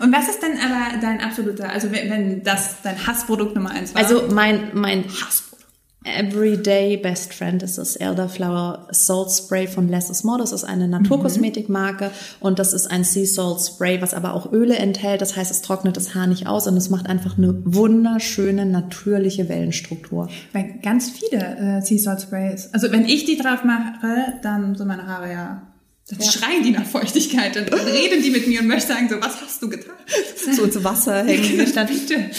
Und 0.00 0.12
was 0.12 0.28
ist 0.28 0.42
denn 0.42 0.52
aber 0.58 1.00
dein 1.00 1.20
absoluter, 1.20 1.70
also 1.70 1.90
wenn, 1.92 2.10
wenn 2.10 2.42
das 2.42 2.63
dein 2.82 3.06
Hassprodukt 3.06 3.54
Nummer 3.54 3.70
eins 3.70 3.94
war? 3.94 4.02
Also 4.02 4.24
mein, 4.30 4.70
mein 4.74 5.04
Hassprodukt. 5.04 5.54
Everyday 6.04 6.98
Best 6.98 7.32
Friend 7.32 7.62
ist 7.62 7.78
das 7.78 7.96
Elderflower 7.96 8.88
Salt 8.90 9.30
Spray 9.30 9.66
von 9.66 9.88
Less 9.88 10.10
is 10.10 10.22
More. 10.22 10.36
Das 10.38 10.52
ist 10.52 10.62
eine 10.62 10.86
Naturkosmetikmarke 10.86 12.10
und 12.40 12.58
das 12.58 12.74
ist 12.74 12.90
ein 12.90 13.04
Sea 13.04 13.24
Salt 13.24 13.60
Spray, 13.62 14.02
was 14.02 14.12
aber 14.12 14.34
auch 14.34 14.52
Öle 14.52 14.76
enthält. 14.76 15.22
Das 15.22 15.34
heißt, 15.34 15.50
es 15.50 15.62
trocknet 15.62 15.96
das 15.96 16.14
Haar 16.14 16.26
nicht 16.26 16.46
aus 16.46 16.66
und 16.66 16.76
es 16.76 16.90
macht 16.90 17.06
einfach 17.06 17.38
eine 17.38 17.54
wunderschöne, 17.64 18.66
natürliche 18.66 19.48
Wellenstruktur. 19.48 20.28
Weil 20.52 20.74
ganz 20.82 21.10
viele 21.10 21.38
äh, 21.56 21.80
Sea 21.80 21.98
Salt 21.98 22.20
Sprays, 22.20 22.68
also 22.74 22.92
wenn 22.92 23.06
ich 23.06 23.24
die 23.24 23.38
drauf 23.38 23.64
mache, 23.64 24.34
dann 24.42 24.74
sind 24.74 24.86
meine 24.86 25.06
Haare 25.06 25.32
ja 25.32 25.62
dann 26.08 26.18
ja. 26.20 26.30
schreien 26.30 26.62
die 26.62 26.70
nach 26.70 26.84
Feuchtigkeit 26.84 27.56
und 27.56 27.72
reden 27.72 28.22
die 28.22 28.30
mit 28.30 28.46
mir 28.46 28.60
und 28.60 28.66
möchten 28.66 28.92
sagen 28.92 29.08
so, 29.08 29.16
was 29.20 29.40
hast 29.40 29.62
du 29.62 29.70
getan? 29.70 29.94
So 30.54 30.64
ins 30.64 30.84
Wasser 30.84 31.24
hängen. 31.24 31.56
Bitte. 31.56 32.30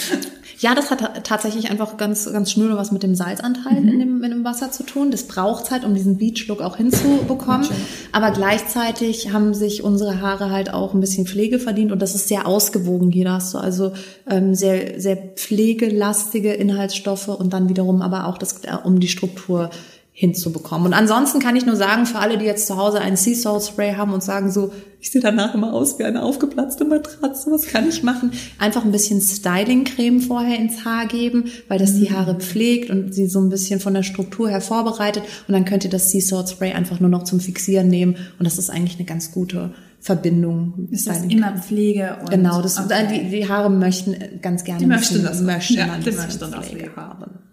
Ja, 0.58 0.74
das 0.74 0.90
hat 0.90 1.26
tatsächlich 1.26 1.70
einfach 1.70 1.96
ganz, 1.96 2.30
ganz 2.32 2.52
schnell 2.52 2.74
was 2.76 2.90
mit 2.90 3.02
dem 3.02 3.14
Salzanteil 3.14 3.80
mhm. 3.80 3.88
in, 3.88 3.98
dem, 3.98 4.24
in 4.24 4.30
dem 4.30 4.44
Wasser 4.44 4.70
zu 4.70 4.84
tun. 4.84 5.10
Das 5.10 5.24
braucht 5.24 5.66
Zeit, 5.66 5.84
um 5.84 5.94
diesen 5.94 6.16
Beach-Look 6.16 6.62
auch 6.62 6.76
hinzubekommen. 6.76 7.68
Aber 8.12 8.30
gleichzeitig 8.30 9.32
haben 9.32 9.52
sich 9.52 9.82
unsere 9.82 10.20
Haare 10.20 10.50
halt 10.50 10.72
auch 10.72 10.94
ein 10.94 11.00
bisschen 11.00 11.26
Pflege 11.26 11.58
verdient 11.58 11.92
und 11.92 12.00
das 12.00 12.14
ist 12.14 12.28
sehr 12.28 12.46
ausgewogen 12.46 13.10
hier. 13.10 13.26
Da 13.26 13.32
hast 13.34 13.52
du 13.52 13.58
also 13.58 13.92
ähm, 14.30 14.54
sehr, 14.54 14.98
sehr 15.00 15.16
pflegelastige 15.16 16.52
Inhaltsstoffe 16.52 17.28
und 17.28 17.52
dann 17.52 17.68
wiederum 17.68 18.00
aber 18.00 18.26
auch 18.26 18.38
das, 18.38 18.64
äh, 18.64 18.76
um 18.82 19.00
die 19.00 19.08
Struktur 19.08 19.70
hinzubekommen. 20.18 20.86
Und 20.86 20.94
ansonsten 20.94 21.40
kann 21.40 21.56
ich 21.56 21.66
nur 21.66 21.76
sagen, 21.76 22.06
für 22.06 22.18
alle, 22.18 22.38
die 22.38 22.46
jetzt 22.46 22.66
zu 22.66 22.78
Hause 22.78 23.02
einen 23.02 23.18
Sea 23.18 23.34
Salt 23.34 23.64
Spray 23.64 23.96
haben 23.96 24.14
und 24.14 24.22
sagen 24.22 24.50
so, 24.50 24.72
ich 24.98 25.10
sehe 25.10 25.20
danach 25.20 25.54
immer 25.54 25.74
aus 25.74 25.98
wie 25.98 26.04
eine 26.04 26.22
aufgeplatzte 26.22 26.86
Matratze, 26.86 27.50
was 27.50 27.66
kann 27.66 27.86
ich 27.86 28.02
machen? 28.02 28.32
Einfach 28.58 28.86
ein 28.86 28.92
bisschen 28.92 29.20
Styling-Creme 29.20 30.22
vorher 30.22 30.58
ins 30.58 30.86
Haar 30.86 31.04
geben, 31.04 31.50
weil 31.68 31.78
das 31.78 31.96
die 31.96 32.10
Haare 32.10 32.36
pflegt 32.36 32.88
und 32.88 33.12
sie 33.12 33.28
so 33.28 33.40
ein 33.40 33.50
bisschen 33.50 33.78
von 33.78 33.92
der 33.92 34.04
Struktur 34.04 34.48
her 34.48 34.62
vorbereitet. 34.62 35.22
Und 35.48 35.52
dann 35.52 35.66
könnt 35.66 35.84
ihr 35.84 35.90
das 35.90 36.10
Sea 36.10 36.22
Salt 36.22 36.48
Spray 36.48 36.72
einfach 36.72 36.98
nur 36.98 37.10
noch 37.10 37.24
zum 37.24 37.38
Fixieren 37.38 37.88
nehmen. 37.88 38.16
Und 38.38 38.46
das 38.46 38.56
ist 38.56 38.70
eigentlich 38.70 38.96
eine 38.96 39.04
ganz 39.04 39.32
gute 39.32 39.74
Verbindung. 40.00 40.88
Ist 40.92 41.06
das 41.06 41.24
immer 41.24 41.58
Pflege 41.58 42.16
und 42.22 42.30
Genau, 42.30 42.62
das, 42.62 42.78
okay. 42.78 43.06
die, 43.12 43.36
die 43.36 43.48
Haare 43.50 43.68
möchten 43.68 44.16
ganz 44.40 44.64
gerne 44.64 44.80
die 44.80 44.86
möchten 44.86 45.22
das 45.22 45.42
möchten 45.42 45.74
ja, 45.74 45.98
die 45.98 46.10
möchten 46.10 46.52
Pflege 46.62 46.96
haben. 46.96 47.45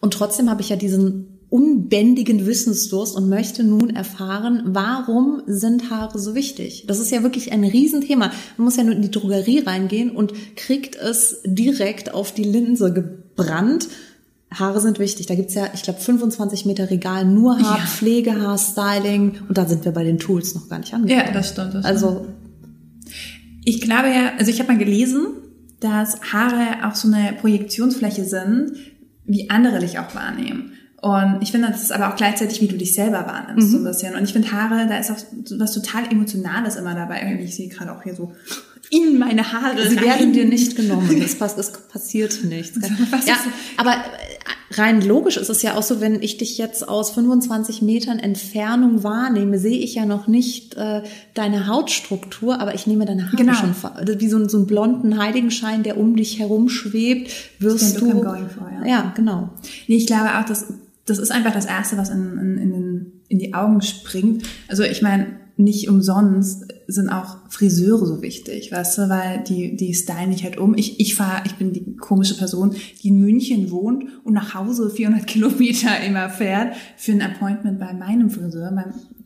Und 0.00 0.14
trotzdem 0.14 0.50
habe 0.50 0.62
ich 0.62 0.70
ja 0.70 0.76
diesen 0.76 1.40
unbändigen 1.50 2.46
Wissensdurst 2.46 3.16
und 3.16 3.28
möchte 3.28 3.64
nun 3.64 3.90
erfahren, 3.90 4.62
warum 4.66 5.42
sind 5.46 5.90
Haare 5.90 6.18
so 6.18 6.36
wichtig? 6.36 6.84
Das 6.86 7.00
ist 7.00 7.10
ja 7.10 7.24
wirklich 7.24 7.52
ein 7.52 7.64
Riesenthema. 7.64 8.30
Man 8.56 8.64
muss 8.64 8.76
ja 8.76 8.84
nur 8.84 8.94
in 8.94 9.02
die 9.02 9.10
Drogerie 9.10 9.58
reingehen 9.58 10.10
und 10.10 10.32
kriegt 10.54 10.94
es 10.94 11.40
direkt 11.44 12.14
auf 12.14 12.32
die 12.32 12.44
Linse 12.44 12.92
gebrannt. 12.92 13.88
Haare 14.52 14.80
sind 14.80 15.00
wichtig. 15.00 15.26
Da 15.26 15.34
gibt's 15.34 15.54
ja, 15.54 15.66
ich 15.74 15.82
glaube, 15.82 16.00
25 16.00 16.66
Meter 16.66 16.88
Regal 16.88 17.24
nur 17.24 17.58
Haarpflege, 17.58 18.30
ja. 18.30 18.40
Haarstyling 18.40 19.38
und 19.48 19.58
da 19.58 19.66
sind 19.66 19.84
wir 19.84 19.92
bei 19.92 20.04
den 20.04 20.18
Tools 20.18 20.54
noch 20.54 20.68
gar 20.68 20.78
nicht 20.78 20.94
angekommen. 20.94 21.26
Ja, 21.26 21.32
das 21.32 21.50
stimmt. 21.50 21.74
Das 21.74 21.84
also 21.84 22.26
ich 23.64 23.80
glaube 23.80 24.08
ja, 24.08 24.32
also 24.38 24.50
ich 24.50 24.60
habe 24.60 24.72
mal 24.72 24.78
gelesen, 24.78 25.26
dass 25.80 26.20
Haare 26.32 26.88
auch 26.88 26.94
so 26.94 27.08
eine 27.08 27.32
Projektionsfläche 27.40 28.24
sind, 28.24 28.72
wie 29.30 29.48
andere 29.48 29.78
dich 29.78 29.98
auch 29.98 30.14
wahrnehmen. 30.14 30.72
Und 31.00 31.38
ich 31.40 31.50
finde, 31.50 31.68
das 31.68 31.82
ist 31.82 31.92
aber 31.92 32.12
auch 32.12 32.16
gleichzeitig, 32.16 32.60
wie 32.60 32.68
du 32.68 32.76
dich 32.76 32.94
selber 32.94 33.26
wahrnimmst, 33.26 33.68
mhm. 33.68 33.72
so 33.72 33.78
ein 33.78 33.84
bisschen. 33.84 34.14
Und 34.14 34.24
ich 34.24 34.34
finde 34.34 34.52
Haare, 34.52 34.86
da 34.86 34.98
ist 34.98 35.10
auch 35.10 35.16
was 35.58 35.72
total 35.72 36.10
Emotionales 36.10 36.76
immer 36.76 36.94
dabei. 36.94 37.38
Ich 37.42 37.56
sehe 37.56 37.68
gerade 37.68 37.92
auch 37.92 38.02
hier 38.02 38.14
so 38.14 38.32
in 38.90 39.18
meine 39.18 39.50
Haare. 39.52 39.88
Sie 39.88 39.96
rein. 39.96 40.04
werden 40.04 40.32
dir 40.34 40.44
nicht 40.44 40.76
genommen. 40.76 41.22
Es, 41.22 41.38
passt, 41.38 41.56
passiert 41.90 42.44
nichts. 42.44 42.78
Ja, 43.26 43.36
aber 43.78 43.94
rein 44.70 45.02
logisch 45.02 45.36
ist 45.36 45.50
es 45.50 45.62
ja 45.62 45.76
auch 45.76 45.82
so, 45.82 46.00
wenn 46.00 46.22
ich 46.22 46.38
dich 46.38 46.58
jetzt 46.58 46.88
aus 46.88 47.10
25 47.10 47.82
Metern 47.82 48.18
Entfernung 48.18 49.02
wahrnehme, 49.02 49.58
sehe 49.58 49.78
ich 49.78 49.94
ja 49.94 50.06
noch 50.06 50.26
nicht 50.26 50.74
äh, 50.74 51.02
deine 51.34 51.66
Hautstruktur, 51.66 52.60
aber 52.60 52.74
ich 52.74 52.86
nehme 52.86 53.04
deine 53.04 53.26
Haare 53.26 53.36
genau. 53.36 53.54
schon 53.54 53.74
wie 54.18 54.28
so, 54.28 54.48
so 54.48 54.58
einen 54.58 54.66
blonden 54.66 55.18
Heiligenschein, 55.18 55.82
der 55.82 55.98
um 55.98 56.16
dich 56.16 56.38
herum 56.38 56.68
schwebt, 56.68 57.30
wirst 57.58 58.00
du. 58.00 58.10
For, 58.10 58.70
ja. 58.80 58.86
ja, 58.86 59.12
genau. 59.16 59.50
Nee, 59.88 59.96
ich 59.96 60.06
glaube 60.06 60.38
auch, 60.38 60.44
dass 60.44 60.66
das 61.06 61.18
ist 61.18 61.32
einfach 61.32 61.52
das 61.52 61.66
Erste, 61.66 61.96
was 61.96 62.08
in, 62.10 62.38
in, 62.38 62.58
in, 62.58 63.12
in 63.28 63.38
die 63.38 63.54
Augen 63.54 63.82
springt. 63.82 64.44
Also 64.68 64.84
ich 64.84 65.02
meine, 65.02 65.26
nicht 65.56 65.88
umsonst 65.88 66.72
sind 66.90 67.08
auch 67.08 67.38
Friseure 67.48 68.06
so 68.06 68.22
wichtig, 68.22 68.72
weißt 68.72 68.98
du, 68.98 69.08
weil 69.08 69.44
die, 69.46 69.76
die 69.76 69.94
stylen 69.94 70.30
dich 70.30 70.44
halt 70.44 70.58
um. 70.58 70.76
Ich, 70.76 71.00
ich 71.00 71.14
fahre, 71.14 71.42
ich 71.46 71.54
bin 71.54 71.72
die 71.72 71.96
komische 71.96 72.36
Person, 72.36 72.74
die 73.02 73.08
in 73.08 73.20
München 73.20 73.70
wohnt 73.70 74.04
und 74.24 74.34
nach 74.34 74.54
Hause 74.54 74.90
400 74.90 75.26
Kilometer 75.26 76.00
immer 76.06 76.28
fährt 76.30 76.74
für 76.96 77.12
ein 77.12 77.22
Appointment 77.22 77.78
bei 77.78 77.92
meinem 77.92 78.30
Friseur. 78.30 78.70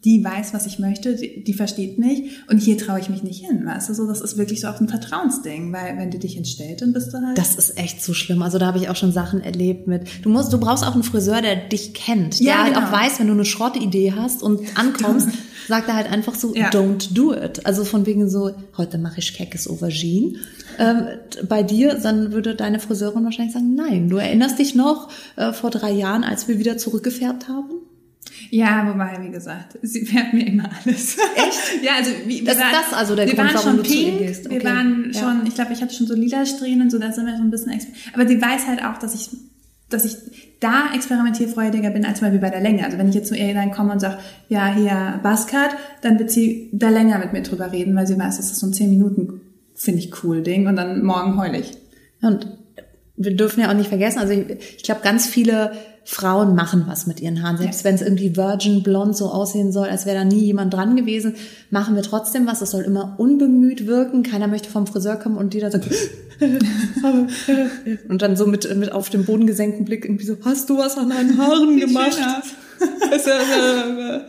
Die 0.04 0.22
weiß, 0.22 0.52
was 0.52 0.66
ich 0.66 0.78
möchte, 0.78 1.16
die, 1.16 1.42
die 1.44 1.54
versteht 1.54 1.98
mich 1.98 2.30
und 2.48 2.58
hier 2.58 2.76
traue 2.76 3.00
ich 3.00 3.08
mich 3.08 3.22
nicht 3.22 3.44
hin, 3.44 3.64
weißt 3.64 3.88
du, 3.88 3.94
so, 3.94 4.06
das 4.06 4.20
ist 4.20 4.36
wirklich 4.36 4.60
so 4.60 4.68
auch 4.68 4.78
ein 4.78 4.88
Vertrauensding, 4.88 5.72
weil 5.72 5.96
wenn 5.96 6.10
du 6.10 6.18
dich 6.18 6.36
entstellt, 6.36 6.82
dann 6.82 6.92
bist 6.92 7.14
du 7.14 7.18
halt. 7.18 7.38
Das 7.38 7.54
ist 7.54 7.78
echt 7.78 8.02
so 8.02 8.12
schlimm. 8.12 8.42
Also 8.42 8.58
da 8.58 8.66
habe 8.66 8.78
ich 8.78 8.90
auch 8.90 8.96
schon 8.96 9.12
Sachen 9.12 9.40
erlebt 9.40 9.86
mit, 9.86 10.02
du 10.22 10.28
musst, 10.28 10.52
du 10.52 10.58
brauchst 10.58 10.84
auch 10.84 10.94
einen 10.94 11.04
Friseur, 11.04 11.40
der 11.40 11.56
dich 11.56 11.94
kennt, 11.94 12.40
der 12.40 12.46
ja, 12.46 12.64
genau. 12.64 12.76
halt 12.80 12.86
auch 12.86 12.92
weiß, 12.92 13.20
wenn 13.20 13.28
du 13.28 13.32
eine 13.32 13.46
Schrottidee 13.46 14.12
hast 14.14 14.42
und 14.42 14.60
ankommst, 14.74 15.28
sagt 15.68 15.88
er 15.88 15.96
halt 15.96 16.10
einfach 16.10 16.34
so, 16.34 16.54
ja. 16.54 16.68
don't 16.70 17.14
do 17.14 17.32
it. 17.32 17.53
Also 17.64 17.84
von 17.84 18.06
wegen 18.06 18.28
so, 18.28 18.52
heute 18.76 18.98
mache 18.98 19.18
ich 19.18 19.34
keckes 19.34 19.68
Aubergine. 19.68 20.38
Ähm, 20.78 21.06
bei 21.48 21.62
dir, 21.62 21.94
dann 21.94 22.32
würde 22.32 22.54
deine 22.54 22.80
Friseurin 22.80 23.24
wahrscheinlich 23.24 23.54
sagen, 23.54 23.74
nein. 23.74 24.08
Du 24.08 24.16
erinnerst 24.16 24.58
dich 24.58 24.74
noch 24.74 25.10
äh, 25.36 25.52
vor 25.52 25.70
drei 25.70 25.92
Jahren, 25.92 26.24
als 26.24 26.48
wir 26.48 26.58
wieder 26.58 26.76
zurückgefärbt 26.78 27.48
haben? 27.48 27.70
Ja, 28.50 28.88
wobei, 28.88 29.18
wie 29.20 29.30
gesagt, 29.30 29.78
sie 29.82 30.04
färbt 30.06 30.32
mir 30.32 30.46
immer 30.46 30.70
alles. 30.84 31.16
Echt? 31.36 31.82
ja, 31.82 31.92
also 31.96 32.10
wie, 32.26 32.42
das, 32.42 32.58
waren, 32.58 32.72
das 32.72 32.96
also 32.96 33.16
der 33.16 33.26
wir 33.26 33.34
Grund, 33.34 33.48
waren 33.48 33.54
warum 33.54 33.76
schon 33.76 33.84
du 33.84 33.90
pink. 33.90 34.14
Okay. 34.16 34.50
Wir 34.50 34.64
waren 34.64 35.12
schon, 35.12 35.38
ja. 35.38 35.42
ich 35.46 35.54
glaube, 35.54 35.72
ich 35.72 35.82
hatte 35.82 35.94
schon 35.94 36.06
so 36.06 36.14
lila 36.14 36.46
Strähnen 36.46 36.82
und 36.82 36.90
so, 36.90 36.98
da 36.98 37.12
sind 37.12 37.26
wir 37.26 37.36
so 37.36 37.42
ein 37.42 37.50
bisschen, 37.50 37.72
aber 38.12 38.26
sie 38.26 38.40
weiß 38.40 38.66
halt 38.66 38.84
auch, 38.84 38.98
dass 38.98 39.14
ich 39.14 39.30
dass 39.94 40.04
ich 40.04 40.16
da 40.60 40.92
experimentierfreudiger 40.94 41.90
bin 41.90 42.04
als 42.04 42.20
mal 42.20 42.32
wie 42.32 42.38
bei 42.38 42.50
der 42.50 42.60
Länge. 42.60 42.84
Also 42.84 42.98
wenn 42.98 43.08
ich 43.08 43.14
jetzt 43.14 43.28
zu 43.28 43.36
ihr 43.36 43.54
dann 43.54 43.70
komme 43.70 43.92
und 43.92 44.00
sage, 44.00 44.18
ja, 44.48 44.66
hier 44.74 45.20
Buzzcut, 45.22 45.70
dann 46.02 46.18
wird 46.18 46.30
sie 46.30 46.68
da 46.72 46.88
länger 46.88 47.18
mit 47.18 47.32
mir 47.32 47.42
drüber 47.42 47.72
reden, 47.72 47.94
weil 47.96 48.06
sie 48.06 48.18
weiß, 48.18 48.36
das 48.36 48.50
ist 48.50 48.60
so 48.60 48.66
ein 48.66 48.72
10 48.72 48.90
Minuten, 48.90 49.40
finde 49.74 50.00
ich 50.00 50.24
cool 50.24 50.42
Ding 50.42 50.66
und 50.66 50.76
dann 50.76 51.04
morgen 51.04 51.38
heul 51.38 51.54
ich. 51.54 51.76
Und 52.22 52.46
wir 53.16 53.36
dürfen 53.36 53.60
ja 53.60 53.70
auch 53.70 53.74
nicht 53.74 53.88
vergessen, 53.88 54.18
also 54.18 54.32
ich, 54.32 54.48
ich 54.76 54.82
glaube, 54.82 55.02
ganz 55.02 55.26
viele 55.26 55.72
Frauen 56.06 56.54
machen 56.54 56.84
was 56.86 57.06
mit 57.06 57.20
ihren 57.20 57.42
Haaren. 57.42 57.56
Selbst 57.56 57.80
ja. 57.80 57.84
wenn 57.86 57.94
es 57.94 58.02
irgendwie 58.02 58.36
virgin 58.36 58.82
blond 58.82 59.16
so 59.16 59.30
aussehen 59.30 59.72
soll, 59.72 59.88
als 59.88 60.04
wäre 60.04 60.18
da 60.18 60.24
nie 60.24 60.44
jemand 60.44 60.74
dran 60.74 60.96
gewesen, 60.96 61.34
machen 61.70 61.96
wir 61.96 62.02
trotzdem 62.02 62.46
was. 62.46 62.60
Es 62.60 62.72
soll 62.72 62.82
immer 62.82 63.14
unbemüht 63.18 63.86
wirken. 63.86 64.22
Keiner 64.22 64.46
möchte 64.46 64.68
vom 64.68 64.86
Friseur 64.86 65.16
kommen 65.16 65.38
und 65.38 65.54
die 65.54 65.60
da 65.60 65.70
sagt, 65.70 65.88
und 68.08 68.20
dann 68.20 68.36
so 68.36 68.46
mit, 68.46 68.76
mit 68.76 68.92
auf 68.92 69.08
dem 69.08 69.24
Boden 69.24 69.46
gesenkten 69.46 69.86
Blick 69.86 70.04
irgendwie 70.04 70.26
so, 70.26 70.36
hast 70.44 70.68
du 70.68 70.76
was 70.76 70.98
an 70.98 71.08
deinen 71.08 71.38
Haaren 71.38 71.80
gemacht? 71.80 72.18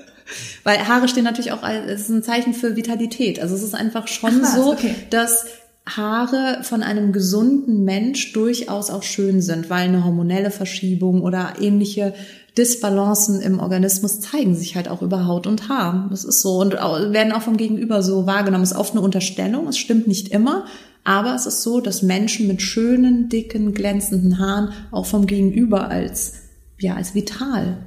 Weil 0.64 0.88
Haare 0.88 1.08
stehen 1.10 1.26
natürlich 1.26 1.52
auch 1.52 1.62
als 1.62 2.08
ein 2.10 2.24
Zeichen 2.24 2.54
für 2.54 2.76
Vitalität. 2.78 3.42
Also 3.42 3.54
es 3.54 3.64
ist 3.64 3.76
einfach 3.76 4.08
schon 4.08 4.42
Ach, 4.44 4.56
so, 4.56 4.72
okay. 4.72 4.96
dass 5.10 5.46
Haare 5.88 6.64
von 6.64 6.82
einem 6.82 7.12
gesunden 7.12 7.84
Mensch 7.84 8.34
durchaus 8.34 8.90
auch 8.90 9.04
schön 9.04 9.42
sind, 9.42 9.70
weil 9.70 9.88
eine 9.88 10.04
hormonelle 10.04 10.50
Verschiebung 10.50 11.22
oder 11.22 11.54
ähnliche 11.60 12.14
Disbalancen 12.58 13.42
im 13.42 13.60
Organismus 13.60 14.22
zeigen 14.22 14.56
sich 14.56 14.76
halt 14.76 14.88
auch 14.88 15.02
über 15.02 15.28
Haut 15.28 15.46
und 15.46 15.70
Haar. 15.70 16.08
Das 16.10 16.24
ist 16.24 16.42
so 16.42 16.60
und 16.62 16.74
werden 16.74 17.34
auch 17.34 17.42
vom 17.42 17.58
Gegenüber 17.58 18.02
so 18.02 18.26
wahrgenommen. 18.26 18.64
Ist 18.64 18.76
oft 18.76 18.94
eine 18.94 19.02
Unterstellung, 19.02 19.68
es 19.68 19.78
stimmt 19.78 20.08
nicht 20.08 20.30
immer, 20.30 20.66
aber 21.04 21.36
es 21.36 21.46
ist 21.46 21.62
so, 21.62 21.82
dass 21.82 22.02
Menschen 22.02 22.48
mit 22.48 22.62
schönen, 22.62 23.30
dicken, 23.30 23.74
glänzenden 23.74 24.40
Haaren 24.40 24.70
auch 24.92 25.06
vom 25.06 25.28
Gegenüber 25.28 25.90
als, 25.90 26.34
ja, 26.80 26.96
als 26.96 27.14
vital 27.14 27.78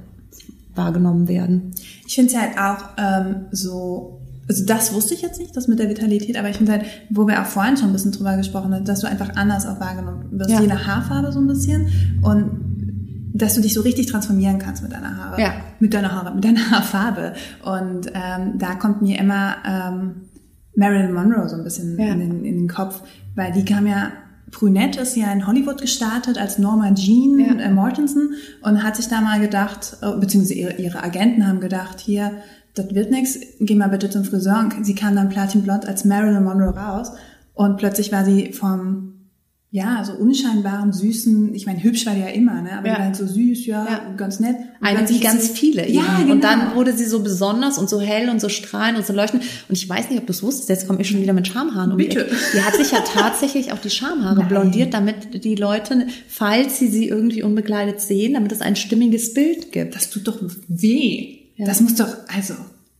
wahrgenommen 0.73 1.27
werden. 1.27 1.71
Ich 2.07 2.15
finde 2.15 2.31
es 2.31 2.39
halt 2.39 2.57
auch 2.57 2.89
ähm, 2.97 3.47
so, 3.51 4.18
also 4.49 4.65
das 4.65 4.93
wusste 4.93 5.13
ich 5.13 5.21
jetzt 5.21 5.39
nicht, 5.39 5.55
das 5.55 5.67
mit 5.67 5.77
der 5.77 5.89
Vitalität, 5.89 6.35
aber 6.35 6.49
ich 6.49 6.57
finde 6.57 6.71
halt, 6.71 6.85
wo 7.11 7.27
wir 7.27 7.39
auch 7.39 7.45
vorhin 7.45 7.77
schon 7.77 7.89
ein 7.89 7.93
bisschen 7.93 8.11
drüber 8.11 8.35
gesprochen 8.35 8.73
haben, 8.73 8.83
dass 8.83 9.01
du 9.01 9.07
einfach 9.07 9.35
anders 9.35 9.67
auch 9.67 9.79
wahrgenommen 9.79 10.25
wirst, 10.31 10.49
ja. 10.49 10.59
je 10.59 10.67
nach 10.67 10.87
Haarfarbe 10.87 11.31
so 11.31 11.39
ein 11.39 11.45
bisschen 11.45 12.19
und 12.23 12.67
dass 13.31 13.53
du 13.53 13.61
dich 13.61 13.75
so 13.75 13.81
richtig 13.81 14.07
transformieren 14.07 14.57
kannst 14.57 14.81
mit 14.81 14.91
deiner 14.91 15.15
Haare, 15.15 15.39
ja. 15.39 15.53
mit 15.79 15.93
deiner 15.93 16.11
Haare, 16.11 16.33
mit 16.33 16.43
deiner 16.43 16.59
Haarfarbe. 16.71 17.33
Und 17.63 18.07
ähm, 18.07 18.57
da 18.57 18.73
kommt 18.73 19.03
mir 19.03 19.19
immer 19.19 19.57
ähm, 19.63 20.15
Marilyn 20.75 21.13
Monroe 21.13 21.47
so 21.47 21.55
ein 21.55 21.63
bisschen 21.63 21.99
ja. 21.99 22.07
in, 22.07 22.19
den, 22.19 22.43
in 22.43 22.57
den 22.57 22.67
Kopf, 22.67 23.03
weil 23.35 23.51
die 23.51 23.63
kam 23.63 23.85
ja 23.85 24.11
Brunette 24.51 25.01
ist 25.01 25.15
ja 25.15 25.31
in 25.31 25.45
Hollywood 25.45 25.79
gestartet 25.79 26.39
als 26.39 26.57
Norma 26.57 26.91
Jean 26.95 27.39
ja. 27.39 27.53
äh, 27.63 27.71
Mortensen 27.71 28.33
und 28.63 28.83
hat 28.83 28.95
sich 28.95 29.07
da 29.07 29.21
mal 29.21 29.39
gedacht, 29.39 29.97
äh, 30.01 30.17
beziehungsweise 30.19 30.55
ihre, 30.55 30.73
ihre 30.77 31.03
Agenten 31.03 31.47
haben 31.47 31.59
gedacht, 31.59 31.99
hier, 31.99 32.31
das 32.79 32.93
wird 32.93 33.11
nix, 33.11 33.39
geh 33.59 33.75
mal 33.75 33.89
bitte 33.89 34.09
zum 34.09 34.23
Friseur. 34.23 34.59
Und 34.59 34.85
sie 34.85 34.95
kam 34.95 35.15
dann 35.15 35.29
platinblond 35.29 35.85
als 35.85 36.05
Marilyn 36.05 36.43
Monroe 36.43 36.75
raus 36.75 37.11
und 37.53 37.77
plötzlich 37.77 38.11
war 38.11 38.25
sie 38.25 38.53
vom 38.53 39.09
ja, 39.71 40.03
so 40.03 40.13
unscheinbaren, 40.13 40.91
süßen, 40.91 41.53
ich 41.53 41.67
meine, 41.67 41.83
hübsch 41.83 42.03
war 42.07 42.15
die 42.15 42.21
ja 42.21 42.29
immer, 42.29 42.59
ne? 42.63 42.71
Aber 42.79 42.87
ja. 42.87 42.93
die 42.93 42.99
war 42.99 43.05
halt 43.05 43.15
so 43.15 43.27
süß, 43.27 43.67
ja, 43.67 43.85
ja. 43.85 44.13
ganz 44.17 44.39
nett. 44.39 44.55
Eine 44.81 45.07
wie 45.07 45.19
ganz 45.19 45.49
so, 45.49 45.53
viele 45.53 45.85
eben. 45.85 45.99
Ja, 45.99 46.17
genau. 46.17 46.31
Und 46.33 46.43
dann 46.43 46.73
wurde 46.73 46.91
sie 46.93 47.05
so 47.05 47.21
besonders 47.21 47.77
und 47.77 47.87
so 47.87 48.01
hell 48.01 48.29
und 48.29 48.41
so 48.41 48.49
strahlend 48.49 48.97
und 48.97 49.05
so 49.05 49.13
leuchtend. 49.13 49.43
Und 49.43 49.77
ich 49.77 49.87
weiß 49.87 50.09
nicht, 50.09 50.17
ob 50.19 50.25
du 50.25 50.31
es 50.31 50.41
wusstest, 50.41 50.69
jetzt 50.69 50.87
komme 50.87 51.01
ich 51.01 51.09
schon 51.09 51.21
wieder 51.21 51.33
mit 51.33 51.47
Schamhaaren 51.47 51.91
um 51.91 51.97
Bitte. 51.97 52.25
Die, 52.25 52.57
die 52.57 52.63
hat 52.63 52.77
sich 52.77 52.91
ja 52.91 52.99
tatsächlich 53.13 53.71
auch 53.71 53.77
die 53.77 53.91
Schamhaare 53.91 54.39
Nein. 54.39 54.47
blondiert, 54.47 54.95
damit 54.95 55.43
die 55.43 55.55
Leute, 55.55 56.07
falls 56.27 56.79
sie 56.79 56.87
sie 56.87 57.07
irgendwie 57.07 57.43
unbekleidet 57.43 58.01
sehen, 58.01 58.33
damit 58.33 58.51
es 58.51 58.61
ein 58.61 58.75
stimmiges 58.75 59.35
Bild 59.35 59.71
gibt. 59.71 59.93
Das 59.93 60.09
tut 60.09 60.27
doch 60.27 60.39
weh. 60.67 61.38
Ja. 61.59 61.65
Das 61.65 61.81
muss 61.81 61.95
doch, 61.95 62.07
also. 62.33 62.53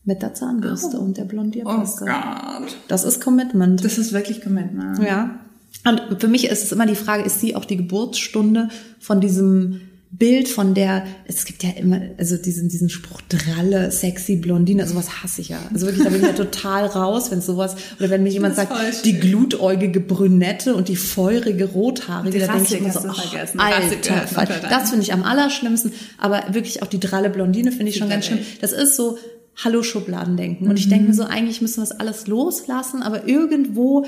Mit 0.04 0.22
der 0.22 0.34
Zahnbürste 0.34 0.98
oh. 0.98 1.02
und 1.02 1.16
der 1.16 1.24
Blondierpaste. 1.24 2.04
Oh 2.04 2.60
Gott. 2.60 2.76
Das 2.88 3.04
ist 3.04 3.20
Commitment. 3.22 3.84
Das 3.84 3.98
ist 3.98 4.12
wirklich 4.12 4.42
Commitment. 4.42 4.98
Ja. 5.02 5.40
Und 5.86 6.20
für 6.20 6.28
mich 6.28 6.46
ist 6.46 6.64
es 6.64 6.72
immer 6.72 6.86
die 6.86 6.94
Frage, 6.94 7.22
ist 7.22 7.40
sie 7.40 7.56
auch 7.56 7.64
die 7.64 7.76
Geburtsstunde 7.76 8.68
von 8.98 9.20
diesem 9.20 9.80
Bild 10.12 10.48
von 10.48 10.74
der, 10.74 11.06
es 11.26 11.44
gibt 11.44 11.62
ja 11.62 11.70
immer, 11.70 12.00
also 12.18 12.36
diesen, 12.36 12.68
diesen 12.68 12.90
Spruch, 12.90 13.20
dralle, 13.28 13.92
sexy 13.92 14.36
Blondine, 14.36 14.84
sowas 14.86 15.22
hasse 15.22 15.40
ich 15.40 15.50
ja. 15.50 15.60
Also 15.72 15.86
wirklich, 15.86 16.02
da 16.02 16.10
bin 16.10 16.20
ich 16.20 16.26
ja 16.26 16.32
total 16.32 16.86
raus, 16.86 17.30
wenn 17.30 17.40
sowas, 17.40 17.76
oder 17.98 18.10
wenn 18.10 18.24
mir 18.24 18.30
jemand 18.30 18.56
sagt, 18.56 18.72
die 19.04 19.20
glutäugige 19.20 20.00
Brünette 20.00 20.74
und 20.74 20.88
die 20.88 20.96
feurige 20.96 21.66
Rothaarige, 21.66 22.40
da 22.40 22.48
denke 22.48 22.74
ich 22.74 22.80
immer 22.80 22.92
so, 22.92 23.08
ach, 23.08 23.34
Alter, 23.56 24.68
das 24.68 24.90
finde 24.90 25.04
ich 25.04 25.12
am 25.12 25.22
allerschlimmsten, 25.22 25.92
aber 26.18 26.42
wirklich 26.52 26.82
auch 26.82 26.88
die 26.88 26.98
dralle 27.00 27.30
Blondine 27.30 27.70
finde 27.70 27.90
ich 27.90 27.96
schon 27.96 28.08
ganz 28.08 28.26
schlimm. 28.26 28.40
Das 28.60 28.72
ist 28.72 28.96
so, 28.96 29.16
Hallo 29.62 29.82
Schubladendenken. 29.82 30.68
Und 30.68 30.78
ich 30.78 30.88
denke 30.88 31.08
mir 31.08 31.14
so, 31.14 31.24
eigentlich 31.24 31.60
müssen 31.60 31.82
wir 31.82 31.88
das 31.88 31.98
alles 31.98 32.26
loslassen, 32.26 33.02
aber 33.02 33.28
irgendwo 33.28 34.06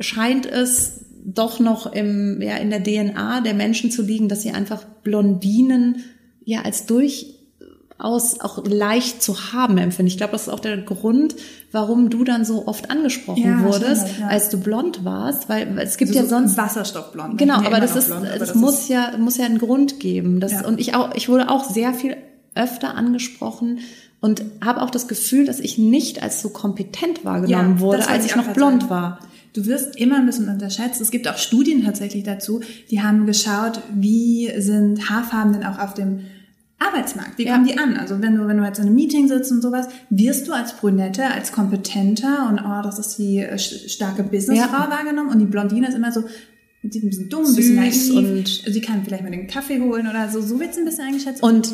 scheint 0.00 0.46
es 0.46 1.05
doch 1.26 1.58
noch 1.58 1.92
im, 1.92 2.40
ja, 2.40 2.56
in 2.56 2.70
der 2.70 2.82
DNA 2.82 3.40
der 3.40 3.54
Menschen 3.54 3.90
zu 3.90 4.02
liegen, 4.02 4.28
dass 4.28 4.42
sie 4.42 4.52
einfach 4.52 4.84
Blondinen 5.02 6.04
ja 6.44 6.62
als 6.62 6.86
durchaus 6.86 8.40
auch 8.40 8.64
leicht 8.64 9.22
zu 9.22 9.52
haben 9.52 9.76
empfinden. 9.76 10.06
Ich 10.06 10.18
glaube, 10.18 10.32
das 10.32 10.42
ist 10.42 10.48
auch 10.48 10.60
der 10.60 10.76
Grund, 10.78 11.34
warum 11.72 12.10
du 12.10 12.22
dann 12.22 12.44
so 12.44 12.68
oft 12.68 12.90
angesprochen 12.90 13.42
ja, 13.42 13.64
wurdest, 13.64 14.06
stimmt, 14.06 14.20
ja. 14.20 14.28
als 14.28 14.50
du 14.50 14.58
blond 14.58 15.04
warst, 15.04 15.48
weil 15.48 15.76
es 15.80 15.96
gibt 15.96 16.12
so, 16.12 16.20
ja 16.20 16.24
sonst 16.24 16.56
Wasserstoffblond. 16.56 17.30
Ne? 17.30 17.36
Genau, 17.38 17.56
aber 17.56 17.80
das 17.80 17.96
ist, 17.96 18.06
blond, 18.06 18.28
aber 18.28 18.38
das 18.38 18.54
muss 18.54 18.82
ist 18.82 18.88
ja 18.88 19.18
muss 19.18 19.36
ja 19.36 19.46
einen 19.46 19.58
Grund 19.58 19.98
geben. 19.98 20.38
Das, 20.38 20.52
ja. 20.52 20.64
Und 20.64 20.78
ich 20.78 20.94
auch, 20.94 21.12
ich 21.16 21.28
wurde 21.28 21.50
auch 21.50 21.64
sehr 21.64 21.92
viel 21.92 22.16
öfter 22.54 22.94
angesprochen 22.94 23.80
und 24.20 24.44
habe 24.64 24.80
auch 24.80 24.90
das 24.90 25.08
Gefühl, 25.08 25.44
dass 25.44 25.58
ich 25.58 25.76
nicht 25.76 26.22
als 26.22 26.40
so 26.40 26.50
kompetent 26.50 27.24
wahrgenommen 27.24 27.80
wurde, 27.80 28.06
als 28.08 28.26
ich, 28.26 28.36
noch 28.36 28.46
blond 28.52 28.88
war. 28.88 29.18
Du 29.56 29.64
wirst 29.64 29.96
immer 29.96 30.16
ein 30.16 30.26
bisschen 30.26 30.50
unterschätzt. 30.50 31.00
Es 31.00 31.10
gibt 31.10 31.26
auch 31.28 31.38
Studien 31.38 31.82
tatsächlich 31.82 32.24
dazu, 32.24 32.60
die 32.90 33.00
haben 33.00 33.24
geschaut, 33.24 33.80
wie 33.94 34.52
sind 34.58 35.08
Haarfarben 35.08 35.54
denn 35.54 35.64
auch 35.64 35.78
auf 35.78 35.94
dem 35.94 36.20
Arbeitsmarkt. 36.78 37.38
Wie 37.38 37.46
ja. 37.46 37.54
kommen 37.54 37.66
die 37.66 37.78
an? 37.78 37.96
Also 37.96 38.20
wenn 38.20 38.36
du, 38.36 38.46
wenn 38.46 38.58
du 38.58 38.64
jetzt 38.64 38.80
in 38.80 38.84
einem 38.84 38.94
Meeting 38.94 39.28
sitzt 39.28 39.50
und 39.50 39.62
sowas, 39.62 39.88
wirst 40.10 40.46
du 40.46 40.52
als 40.52 40.74
Brünette, 40.74 41.24
als 41.24 41.52
kompetenter 41.52 42.50
und 42.50 42.60
oh, 42.60 42.82
das 42.82 42.98
ist 42.98 43.16
die 43.16 43.38
äh, 43.38 43.58
starke 43.58 44.24
Businessfrau 44.24 44.84
ja. 44.84 44.90
wahrgenommen 44.90 45.30
und 45.30 45.38
die 45.38 45.46
Blondine 45.46 45.88
ist 45.88 45.94
immer 45.94 46.12
so, 46.12 46.24
die 46.82 47.00
ein 47.00 47.08
bisschen 47.08 47.30
dumm, 47.30 47.46
ein 47.46 47.54
bisschen 47.54 47.76
naiv 47.76 48.14
und 48.14 48.46
sie 48.46 48.80
kann 48.82 49.04
vielleicht 49.04 49.22
mal 49.22 49.30
den 49.30 49.46
Kaffee 49.46 49.80
holen 49.80 50.06
oder 50.06 50.28
so. 50.28 50.42
So 50.42 50.60
wird 50.60 50.72
es 50.72 50.76
ein 50.76 50.84
bisschen 50.84 51.06
eingeschätzt. 51.06 51.42
Und 51.42 51.72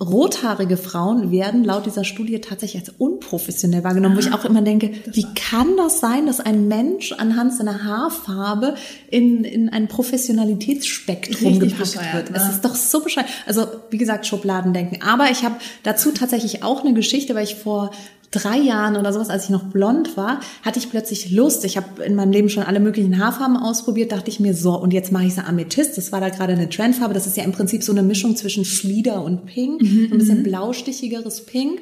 rothaarige 0.00 0.76
Frauen 0.76 1.32
werden 1.32 1.64
laut 1.64 1.84
dieser 1.84 2.04
Studie 2.04 2.40
tatsächlich 2.40 2.82
als 2.82 2.94
unprofessionell 2.98 3.82
wahrgenommen, 3.82 4.14
wo 4.14 4.20
ich 4.20 4.32
auch 4.32 4.44
immer 4.44 4.62
denke, 4.62 4.92
wie 5.12 5.26
kann 5.34 5.76
das 5.76 5.98
sein, 5.98 6.26
dass 6.26 6.38
ein 6.38 6.68
Mensch 6.68 7.12
anhand 7.12 7.52
seiner 7.52 7.82
Haarfarbe 7.82 8.76
in, 9.10 9.42
in 9.42 9.68
ein 9.68 9.88
Professionalitätsspektrum 9.88 11.58
gepackt 11.58 12.14
wird? 12.14 12.30
Ne? 12.30 12.36
Es 12.36 12.48
ist 12.48 12.64
doch 12.64 12.76
so 12.76 13.00
bescheuert. 13.00 13.26
Also, 13.44 13.66
wie 13.90 13.98
gesagt, 13.98 14.26
Schubladen 14.26 14.72
denken. 14.72 15.02
Aber 15.02 15.30
ich 15.32 15.42
habe 15.42 15.56
dazu 15.82 16.12
tatsächlich 16.12 16.62
auch 16.62 16.84
eine 16.84 16.94
Geschichte, 16.94 17.34
weil 17.34 17.44
ich 17.44 17.56
vor 17.56 17.90
drei 18.30 18.58
Jahren 18.58 18.96
oder 18.96 19.12
sowas, 19.12 19.30
als 19.30 19.44
ich 19.44 19.50
noch 19.50 19.64
blond 19.64 20.16
war, 20.16 20.40
hatte 20.62 20.78
ich 20.78 20.90
plötzlich 20.90 21.30
Lust. 21.30 21.64
Ich 21.64 21.76
habe 21.76 22.02
in 22.02 22.14
meinem 22.14 22.32
Leben 22.32 22.48
schon 22.48 22.62
alle 22.62 22.80
möglichen 22.80 23.18
Haarfarben 23.18 23.56
ausprobiert, 23.56 24.12
dachte 24.12 24.30
ich 24.30 24.40
mir 24.40 24.54
so, 24.54 24.78
und 24.78 24.92
jetzt 24.92 25.12
mache 25.12 25.24
ich 25.24 25.34
so 25.34 25.40
Amethyst. 25.40 25.96
Das 25.96 26.12
war 26.12 26.20
da 26.20 26.28
gerade 26.28 26.52
eine 26.52 26.68
Trendfarbe. 26.68 27.14
Das 27.14 27.26
ist 27.26 27.36
ja 27.36 27.44
im 27.44 27.52
Prinzip 27.52 27.82
so 27.82 27.92
eine 27.92 28.02
Mischung 28.02 28.36
zwischen 28.36 28.64
Flieder 28.64 29.24
und 29.24 29.46
Pink, 29.46 29.82
mhm, 29.82 30.08
ein 30.12 30.18
bisschen 30.18 30.40
mhm. 30.40 30.44
blaustichigeres 30.44 31.46
Pink. 31.46 31.80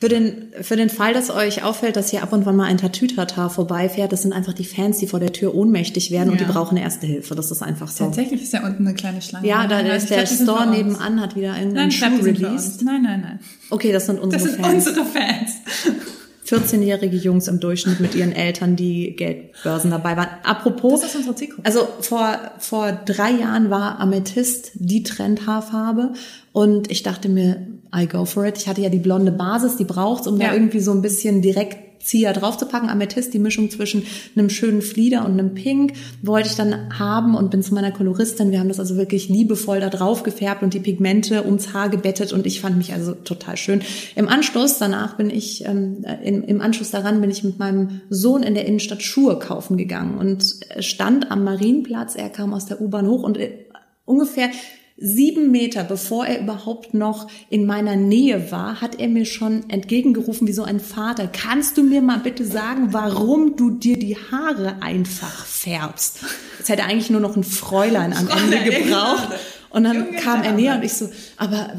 Für 0.00 0.08
den, 0.08 0.54
für 0.62 0.76
den 0.76 0.88
Fall, 0.88 1.12
dass 1.12 1.28
euch 1.28 1.62
auffällt, 1.62 1.94
dass 1.94 2.08
hier 2.08 2.22
ab 2.22 2.32
und 2.32 2.46
wann 2.46 2.56
mal 2.56 2.64
ein 2.64 2.78
Tatütata 2.78 3.50
vorbeifährt, 3.50 4.10
das 4.12 4.22
sind 4.22 4.32
einfach 4.32 4.54
die 4.54 4.64
Fans, 4.64 4.96
die 4.96 5.06
vor 5.06 5.20
der 5.20 5.30
Tür 5.30 5.54
ohnmächtig 5.54 6.10
werden 6.10 6.28
ja. 6.28 6.32
und 6.32 6.40
die 6.40 6.46
brauchen 6.46 6.78
Erste 6.78 7.06
Hilfe. 7.06 7.34
Das 7.34 7.50
ist 7.50 7.62
einfach 7.62 7.88
so. 7.88 8.04
Tatsächlich 8.04 8.42
ist 8.42 8.54
ja 8.54 8.64
unten 8.64 8.86
eine 8.86 8.94
kleine 8.94 9.20
Schlange. 9.20 9.46
Ja, 9.46 9.66
da 9.66 9.80
ist 9.80 10.08
der 10.08 10.24
glaub, 10.24 10.40
Store 10.40 10.66
nebenan, 10.70 11.20
hat 11.20 11.36
wieder 11.36 11.52
einen, 11.52 11.74
nein, 11.74 11.92
Schuh 11.92 12.06
released. 12.22 12.82
Nein, 12.82 13.02
nein, 13.02 13.20
nein. 13.20 13.40
Okay, 13.68 13.92
das 13.92 14.06
sind 14.06 14.18
unsere 14.18 14.42
das 14.42 14.52
sind 14.52 14.64
Fans. 14.64 14.86
unsere 14.86 15.04
Fans. 15.04 15.52
14-jährige 16.50 17.16
Jungs 17.16 17.46
im 17.48 17.60
Durchschnitt 17.60 18.00
mit 18.00 18.14
ihren 18.14 18.32
Eltern, 18.32 18.76
die 18.76 19.14
Geldbörsen 19.14 19.90
dabei 19.90 20.16
waren. 20.16 20.28
Apropos. 20.44 21.02
Das 21.02 21.10
ist 21.10 21.16
unsere 21.16 21.34
Zielgruppe. 21.34 21.66
Also 21.66 21.86
vor, 22.00 22.38
vor 22.58 22.92
drei 22.92 23.32
Jahren 23.32 23.68
war 23.68 24.00
Amethyst 24.00 24.72
die 24.74 25.02
Trendhaarfarbe 25.02 26.14
und 26.52 26.90
ich 26.90 27.02
dachte 27.02 27.28
mir, 27.28 27.66
I 27.94 28.06
go 28.06 28.24
for 28.24 28.44
it. 28.46 28.58
Ich 28.58 28.68
hatte 28.68 28.80
ja 28.80 28.88
die 28.88 28.98
blonde 28.98 29.32
Basis, 29.32 29.76
die 29.76 29.84
braucht's, 29.84 30.26
um 30.26 30.40
ja. 30.40 30.48
da 30.48 30.54
irgendwie 30.54 30.80
so 30.80 30.92
ein 30.92 31.02
bisschen 31.02 31.42
direkt 31.42 31.90
Zieher 32.02 32.32
draufzupacken. 32.32 32.88
Amethyst, 32.88 33.34
die 33.34 33.38
Mischung 33.38 33.70
zwischen 33.70 34.04
einem 34.34 34.48
schönen 34.48 34.80
Flieder 34.80 35.24
und 35.26 35.32
einem 35.32 35.54
Pink, 35.54 35.92
wollte 36.22 36.48
ich 36.48 36.56
dann 36.56 36.98
haben 36.98 37.34
und 37.34 37.50
bin 37.50 37.62
zu 37.62 37.74
meiner 37.74 37.92
Koloristin. 37.92 38.50
Wir 38.50 38.58
haben 38.58 38.68
das 38.68 38.80
also 38.80 38.96
wirklich 38.96 39.28
liebevoll 39.28 39.80
da 39.80 39.90
drauf 39.90 40.22
gefärbt 40.22 40.62
und 40.62 40.72
die 40.72 40.80
Pigmente 40.80 41.44
ums 41.44 41.74
Haar 41.74 41.90
gebettet 41.90 42.32
und 42.32 42.46
ich 42.46 42.60
fand 42.60 42.78
mich 42.78 42.94
also 42.94 43.12
total 43.12 43.58
schön. 43.58 43.82
Im 44.16 44.28
Anschluss, 44.28 44.78
danach 44.78 45.18
bin 45.18 45.28
ich, 45.28 45.66
ähm, 45.66 46.04
im, 46.24 46.42
im 46.42 46.60
Anschluss 46.62 46.90
daran 46.90 47.20
bin 47.20 47.30
ich 47.30 47.44
mit 47.44 47.58
meinem 47.58 48.00
Sohn 48.08 48.42
in 48.42 48.54
der 48.54 48.64
Innenstadt 48.64 49.02
Schuhe 49.02 49.38
kaufen 49.38 49.76
gegangen 49.76 50.16
und 50.16 50.56
stand 50.78 51.30
am 51.30 51.44
Marienplatz. 51.44 52.16
Er 52.16 52.30
kam 52.30 52.54
aus 52.54 52.64
der 52.64 52.80
U-Bahn 52.80 53.06
hoch 53.08 53.24
und 53.24 53.36
äh, 53.36 53.66
ungefähr 54.06 54.48
sieben 55.00 55.50
Meter 55.50 55.82
bevor 55.82 56.26
er 56.26 56.40
überhaupt 56.40 56.94
noch 56.94 57.28
in 57.48 57.66
meiner 57.66 57.96
Nähe 57.96 58.52
war, 58.52 58.80
hat 58.80 59.00
er 59.00 59.08
mir 59.08 59.24
schon 59.24 59.68
entgegengerufen 59.70 60.46
wie 60.46 60.52
so 60.52 60.62
ein 60.62 60.78
Vater. 60.78 61.26
Kannst 61.26 61.78
du 61.78 61.82
mir 61.82 62.02
mal 62.02 62.18
bitte 62.18 62.44
sagen, 62.44 62.92
warum 62.92 63.56
du 63.56 63.70
dir 63.70 63.98
die 63.98 64.16
Haare 64.16 64.82
einfach 64.82 65.46
färbst? 65.46 66.20
Jetzt 66.58 66.68
hätte 66.68 66.82
er 66.82 66.88
eigentlich 66.88 67.10
nur 67.10 67.20
noch 67.20 67.36
ein 67.36 67.44
Fräulein 67.44 68.12
am 68.12 68.28
Ende 68.28 68.62
gebraucht. 68.70 69.30
Und 69.70 69.84
dann 69.84 70.06
Junge 70.06 70.18
kam 70.18 70.42
er 70.42 70.52
näher 70.52 70.74
und 70.74 70.84
ich 70.84 70.94
so, 70.94 71.08
aber 71.36 71.70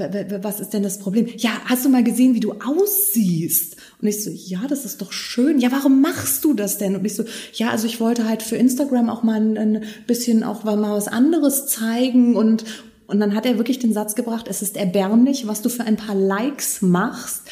was 0.41 0.61
ist 0.61 0.69
denn 0.69 0.81
das 0.81 0.97
Problem? 0.97 1.27
Ja, 1.35 1.51
hast 1.65 1.83
du 1.83 1.89
mal 1.89 2.03
gesehen, 2.03 2.33
wie 2.33 2.39
du 2.39 2.53
aussiehst? 2.53 3.75
Und 4.01 4.07
ich 4.07 4.23
so, 4.23 4.31
ja, 4.31 4.61
das 4.67 4.85
ist 4.85 5.01
doch 5.01 5.11
schön. 5.11 5.59
Ja, 5.59 5.73
warum 5.73 6.01
machst 6.01 6.45
du 6.45 6.53
das 6.53 6.77
denn? 6.77 6.95
Und 6.95 7.03
ich 7.03 7.15
so, 7.15 7.25
ja, 7.53 7.69
also 7.69 7.85
ich 7.85 7.99
wollte 7.99 8.27
halt 8.27 8.43
für 8.43 8.55
Instagram 8.55 9.09
auch 9.09 9.23
mal 9.23 9.41
ein, 9.41 9.83
bisschen 10.07 10.43
auch 10.43 10.63
mal 10.63 10.79
was 10.79 11.09
anderes 11.09 11.67
zeigen 11.67 12.37
und 12.37 12.63
und 13.11 13.19
dann 13.19 13.35
hat 13.35 13.45
er 13.45 13.57
wirklich 13.57 13.79
den 13.79 13.93
Satz 13.93 14.15
gebracht, 14.15 14.47
es 14.47 14.61
ist 14.61 14.77
erbärmlich, 14.77 15.45
was 15.45 15.61
du 15.61 15.69
für 15.69 15.83
ein 15.83 15.97
paar 15.97 16.15
Likes 16.15 16.81
machst. 16.81 17.43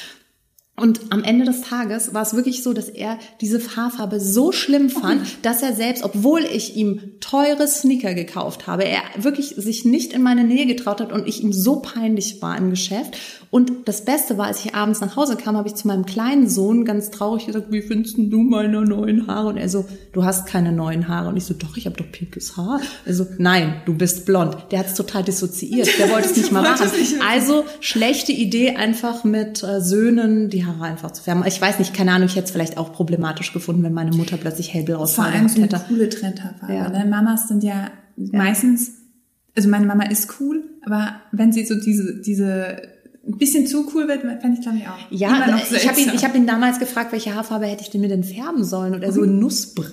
Und 0.80 1.12
am 1.12 1.24
Ende 1.24 1.46
des 1.46 1.62
Tages 1.62 2.14
war 2.14 2.22
es 2.22 2.34
wirklich 2.34 2.64
so, 2.64 2.74
dass 2.74 2.90
er 2.90 3.18
diese 3.42 3.60
Haarfarbe 3.76 4.20
so 4.20 4.52
schlimm 4.52 4.90
fand, 4.90 5.22
dass 5.42 5.62
er 5.62 5.74
selbst, 5.74 6.04
obwohl 6.04 6.42
ich 6.42 6.76
ihm 6.76 7.02
teure 7.20 7.68
Sneaker 7.68 8.14
gekauft 8.14 8.68
habe, 8.68 8.86
er 8.86 9.02
wirklich 9.18 9.56
sich 9.58 9.86
nicht 9.86 10.14
in 10.14 10.22
meine 10.22 10.44
Nähe 10.44 10.66
getraut 10.66 11.02
hat 11.02 11.12
und 11.12 11.28
ich 11.28 11.44
ihm 11.44 11.54
so 11.54 11.78
peinlich 11.78 12.42
war 12.42 12.58
im 12.58 12.70
Geschäft. 12.70 13.18
Und 13.52 13.88
das 13.88 14.06
Beste 14.06 14.38
war, 14.38 14.46
als 14.46 14.64
ich 14.64 14.76
abends 14.76 15.02
nach 15.02 15.16
Hause 15.16 15.36
kam, 15.36 15.58
habe 15.58 15.68
ich 15.68 15.74
zu 15.74 15.88
meinem 15.88 16.06
kleinen 16.06 16.48
Sohn 16.48 16.86
ganz 16.86 17.10
traurig 17.10 17.48
gesagt, 17.48 17.72
wie 17.72 17.82
findest 17.82 18.16
du 18.18 18.40
meine 18.42 18.82
neuen 18.86 19.26
Haare? 19.26 19.50
Und 19.50 19.58
er 19.58 19.70
so, 19.70 19.86
du 20.14 20.24
hast 20.24 20.46
keine 20.46 20.72
neuen 20.72 21.08
Haare. 21.08 21.30
Und 21.30 21.38
ich 21.38 21.46
so, 21.46 21.56
doch, 21.56 21.76
ich 21.76 21.88
habe 21.88 21.98
doch 21.98 22.12
pinkes 22.12 22.58
Haar. 22.58 22.80
Also, 23.08 23.26
nein, 23.40 23.82
du 23.86 23.96
bist 23.96 24.28
blond. 24.28 24.56
Der 24.70 24.80
hat 24.80 24.88
es 24.88 24.94
total 24.94 25.24
dissoziiert. 25.24 25.90
Der 25.98 26.12
wollte 26.12 26.30
es 26.30 26.38
nicht 26.38 26.52
mal 26.52 26.62
machen. 26.62 26.88
Also, 27.28 27.66
schlechte 27.80 28.32
Idee, 28.32 28.76
einfach 28.76 29.24
mit 29.24 29.64
äh, 29.64 29.82
Söhnen 29.82 30.52
die 30.52 30.66
Haare 30.70 30.84
einfach 30.84 31.12
zu 31.12 31.24
färben. 31.24 31.44
Ich 31.46 31.62
weiß 31.62 31.80
nicht, 31.80 31.94
keine 31.94 32.12
Ahnung, 32.12 32.28
ich 32.28 32.36
hätte 32.36 32.46
es 32.46 32.52
vielleicht 32.52 32.78
auch 32.78 32.94
problematisch 32.94 33.54
gefunden, 33.54 33.84
wenn 33.84 33.94
meine 33.94 34.16
Mutter 34.16 34.38
plötzlich 34.38 34.74
hellblaue 34.74 35.00
Haare 35.00 35.10
hätte. 35.10 35.22
Vor 35.22 35.26
allem 35.26 35.50
so 35.50 35.62
eine 35.62 35.86
coole 35.88 36.10
Trendhaarfarbe. 36.10 36.74
Ja. 36.74 36.90
Ne? 36.90 37.06
Mamas 37.06 37.48
sind 37.48 37.64
ja, 37.64 37.92
ja 38.16 38.38
meistens, 38.38 38.92
also 39.56 39.70
meine 39.70 39.86
Mama 39.86 40.06
ist 40.06 40.40
cool, 40.40 40.64
aber 40.86 41.16
wenn 41.32 41.52
sie 41.52 41.66
so 41.66 41.76
diese, 41.76 42.22
diese 42.22 42.82
ein 43.28 43.38
bisschen 43.38 43.68
zu 43.68 43.92
cool 43.94 44.08
wird, 44.08 44.22
fände 44.22 44.54
ich 44.54 44.62
glaube 44.62 44.78
ich 44.78 44.88
auch. 44.88 44.98
Ja, 45.12 45.60
ich 45.72 45.88
habe 45.88 46.00
ihn, 46.00 46.12
ich 46.14 46.24
hab 46.24 46.36
ihn 46.36 46.48
damals 46.48 46.80
gefragt, 46.80 47.12
welche 47.12 47.36
Haarfarbe 47.36 47.66
hätte 47.68 47.84
ich 47.84 47.90
denn 47.90 48.02
mir 48.02 48.08
denn 48.08 48.24
färben 48.24 48.64
sollen? 48.64 48.94
Und 48.96 49.04
er 49.04 49.12
so 49.12 49.22
mhm. 49.22 49.40
Nussbraun. 49.40 49.88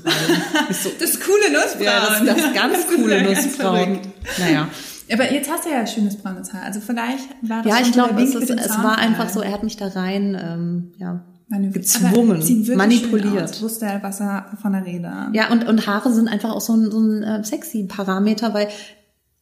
So, 0.70 0.90
das 0.98 1.20
coole 1.20 1.52
Nussbraun. 1.52 1.84
Ja, 1.84 2.08
das, 2.08 2.24
das 2.24 2.54
ganz 2.54 2.74
das 2.74 2.96
coole 2.96 3.22
Nussbraun. 3.22 3.98
Naja. 4.38 4.68
Aber 5.12 5.32
jetzt 5.32 5.50
hast 5.50 5.64
du 5.64 5.70
ja 5.70 5.86
schönes 5.86 6.16
braunes 6.16 6.52
Haar. 6.52 6.62
Also 6.62 6.80
vielleicht 6.80 7.28
war 7.42 7.62
das 7.62 7.72
Ja, 7.72 7.80
ich 7.80 7.92
glaube, 7.92 8.20
es, 8.22 8.34
ist, 8.34 8.50
es 8.50 8.78
war 8.82 8.98
einfach 8.98 9.28
so, 9.28 9.40
er 9.40 9.52
hat 9.52 9.62
mich 9.62 9.76
da 9.76 9.88
rein, 9.88 10.36
ähm, 10.40 10.92
ja, 10.98 11.24
gezwungen, 11.48 12.42
manipuliert. 12.74 13.62
Wusste 13.62 13.86
er, 13.86 14.02
was 14.02 14.20
er 14.20 14.46
von 14.60 14.72
der 14.72 14.84
Rede. 14.84 15.12
Ja, 15.32 15.50
und, 15.52 15.66
und 15.68 15.86
Haare 15.86 16.12
sind 16.12 16.26
einfach 16.28 16.50
auch 16.50 16.60
so 16.60 16.74
ein, 16.74 16.90
so 16.90 16.98
ein 16.98 17.22
äh, 17.22 17.44
sexy 17.44 17.84
Parameter, 17.84 18.52
weil 18.52 18.68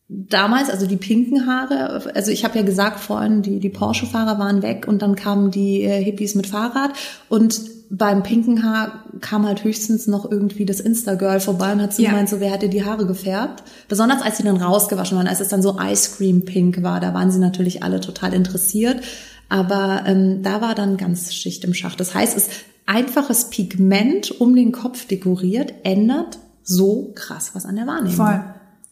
damals, 0.08 0.68
also 0.68 0.86
die 0.86 0.96
pinken 0.96 1.46
Haare, 1.46 2.14
also 2.14 2.30
ich 2.30 2.44
habe 2.44 2.58
ja 2.58 2.64
gesagt 2.64 3.00
vorhin, 3.00 3.40
die, 3.40 3.58
die 3.58 3.70
Porsche-Fahrer 3.70 4.38
waren 4.38 4.62
weg 4.62 4.86
und 4.86 5.00
dann 5.00 5.16
kamen 5.16 5.50
die 5.50 5.82
äh, 5.82 6.02
Hippies 6.02 6.34
mit 6.34 6.46
Fahrrad 6.46 6.92
und 7.28 7.58
beim 7.90 8.22
pinken 8.22 8.62
Haar 8.62 9.04
kam 9.20 9.46
halt 9.46 9.64
höchstens 9.64 10.06
noch 10.06 10.30
irgendwie 10.30 10.64
das 10.64 10.80
Insta-Girl 10.80 11.40
vorbei 11.40 11.72
und 11.72 11.82
hat 11.82 11.94
so 11.94 12.02
ja. 12.02 12.10
gemeint, 12.10 12.28
so 12.28 12.40
wer 12.40 12.50
hat 12.50 12.62
dir 12.62 12.68
die 12.68 12.84
Haare 12.84 13.06
gefärbt? 13.06 13.62
Besonders 13.88 14.22
als 14.22 14.38
sie 14.38 14.42
dann 14.42 14.56
rausgewaschen 14.56 15.16
waren, 15.16 15.28
als 15.28 15.40
es 15.40 15.48
dann 15.48 15.62
so 15.62 15.78
Ice 15.80 16.16
Cream 16.16 16.44
Pink 16.44 16.82
war, 16.82 17.00
da 17.00 17.14
waren 17.14 17.30
sie 17.30 17.38
natürlich 17.38 17.82
alle 17.82 18.00
total 18.00 18.32
interessiert. 18.34 19.00
Aber 19.48 20.02
ähm, 20.06 20.42
da 20.42 20.60
war 20.60 20.74
dann 20.74 20.96
ganz 20.96 21.32
Schicht 21.32 21.64
im 21.64 21.74
Schacht. 21.74 22.00
Das 22.00 22.14
heißt, 22.14 22.36
es 22.36 22.48
einfaches 22.86 23.50
Pigment 23.50 24.40
um 24.40 24.54
den 24.54 24.72
Kopf 24.72 25.06
dekoriert 25.06 25.74
ändert 25.84 26.38
so 26.62 27.12
krass 27.14 27.50
was 27.54 27.66
an 27.66 27.76
der 27.76 27.86
Wahrnehmung. 27.86 28.16
Voll. 28.16 28.44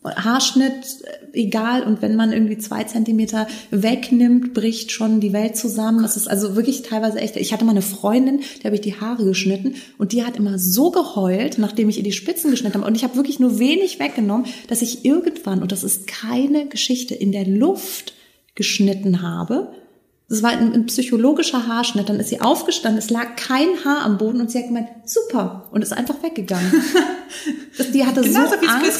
Haarschnitt, 0.04 1.04
egal. 1.32 1.82
Und 1.84 2.02
wenn 2.02 2.16
man 2.16 2.32
irgendwie 2.32 2.58
zwei 2.58 2.84
Zentimeter 2.84 3.46
wegnimmt, 3.70 4.54
bricht 4.54 4.90
schon 4.90 5.20
die 5.20 5.32
Welt 5.32 5.56
zusammen. 5.56 6.02
Das 6.02 6.16
ist 6.16 6.28
also 6.28 6.56
wirklich 6.56 6.82
teilweise 6.82 7.20
echt. 7.20 7.36
Ich 7.36 7.52
hatte 7.52 7.64
mal 7.64 7.72
eine 7.72 7.82
Freundin, 7.82 8.40
der 8.58 8.64
habe 8.66 8.74
ich 8.74 8.80
die 8.80 9.00
Haare 9.00 9.24
geschnitten 9.24 9.74
und 9.98 10.12
die 10.12 10.24
hat 10.24 10.36
immer 10.36 10.58
so 10.58 10.90
geheult, 10.90 11.58
nachdem 11.58 11.88
ich 11.88 11.98
ihr 11.98 12.04
die 12.04 12.12
Spitzen 12.12 12.50
geschnitten 12.50 12.78
habe. 12.78 12.86
Und 12.86 12.96
ich 12.96 13.04
habe 13.04 13.16
wirklich 13.16 13.40
nur 13.40 13.58
wenig 13.58 13.98
weggenommen, 13.98 14.46
dass 14.68 14.82
ich 14.82 15.04
irgendwann, 15.04 15.62
und 15.62 15.72
das 15.72 15.84
ist 15.84 16.06
keine 16.06 16.66
Geschichte, 16.66 17.14
in 17.14 17.32
der 17.32 17.46
Luft 17.46 18.14
geschnitten 18.54 19.22
habe 19.22 19.72
das 20.32 20.42
war 20.42 20.48
ein, 20.48 20.72
ein, 20.72 20.86
psychologischer 20.86 21.66
Haarschnitt. 21.66 22.08
Dann 22.08 22.18
ist 22.18 22.30
sie 22.30 22.40
aufgestanden, 22.40 22.98
es 22.98 23.10
lag 23.10 23.36
kein 23.36 23.68
Haar 23.84 24.02
am 24.02 24.16
Boden 24.16 24.40
und 24.40 24.50
sie 24.50 24.60
hat 24.60 24.66
gemeint, 24.66 24.88
super, 25.04 25.68
und 25.72 25.82
ist 25.82 25.92
einfach 25.92 26.22
weggegangen. 26.22 26.72
die 27.92 28.06
hatte 28.06 28.22
genau 28.22 28.46
so 28.46 28.54
Angst 28.66 28.98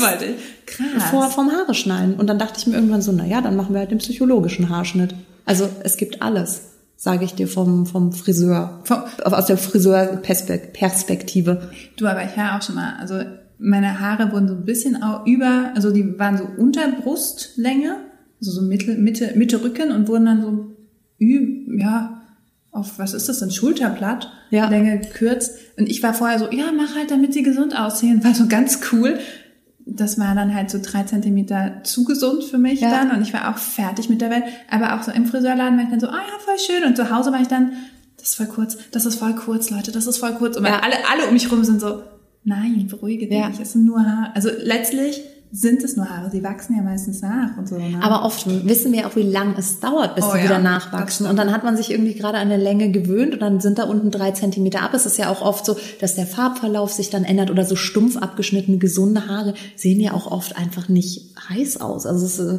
Krass. 0.67 1.11
Vor, 1.11 1.31
vom 1.31 1.51
Haare 1.51 1.73
schneiden. 1.73 2.17
Und 2.17 2.27
dann 2.27 2.39
dachte 2.39 2.59
ich 2.59 2.67
mir 2.67 2.75
irgendwann 2.75 3.01
so, 3.01 3.13
na 3.13 3.25
ja, 3.25 3.41
dann 3.41 3.57
machen 3.57 3.75
wir 3.75 3.81
halt 3.81 3.91
den 3.91 3.97
psychologischen 3.97 4.69
Haarschnitt. 4.69 5.15
Also 5.47 5.71
es 5.83 5.97
gibt 5.97 6.21
alles, 6.21 6.65
sage 6.97 7.25
ich 7.25 7.33
dir 7.33 7.49
vom, 7.49 7.87
vom 7.87 8.13
Friseur, 8.13 8.83
vom, 8.85 8.99
aus 9.25 9.47
der 9.47 9.57
Friseurperspektive. 9.57 11.71
Du, 11.97 12.07
aber 12.07 12.25
ich 12.25 12.37
höre 12.37 12.59
auch 12.59 12.63
schon 12.63 12.75
mal, 12.75 12.97
also 13.01 13.23
meine 13.59 14.01
Haare 14.01 14.33
wurden 14.33 14.49
so 14.49 14.55
ein 14.55 14.67
bisschen 14.67 15.03
auch 15.03 15.25
über, 15.25 15.71
also 15.75 15.93
die 15.93 16.19
waren 16.19 16.37
so 16.37 16.47
unter 16.59 16.89
Brustlänge 16.89 18.01
also 18.43 18.61
so 18.61 18.63
Mitte, 18.63 18.95
Mitte, 18.95 19.33
Mitte 19.37 19.63
Rücken 19.63 19.93
und 19.93 20.09
wurden 20.09 20.27
dann 20.27 20.43
so, 20.43 20.72
ja, 21.79 22.23
auf, 22.73 22.99
was 22.99 23.13
ist 23.13 23.29
das, 23.29 23.43
ein 23.43 23.51
Schulterblatt, 23.51 24.33
ja. 24.51 24.69
Länge 24.69 24.99
gekürzt. 24.99 25.59
Und 25.79 25.89
ich 25.89 26.03
war 26.03 26.15
vorher 26.15 26.39
so, 26.39 26.51
ja, 26.51 26.73
mach 26.75 26.97
halt, 26.97 27.11
damit 27.11 27.35
sie 27.35 27.43
gesund 27.43 27.79
aussehen. 27.79 28.25
War 28.25 28.35
so 28.35 28.47
ganz 28.49 28.81
cool. 28.93 29.19
Das 29.85 30.19
war 30.19 30.35
dann 30.35 30.55
halt 30.55 30.71
so 30.71 30.79
drei 30.81 31.03
Zentimeter 31.03 31.83
zu 31.83 32.05
gesund 32.05 32.45
für 32.45 32.59
mich 32.59 32.81
ja. 32.81 32.91
dann. 32.91 33.11
Und 33.11 33.23
ich 33.23 33.35
war 33.35 33.53
auch 33.53 33.59
fertig 33.59 34.09
mit 34.09 34.21
der 34.21 34.31
Welt. 34.31 34.45
Aber 34.71 34.95
auch 34.95 35.03
so 35.03 35.11
im 35.11 35.27
Friseurladen 35.27 35.77
war 35.77 35.85
ich 35.85 35.91
dann 35.91 36.01
so, 36.01 36.09
ah 36.09 36.13
ja, 36.13 36.39
voll 36.39 36.59
schön. 36.59 36.85
Und 36.85 36.97
zu 36.97 37.11
Hause 37.11 37.31
war 37.31 37.43
ich 37.43 37.49
dann, 37.49 37.73
das 38.17 38.31
ist 38.31 38.35
voll 38.37 38.47
kurz, 38.47 38.79
das 38.91 39.05
ist 39.05 39.17
voll 39.17 39.35
kurz, 39.35 39.69
Leute, 39.71 39.93
das 39.93 40.07
ist 40.07 40.19
voll 40.19 40.33
kurz. 40.35 40.57
Und 40.57 40.65
ja. 40.65 40.81
alle, 40.81 40.95
alle 41.11 41.27
um 41.27 41.35
mich 41.35 41.51
rum 41.51 41.65
sind 41.65 41.81
so, 41.81 42.03
nein, 42.45 42.87
beruhige 42.89 43.27
dich, 43.27 43.39
ja. 43.39 43.51
es 43.61 43.73
sind 43.73 43.85
nur 43.85 44.01
Haare. 44.01 44.35
Also 44.35 44.49
letztlich 44.63 45.23
sind 45.55 45.83
es 45.83 45.97
nur 45.97 46.09
Haare, 46.09 46.31
sie 46.31 46.43
wachsen 46.43 46.75
ja 46.75 46.83
meistens 46.83 47.21
nach 47.21 47.59
und 47.59 47.69
so. 47.69 47.77
Ne? 47.77 48.01
Aber 48.01 48.25
oft 48.25 48.47
wissen 48.67 48.91
wir 48.91 49.07
auch, 49.07 49.17
wie 49.17 49.23
lang 49.23 49.55
es 49.59 49.81
dauert, 49.81 50.15
bis 50.17 50.25
oh, 50.25 50.31
sie 50.33 50.39
ja, 50.39 50.45
wieder 50.45 50.59
nachwachsen. 50.59 51.27
Und 51.27 51.37
dann 51.37 51.53
hat 51.53 51.63
man 51.63 51.77
sich 51.77 51.91
irgendwie 51.91 52.15
gerade 52.15 52.39
an 52.39 52.51
eine 52.51 52.57
Länge 52.57 52.91
gewöhnt 52.91 53.35
und 53.35 53.43
dann 53.43 53.61
sind 53.61 53.79
da 53.79 53.85
unten 53.85 54.11
drei 54.11 54.31
Zentimeter 54.31 54.81
ab. 54.81 54.95
Es 54.95 55.05
ist 55.05 55.19
ja 55.19 55.29
auch 55.29 55.43
oft 55.43 55.67
so, 55.67 55.77
dass 56.01 56.15
der 56.15 56.27
Farbverlauf 56.27 56.91
sich 56.91 57.11
dann 57.11 57.25
ändert 57.25 57.51
oder 57.51 57.67
so 57.67 57.77
stumpf 57.77 58.17
abgeschnittene, 58.17 58.79
gesunde 58.79 59.29
Haare 59.29 59.53
sehen 59.77 60.01
ja 60.01 60.15
auch 60.15 60.31
oft 60.31 60.57
einfach 60.57 60.89
nicht 60.89 61.35
heiß 61.51 61.83
aus. 61.83 62.07
Also 62.07 62.25
es 62.25 62.39
äh, 62.39 62.59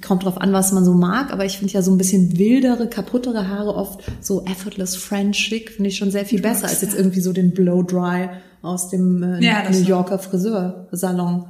kommt 0.00 0.24
drauf 0.24 0.40
an, 0.40 0.52
was 0.52 0.70
man 0.70 0.84
so 0.84 0.92
mag, 0.92 1.32
aber 1.32 1.44
ich 1.44 1.58
finde 1.58 1.72
ja 1.72 1.82
so 1.82 1.90
ein 1.90 1.98
bisschen 1.98 2.38
wildere, 2.38 2.88
kaputtere 2.88 3.48
Haare 3.48 3.74
oft 3.74 4.04
so 4.20 4.44
effortless 4.44 4.94
French 4.94 5.36
chic, 5.36 5.70
finde 5.70 5.90
ich 5.90 5.96
schon 5.96 6.12
sehr 6.12 6.26
viel 6.26 6.40
besser 6.40 6.68
als 6.68 6.80
jetzt 6.80 6.96
irgendwie 6.96 7.20
so 7.20 7.32
den 7.32 7.50
Blow 7.50 7.82
Dry 7.82 8.28
aus 8.62 8.88
dem 8.88 9.20
äh, 9.24 9.44
ja, 9.44 9.68
New 9.68 9.82
Yorker 9.82 10.20
Friseursalon. 10.20 11.46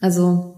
Also 0.00 0.56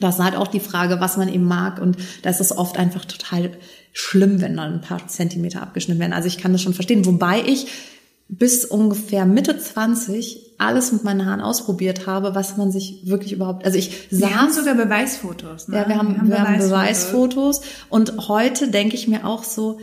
das 0.00 0.16
ist 0.16 0.24
halt 0.24 0.36
auch 0.36 0.48
die 0.48 0.60
Frage, 0.60 1.00
was 1.00 1.16
man 1.16 1.28
eben 1.28 1.44
mag. 1.44 1.80
Und 1.80 1.96
da 2.22 2.30
ist 2.30 2.40
es 2.40 2.56
oft 2.56 2.76
einfach 2.76 3.04
total 3.04 3.52
schlimm, 3.92 4.40
wenn 4.40 4.56
dann 4.56 4.74
ein 4.74 4.80
paar 4.80 5.06
Zentimeter 5.06 5.62
abgeschnitten 5.62 6.00
werden. 6.00 6.12
Also 6.12 6.28
ich 6.28 6.38
kann 6.38 6.52
das 6.52 6.62
schon 6.62 6.74
verstehen. 6.74 7.06
Wobei 7.06 7.42
ich 7.46 7.68
bis 8.28 8.64
ungefähr 8.64 9.26
Mitte 9.26 9.58
20 9.58 10.54
alles 10.58 10.92
mit 10.92 11.04
meinen 11.04 11.26
Haaren 11.26 11.40
ausprobiert 11.40 12.06
habe, 12.06 12.34
was 12.34 12.56
man 12.56 12.72
sich 12.72 13.06
wirklich 13.06 13.32
überhaupt, 13.32 13.64
also 13.66 13.76
ich 13.76 14.08
sah. 14.10 14.28
Wir 14.28 14.40
haben 14.40 14.52
sogar 14.52 14.74
Beweisfotos. 14.74 15.68
Ne? 15.68 15.76
Ja, 15.76 15.88
wir 15.88 15.98
haben, 15.98 16.14
wir 16.14 16.18
haben, 16.18 16.28
wir 16.30 16.38
haben 16.38 16.58
Beweisfotos. 16.58 17.60
Und 17.90 18.28
heute 18.28 18.68
denke 18.68 18.94
ich 18.94 19.06
mir 19.06 19.26
auch 19.26 19.44
so, 19.44 19.78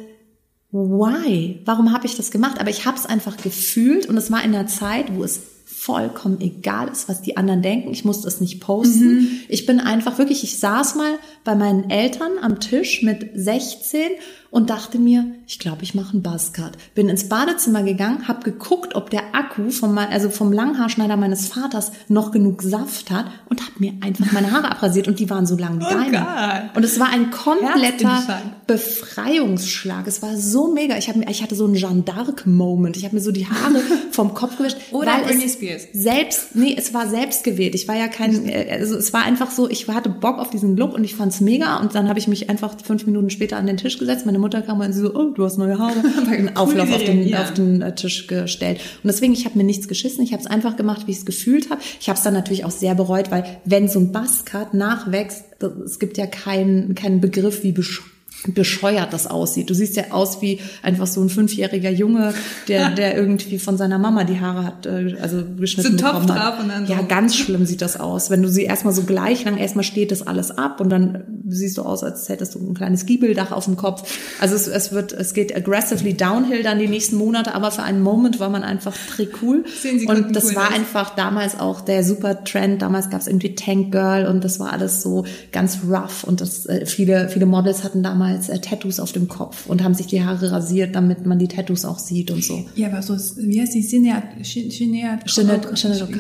why? 0.72 1.62
Warum 1.66 1.94
habe 1.94 2.08
ich 2.08 2.16
das 2.16 2.32
gemacht? 2.32 2.60
Aber 2.60 2.70
ich 2.70 2.86
habe 2.86 2.98
es 2.98 3.06
einfach 3.06 3.38
gefühlt 3.38 4.08
und 4.08 4.18
es 4.18 4.32
war 4.32 4.44
in 4.44 4.52
der 4.52 4.68
Zeit, 4.68 5.16
wo 5.16 5.24
es 5.24 5.42
vollkommen 5.80 6.42
egal 6.42 6.90
ist, 6.90 7.08
was 7.08 7.22
die 7.22 7.38
anderen 7.38 7.62
denken. 7.62 7.92
Ich 7.92 8.04
musste 8.04 8.28
es 8.28 8.42
nicht 8.42 8.60
posten. 8.60 9.14
Mhm. 9.14 9.30
Ich 9.48 9.66
bin 9.66 9.80
einfach 9.80 10.18
wirklich, 10.18 10.44
ich 10.44 10.60
saß 10.60 10.96
mal 10.96 11.18
bei 11.46 11.56
meinen 11.56 11.90
Eltern 11.90 12.34
am 12.42 12.60
Tisch 12.60 13.02
mit 13.02 13.30
16 13.34 14.02
und 14.52 14.70
dachte 14.70 14.98
mir, 14.98 15.26
ich 15.48 15.60
glaube, 15.60 15.84
ich 15.84 15.94
mache 15.94 16.14
einen 16.14 16.24
Buzzcut. 16.24 16.72
Bin 16.96 17.08
ins 17.10 17.30
Badezimmer 17.30 17.84
gegangen, 17.84 18.28
habe 18.28 18.44
geguckt, 18.44 18.96
ob 18.96 19.10
der 19.10 19.36
Akku 19.36 19.70
vom, 19.70 19.98
also 19.98 20.30
vom 20.30 20.52
Langhaarschneider 20.52 21.18
meines 21.18 21.48
Vaters 21.48 21.92
noch 22.08 22.32
genug 22.32 22.62
Saft 22.64 23.12
hat 23.12 23.26
und 23.50 23.62
habe 23.62 23.74
mir 23.78 23.94
einfach 24.02 24.32
meine 24.32 24.52
Haare 24.52 24.72
abrasiert 24.72 25.08
und 25.08 25.20
die 25.20 25.30
waren 25.30 25.46
so 25.46 25.56
lang 25.56 25.80
wie 25.80 25.86
oh 25.86 25.90
deine. 25.90 26.12
God. 26.12 26.78
Und 26.78 26.84
es 26.84 27.00
war 27.00 27.10
ein 27.10 27.30
kompletter 27.30 28.42
Befreiungsschlag. 28.66 30.08
Es 30.08 30.22
war 30.22 30.36
so 30.36 30.72
mega. 30.74 30.98
Ich, 30.98 31.10
hab, 31.10 31.16
ich 31.30 31.44
hatte 31.44 31.56
so 31.56 31.66
einen 31.66 31.76
Jeanne 31.76 32.02
d'Arc-Moment. 32.02 32.98
Ich 32.98 33.06
habe 33.06 33.16
mir 33.16 33.22
so 33.22 33.32
die 33.32 33.48
Haare 33.48 33.82
vom 34.12 34.34
Kopf 34.34 34.58
gewischt. 34.58 34.78
Oder 34.92 35.20
Britney 35.26 35.50
Spears. 35.50 35.84
Selbst, 35.94 36.56
nee, 36.56 36.76
es 36.78 36.94
war 36.94 37.08
selbst 37.08 37.44
gewählt. 37.44 37.76
Ich 37.76 37.88
war 37.88 37.96
ja 37.96 38.08
kein, 38.08 38.48
äh, 38.48 38.78
also 38.80 38.96
es 38.96 39.14
war 39.14 39.24
einfach 39.24 39.52
so, 39.52 39.70
ich 39.70 39.88
hatte 39.88 40.10
Bock 40.10 40.40
auf 40.40 40.50
diesen 40.50 40.76
Look 40.76 40.94
und 40.94 41.04
ich 41.04 41.16
fand's 41.16 41.42
mega 41.42 41.78
und 41.78 41.96
dann 41.96 42.10
habe 42.10 42.20
ich 42.20 42.28
mich 42.28 42.50
einfach 42.50 42.76
fünf 42.84 43.06
Minuten 43.06 43.30
später 43.30 43.58
an 43.58 43.68
den 43.68 43.78
Tisch 43.78 43.98
gesetzt. 43.98 44.26
Meine 44.26 44.39
Mutter 44.40 44.62
kam 44.62 44.80
und 44.80 44.94
sie 44.94 45.02
so, 45.02 45.14
oh, 45.14 45.32
du 45.34 45.46
hast 45.46 45.58
neue 45.58 45.78
Haare, 45.78 46.02
einen 46.30 46.56
Auflauf 46.56 46.92
auf 46.92 47.04
den, 47.04 47.28
ja. 47.28 47.44
auf 47.44 47.54
den 47.54 47.82
äh, 47.82 47.94
Tisch 47.96 48.28
gestellt. 48.28 48.80
Und 49.04 49.08
deswegen, 49.08 49.34
ich 49.34 49.46
habe 49.46 49.58
mir 49.58 49.64
nichts 49.64 49.88
geschissen, 49.88 50.24
ich 50.24 50.34
habe 50.34 50.42
es 50.42 50.48
einfach 50.48 50.76
gemacht, 50.76 51.08
wie 51.08 51.12
ich 51.12 51.18
es 51.18 51.26
gefühlt 51.26 51.70
habe. 51.70 51.82
Ich 52.00 52.10
habe 52.10 52.18
es 52.18 52.24
dann 52.24 52.34
natürlich 52.34 52.66
auch 52.66 52.72
sehr 52.72 52.96
bereut, 52.96 53.32
weil 53.32 53.60
wenn 53.66 53.88
so 53.88 54.00
ein 54.00 54.12
Buzzcut 54.12 54.74
nachwächst, 54.74 55.44
es 55.86 56.00
gibt 56.00 56.18
ja 56.18 56.26
keinen 56.26 56.96
keinen 56.96 57.22
Begriff 57.22 57.64
wie 57.64 57.72
bescheuert 57.72 58.19
bescheuert 58.48 59.12
das 59.12 59.28
aussieht. 59.28 59.70
Du 59.70 59.74
siehst 59.74 59.96
ja 59.96 60.12
aus 60.12 60.42
wie 60.42 60.60
einfach 60.82 61.08
so 61.08 61.22
ein 61.22 61.30
fünfjähriger 61.30 61.90
Junge, 61.90 62.34
der, 62.68 62.90
der 62.96 63.18
irgendwie 63.18 63.60
von 63.60 63.78
seiner 63.78 64.00
Mama 64.00 64.24
die 64.24 64.40
Haare 64.40 64.66
hat, 64.66 64.86
äh, 64.86 65.18
also 65.22 65.44
geschnitten 65.58 65.98
so 65.98 66.06
bekommen 66.06 66.34
hat. 66.34 66.60
Und 66.60 66.70
dann. 66.70 66.88
Ja, 66.88 67.02
ganz 67.02 67.36
schlimm 67.36 67.66
sieht 67.66 67.82
das 67.82 68.00
aus. 68.00 68.30
Wenn 68.30 68.42
du 68.42 68.50
sie 68.50 68.64
erstmal 68.64 68.94
so 68.94 69.04
gleich 69.04 69.44
lang, 69.46 69.58
erstmal 69.58 69.84
steht 69.84 70.12
das 70.12 70.26
alles 70.26 70.52
ab 70.52 70.80
und 70.80 70.90
dann 70.90 71.24
siehst 71.48 71.78
du 71.78 71.82
aus, 71.82 72.04
als 72.04 72.30
hättest 72.30 72.56
du 72.56 72.60
ein 72.60 72.74
kleines 72.74 73.06
Giebeldach 73.06 73.52
auf 73.52 73.66
dem 73.66 73.76
Kopf. 73.76 74.10
Also 74.40 74.56
es, 74.56 74.68
es 74.68 74.92
wird, 74.92 75.12
es 75.12 75.34
geht 75.34 75.56
aggressively 75.56 76.14
downhill 76.14 76.64
dann 76.64 76.80
die 76.80 76.88
nächsten 76.88 77.18
Monate, 77.18 77.54
aber 77.56 77.72
für 77.72 77.84
einen 77.84 78.02
Moment 78.02 78.40
war 78.40 78.50
man 78.50 78.64
einfach 78.64 78.96
cool. 79.42 79.66
Und 80.08 80.36
das 80.36 80.46
cool 80.46 80.56
war 80.56 80.70
aus. 80.70 80.76
einfach 80.76 81.16
damals 81.16 81.60
auch 81.60 81.82
der 81.82 82.04
super 82.04 82.44
Trend. 82.44 82.82
Damals 82.82 83.10
gab 83.10 83.22
es 83.22 83.28
irgendwie 83.28 83.56
Tank 83.56 83.92
Girl 83.92 84.28
und 84.28 84.44
das 84.44 84.60
war 84.60 84.72
alles 84.72 85.02
so 85.02 85.26
ganz 85.52 85.80
rough 85.88 86.24
und 86.24 86.42
das, 86.42 86.66
äh, 86.66 86.86
viele, 86.86 87.30
viele 87.30 87.46
Models 87.46 87.84
hatten 87.84 88.04
damals 88.04 88.29
damals 88.30 88.50
äh, 88.50 88.60
Tattoos 88.60 89.00
auf 89.00 89.12
dem 89.12 89.28
Kopf 89.28 89.66
und 89.68 89.84
haben 89.84 89.94
sich 89.94 90.08
die 90.08 90.24
Haare 90.24 90.52
rasiert, 90.52 90.96
damit 90.96 91.26
man 91.26 91.40
die 91.40 91.48
Tattoos 91.48 91.86
auch 91.86 92.00
sieht 92.00 92.32
und 92.32 92.44
so. 92.44 92.66
Ja, 92.76 92.88
aber 92.88 93.02
so, 93.02 93.16
wie 93.38 93.62
heißt 93.62 93.74
die? 93.74 93.82
Sinead, 93.82 94.24
Sinead, 94.44 95.28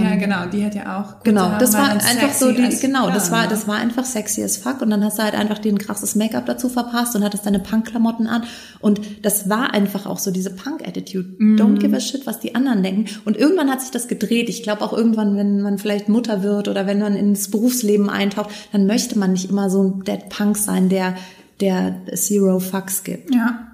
Ja, 0.03 0.15
genau, 0.15 0.45
die 0.51 0.65
hat 0.65 0.75
ja 0.75 1.01
auch. 1.01 1.23
Genau, 1.23 1.57
das 1.59 1.73
war 1.73 1.91
einfach 1.91 2.33
so 2.33 2.51
die, 2.51 2.69
genau, 2.79 3.09
das 3.09 3.31
war, 3.31 3.47
das 3.47 3.67
war 3.67 3.75
einfach 3.75 4.05
sexy 4.05 4.43
as 4.43 4.57
fuck 4.57 4.81
und 4.81 4.89
dann 4.89 5.03
hast 5.03 5.19
du 5.19 5.23
halt 5.23 5.35
einfach 5.35 5.59
den 5.59 5.77
krasses 5.77 6.15
Make-up 6.15 6.45
dazu 6.45 6.69
verpasst 6.69 7.15
und 7.15 7.23
hattest 7.23 7.45
deine 7.45 7.59
Punk-Klamotten 7.59 8.27
an 8.27 8.43
und 8.79 9.01
das 9.21 9.49
war 9.49 9.73
einfach 9.73 10.05
auch 10.05 10.19
so 10.19 10.31
diese 10.31 10.51
Punk-Attitude. 10.51 11.35
Mm. 11.37 11.55
Don't 11.55 11.79
give 11.79 11.95
a 11.95 11.99
shit, 11.99 12.25
was 12.25 12.39
die 12.39 12.55
anderen 12.55 12.83
denken. 12.83 13.05
Und 13.25 13.37
irgendwann 13.37 13.69
hat 13.69 13.81
sich 13.81 13.91
das 13.91 14.07
gedreht. 14.07 14.49
Ich 14.49 14.63
glaube 14.63 14.81
auch 14.81 14.93
irgendwann, 14.93 15.35
wenn 15.35 15.61
man 15.61 15.77
vielleicht 15.77 16.09
Mutter 16.09 16.43
wird 16.43 16.67
oder 16.67 16.87
wenn 16.87 16.99
man 16.99 17.15
ins 17.15 17.51
Berufsleben 17.51 18.09
eintaucht, 18.09 18.49
dann 18.71 18.87
möchte 18.87 19.17
man 19.17 19.33
nicht 19.33 19.49
immer 19.49 19.69
so 19.69 19.83
ein 19.83 20.03
Dead 20.03 20.29
Punk 20.29 20.57
sein, 20.57 20.89
der 20.89 21.15
der 21.59 22.01
Zero 22.15 22.59
Fucks 22.59 23.03
gibt. 23.03 23.33
Ja. 23.33 23.67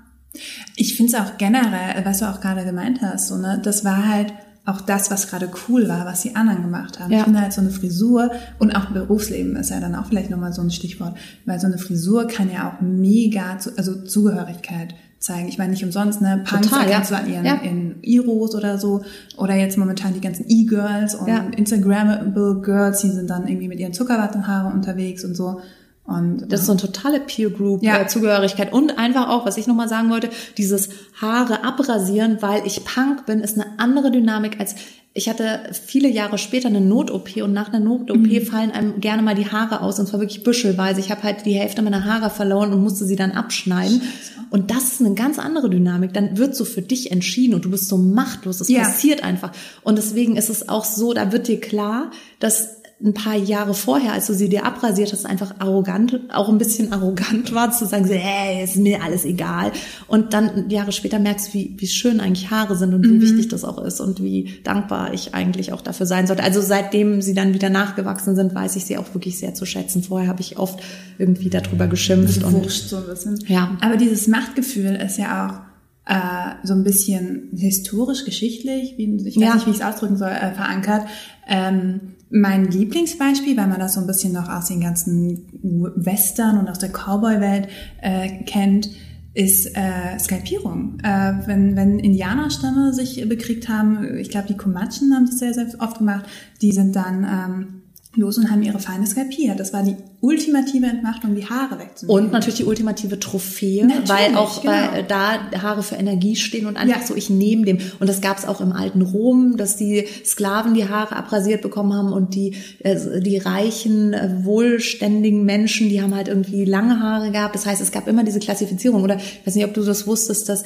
Ich 0.76 0.96
finde 0.96 1.14
es 1.14 1.20
auch 1.20 1.38
generell, 1.38 2.04
was 2.04 2.20
du 2.20 2.30
auch 2.30 2.42
gerade 2.42 2.66
gemeint 2.66 3.02
hast, 3.02 3.30
so, 3.30 3.38
ne, 3.38 3.60
das 3.64 3.86
war 3.86 4.08
halt 4.08 4.34
auch 4.66 4.82
das, 4.82 5.12
was 5.12 5.28
gerade 5.28 5.50
cool 5.68 5.88
war, 5.88 6.06
was 6.06 6.22
die 6.22 6.36
anderen 6.36 6.64
gemacht 6.64 7.00
haben. 7.00 7.12
Ja. 7.12 7.20
Ich 7.20 7.24
finde 7.24 7.42
halt 7.42 7.54
so 7.54 7.62
eine 7.62 7.70
Frisur 7.70 8.32
und 8.58 8.76
auch 8.76 8.86
Berufsleben 8.86 9.56
ist 9.56 9.70
ja 9.70 9.80
dann 9.80 9.94
auch 9.96 10.08
vielleicht 10.08 10.32
nochmal 10.32 10.54
so 10.54 10.62
ein 10.62 10.72
Stichwort, 10.72 11.16
weil 11.46 11.60
so 11.60 11.68
eine 11.68 11.78
Frisur 11.78 12.28
kann 12.28 12.52
ja 12.52 12.70
auch 12.70 12.82
mega, 12.82 13.60
zu, 13.60 13.78
also 13.78 14.02
Zugehörigkeit 14.04 14.96
zeigen. 15.20 15.48
Ich 15.48 15.58
meine, 15.58 15.72
nicht 15.72 15.84
umsonst, 15.84 16.22
ne? 16.22 16.44
Punks 16.48 16.70
Total, 16.70 16.88
erkennst 16.88 17.12
ja. 17.12 17.18
du 17.18 17.24
an 17.24 17.30
ihren 17.32 17.46
ja. 17.46 17.56
in 17.56 17.98
Iros 18.02 18.56
oder 18.56 18.80
so. 18.80 19.04
Oder 19.38 19.56
jetzt 19.56 19.78
momentan 19.78 20.14
die 20.14 20.22
ganzen 20.22 20.46
E-Girls 20.48 21.16
und 21.16 21.28
ja. 21.28 21.46
Instagrammable 21.56 22.62
Girls, 22.62 23.02
die 23.02 23.12
sind 23.12 23.30
dann 23.30 23.48
irgendwie 23.48 23.68
mit 23.68 23.80
ihren 23.80 23.94
Zuckerwattenhaare 23.94 24.74
unterwegs 24.74 25.24
und 25.24 25.36
so. 25.36 25.62
Und, 26.06 26.46
das 26.50 26.62
ist 26.62 26.66
so 26.68 26.74
eine 26.74 26.82
totale 26.82 27.20
Peer 27.20 27.50
Group 27.50 27.82
ja. 27.84 28.02
Äh, 28.02 28.08
Zugehörigkeit 28.08 28.72
und 28.72 29.00
einfach 29.00 29.30
auch, 29.30 29.46
was 29.46 29.58
ich 29.58 29.66
nochmal 29.66 29.90
sagen 29.90 30.12
wollte, 30.12 30.30
dieses 30.58 30.90
Haare 31.20 31.64
abrasieren, 31.64 32.38
weil 32.42 32.66
ich 32.66 32.86
Punk 32.86 33.26
bin, 33.26 33.40
ist 33.40 33.60
eine 33.60 33.80
andere 33.80 34.12
Dynamik 34.12 34.60
als 34.60 34.76
ich 35.18 35.30
hatte 35.30 35.62
viele 35.72 36.10
Jahre 36.10 36.38
später 36.38 36.68
eine 36.68 36.82
Not-OP 36.82 37.38
und 37.38 37.54
nach 37.54 37.70
einer 37.70 37.80
Not-OP 37.80 38.18
mhm. 38.18 38.46
fallen 38.46 38.72
einem 38.72 39.00
gerne 39.00 39.22
mal 39.22 39.34
die 39.34 39.50
Haare 39.50 39.80
aus 39.80 39.98
und 39.98 40.08
zwar 40.08 40.20
wirklich 40.20 40.44
büschelweise. 40.44 41.00
Ich 41.00 41.10
habe 41.10 41.24
halt 41.24 41.46
die 41.46 41.54
Hälfte 41.54 41.82
meiner 41.82 42.04
Haare 42.04 42.30
verloren 42.30 42.74
und 42.74 42.84
musste 42.84 43.06
sie 43.06 43.16
dann 43.16 43.32
abschneiden. 43.32 44.02
Scheiße. 44.02 44.36
Und 44.50 44.72
das 44.72 44.92
ist 44.92 45.00
eine 45.00 45.14
ganz 45.16 45.40
andere 45.40 45.70
Dynamik. 45.70 46.14
Dann 46.14 46.38
wird 46.38 46.54
so 46.54 46.66
für 46.66 46.82
dich 46.82 47.12
entschieden 47.12 47.56
und 47.56 47.64
du 47.64 47.72
bist 47.72 47.88
so 47.88 47.98
machtlos. 47.98 48.60
Es 48.60 48.68
ja. 48.68 48.84
passiert 48.84 49.24
einfach. 49.24 49.54
Und 49.84 49.98
deswegen 49.98 50.36
ist 50.36 50.50
es 50.50 50.68
auch 50.68 50.84
so, 50.84 51.14
da 51.14 51.32
wird 51.32 51.48
dir 51.48 51.62
klar, 51.62 52.12
dass 52.40 52.75
ein 53.04 53.14
paar 53.14 53.36
Jahre 53.36 53.74
vorher, 53.74 54.14
als 54.14 54.28
du 54.28 54.34
sie 54.34 54.48
dir 54.48 54.66
abrasiert 54.66 55.12
hast, 55.12 55.26
einfach 55.26 55.56
arrogant, 55.60 56.22
auch 56.34 56.48
ein 56.48 56.58
bisschen 56.58 56.94
arrogant 56.94 57.54
war, 57.54 57.72
zu 57.72 57.86
sagen, 57.86 58.08
hey, 58.08 58.64
ist 58.64 58.78
mir 58.78 59.04
alles 59.04 59.26
egal. 59.26 59.74
Und 60.08 60.34
dann 60.34 60.70
Jahre 60.70 60.94
später 60.94 61.20
merkst 61.20 61.50
du, 61.50 61.54
wie, 61.56 61.76
wie 61.78 61.88
schön 61.88 62.22
eigentlich 62.22 62.52
Haare 62.52 62.78
sind 62.78 62.94
und 62.94 63.04
wie 63.04 63.14
mhm. 63.16 63.22
wichtig 63.22 63.50
das 63.50 63.66
auch 63.66 63.84
ist 63.84 64.00
und 64.00 64.24
wie 64.24 64.60
dankbar 64.64 65.14
ich 65.14 65.34
eigentlich 65.34 65.74
auch 65.74 65.82
dafür 65.82 66.06
sein 66.06 66.26
sollte. 66.26 66.44
Also 66.44 66.62
seitdem 66.62 67.22
sie 67.22 67.34
dann 67.34 67.54
wieder 67.54 67.70
nachgewachsen 67.70 68.36
sind, 68.36 68.56
weiß 68.56 68.78
ich 68.78 68.86
sie 68.86 68.98
auch 68.98 69.14
wirklich 69.14 69.38
sehr 69.38 69.54
zu 69.54 69.66
schätzen. 69.66 70.02
Vorher 70.02 70.30
habe 70.30 70.42
ich 70.42 70.58
oft 70.58 70.80
irgendwie 71.18 71.50
darüber 71.50 71.88
geschimpft. 71.88 72.44
Und, 72.44 72.54
wurscht 72.54 72.88
so 72.88 72.98
ein 72.98 73.08
bisschen. 73.08 73.44
Ja. 73.48 73.78
Aber 73.82 73.98
dieses 73.98 74.28
Machtgefühl 74.28 74.96
ist 74.96 75.18
ja 75.18 75.48
auch 75.48 75.76
äh, 76.08 76.66
so 76.66 76.74
ein 76.74 76.84
bisschen 76.84 77.50
historisch-geschichtlich, 77.56 78.94
wie, 78.98 79.16
ich 79.28 79.36
weiß 79.36 79.44
ja. 79.44 79.56
nicht, 79.56 79.66
wie 79.66 79.72
ich 79.72 79.78
es 79.78 79.82
ausdrücken 79.82 80.18
soll, 80.18 80.30
äh, 80.30 80.54
verankert. 80.54 81.08
Ähm, 81.48 82.16
mein 82.30 82.66
Lieblingsbeispiel, 82.66 83.56
weil 83.58 83.68
man 83.68 83.80
das 83.80 83.94
so 83.94 84.02
ein 84.02 84.08
bisschen 84.08 84.34
noch 84.34 84.50
aus 84.50 84.68
den 84.68 84.82
ganzen 84.82 85.48
Western 85.96 86.58
und 86.58 86.70
aus 86.70 86.80
der 86.80 86.90
Cowboy-Welt 86.90 87.68
äh, 88.02 88.44
kennt, 88.44 88.90
ist 89.34 89.76
äh, 89.76 90.18
Skalpierung. 90.18 90.98
Äh, 91.04 91.34
wenn, 91.46 91.76
wenn 91.76 92.00
Indianerstämme 92.00 92.94
sich 92.94 93.28
bekriegt 93.28 93.70
haben, 93.70 94.18
ich 94.18 94.30
glaube, 94.30 94.48
die 94.48 94.58
Comanchen 94.58 95.14
haben 95.14 95.26
das 95.26 95.40
sehr, 95.40 95.54
sehr 95.54 95.68
oft 95.80 96.00
gemacht, 96.00 96.26
die 96.62 96.72
sind 96.72 96.96
dann 96.96 97.24
ähm, 97.24 97.82
los 98.18 98.38
und 98.38 98.52
haben 98.52 98.64
ihre 98.64 98.80
Feinde 98.80 99.08
skalpiert. 99.08 99.60
Das 99.60 99.74
war 99.74 99.84
die 99.84 99.96
ultimative 100.22 100.88
Entmachtung, 100.88 101.36
die 101.36 101.46
Haare 101.46 101.80
wegzunehmen. 101.80 102.26
Und 102.26 102.32
natürlich 102.32 102.58
die 102.58 102.66
ultimative 102.66 103.20
Trophäe, 103.20 103.86
natürlich, 103.86 104.10
weil 104.10 104.36
auch 104.36 104.62
genau. 104.62 104.74
weil 104.74 105.04
da 105.04 105.52
Haare 105.62 105.84
für 105.84 105.96
Energie 105.96 106.36
stehen 106.36 106.66
und 106.66 106.78
einfach 106.78 107.02
ja. 107.02 107.06
so, 107.06 107.16
ich 107.16 107.30
nehme 107.30 107.66
dem. 107.66 107.78
Und 108.00 108.08
das 108.08 108.22
gab 108.22 108.38
es 108.38 108.46
auch 108.46 108.62
im 108.62 108.72
alten 108.72 109.02
Rom, 109.02 109.58
dass 109.58 109.78
die 109.78 110.06
Sklaven 110.26 110.74
die 110.74 110.88
Haare 110.90 111.16
abrasiert 111.16 111.62
bekommen 111.62 111.94
haben 111.94 112.12
und 112.12 112.34
die, 112.36 112.56
äh, 112.80 113.22
die 113.22 113.38
reichen, 113.38 114.14
äh, 114.14 114.44
wohlständigen 114.44 115.44
Menschen, 115.46 115.90
die 115.90 116.02
haben 116.02 116.16
halt 116.16 116.28
irgendwie 116.28 116.66
lange 116.66 117.00
Haare 117.00 117.32
gehabt. 117.32 117.56
Das 117.56 117.66
heißt, 117.66 117.82
es 117.82 117.92
gab 117.92 118.08
immer 118.08 118.24
diese 118.24 118.40
Klassifizierung. 118.40 119.04
Oder 119.04 119.18
ich 119.18 119.46
weiß 119.46 119.56
nicht, 119.56 119.66
ob 119.66 119.74
du 119.74 119.84
das 119.84 120.08
wusstest, 120.08 120.50
dass 120.50 120.64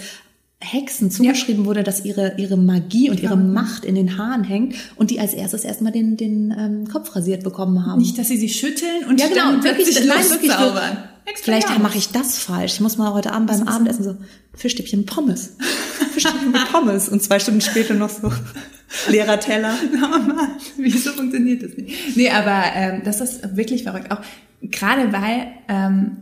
Hexen 0.62 1.10
zugeschrieben 1.10 1.64
ja. 1.64 1.68
wurde, 1.68 1.84
dass 1.84 2.04
ihre, 2.04 2.36
ihre 2.38 2.58
Magie 2.58 3.10
und 3.10 3.22
ihre 3.22 3.38
Macht 3.38 3.86
in 3.86 3.96
den 3.96 4.18
Haaren 4.18 4.44
hängt 4.44 4.76
und 4.98 5.10
die 5.10 5.20
als 5.20 5.34
erstes 5.34 5.64
erstmal 5.64 5.94
den, 5.94 6.18
den 6.18 6.54
ähm, 6.58 6.88
Kopf 6.88 7.16
rasiert 7.16 7.44
bekommen 7.44 7.86
haben. 7.86 8.00
Nicht, 8.00 8.18
dass 8.18 8.28
sie 8.28 8.38
sich 8.38 8.60
schütteln 8.60 9.06
und 9.08 9.22
ja, 9.22 9.28
genau, 9.28 9.52
dann 9.52 9.64
wirklich, 9.64 10.06
nein, 10.06 10.30
wirklich 10.30 10.52
zaubern. 10.52 10.98
Vielleicht 11.36 11.80
mache 11.80 11.98
ich 11.98 12.10
das 12.10 12.40
falsch. 12.40 12.74
Ich 12.74 12.80
muss 12.82 12.98
mal 12.98 13.14
heute 13.14 13.32
Abend 13.32 13.50
beim 13.50 13.68
Abendessen 13.68 14.04
so 14.04 14.18
Fischstäbchen 14.54 15.06
Pommes. 15.06 15.56
Fischstäbchen 16.14 16.52
mit 16.52 16.72
Pommes. 16.72 17.08
Und 17.08 17.24
zwei 17.24 17.40
Stunden 17.40 17.62
später 17.62 17.94
noch 17.94 18.10
so 18.10 18.32
leerer 19.08 19.40
Teller. 19.40 19.76
Wieso 20.78 21.12
funktioniert 21.12 21.64
das 21.64 21.78
nicht? 21.78 22.18
Nee, 22.18 22.32
aber 22.32 22.64
ähm, 22.74 23.02
das 23.06 23.22
ist 23.22 23.56
wirklich 23.56 23.84
verrückt. 23.84 24.12
Auch 24.12 24.22
gerade 24.62 25.14
weil 25.14 25.48
ähm, 25.68 26.18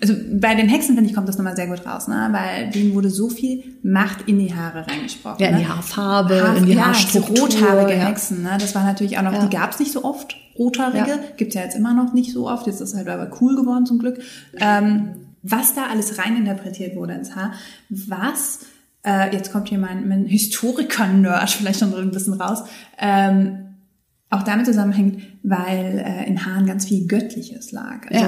also 0.00 0.14
bei 0.34 0.54
den 0.54 0.68
Hexen, 0.68 0.94
finde 0.94 1.10
ich, 1.10 1.14
kommt 1.14 1.28
das 1.28 1.36
nochmal 1.36 1.56
sehr 1.56 1.66
gut 1.66 1.84
raus, 1.84 2.06
ne? 2.06 2.28
weil 2.30 2.70
denen 2.70 2.94
wurde 2.94 3.10
so 3.10 3.28
viel 3.28 3.64
Macht 3.82 4.28
in 4.28 4.38
die 4.38 4.54
Haare 4.54 4.86
reingesprochen. 4.86 5.40
Ja, 5.40 5.48
in 5.48 5.56
die 5.56 5.62
ne? 5.62 5.68
Haarfarbe, 5.68 6.42
Haar, 6.42 6.56
in 6.56 6.66
die 6.66 6.74
ja, 6.74 6.86
Haarstruktur. 6.86 7.40
rothaarige 7.40 7.98
ja. 7.98 8.06
Hexen, 8.06 8.42
ne? 8.42 8.56
das 8.60 8.74
war 8.74 8.84
natürlich 8.84 9.18
auch 9.18 9.22
noch, 9.22 9.32
ja. 9.32 9.44
die 9.44 9.54
gab 9.54 9.72
es 9.72 9.80
nicht 9.80 9.92
so 9.92 10.04
oft, 10.04 10.36
rothaarige, 10.56 11.10
ja. 11.10 11.18
gibt's 11.36 11.54
ja 11.54 11.62
jetzt 11.62 11.76
immer 11.76 11.94
noch 11.94 12.12
nicht 12.12 12.32
so 12.32 12.48
oft, 12.48 12.66
jetzt 12.66 12.80
ist 12.80 12.90
es 12.90 12.96
halt 12.96 13.08
aber 13.08 13.30
cool 13.40 13.56
geworden 13.56 13.84
zum 13.84 13.98
Glück. 13.98 14.20
Ähm, 14.58 15.14
was 15.42 15.74
da 15.74 15.86
alles 15.86 16.18
reininterpretiert 16.18 16.94
wurde 16.94 17.14
ins 17.14 17.34
Haar, 17.34 17.52
was, 17.88 18.60
äh, 19.04 19.32
jetzt 19.34 19.50
kommt 19.50 19.68
hier 19.68 19.78
mein, 19.78 20.06
mein 20.08 20.26
Historiker-Nerd 20.26 21.50
vielleicht 21.50 21.80
schon 21.80 21.92
ein 21.92 22.12
bisschen 22.12 22.34
raus, 22.34 22.62
ähm, 22.98 23.71
auch 24.32 24.42
damit 24.42 24.66
zusammenhängt, 24.66 25.22
weil 25.42 26.02
äh, 26.04 26.26
in 26.26 26.44
Haaren 26.44 26.66
ganz 26.66 26.86
viel 26.86 27.06
Göttliches 27.06 27.70
lag. 27.70 28.10
Also 28.10 28.26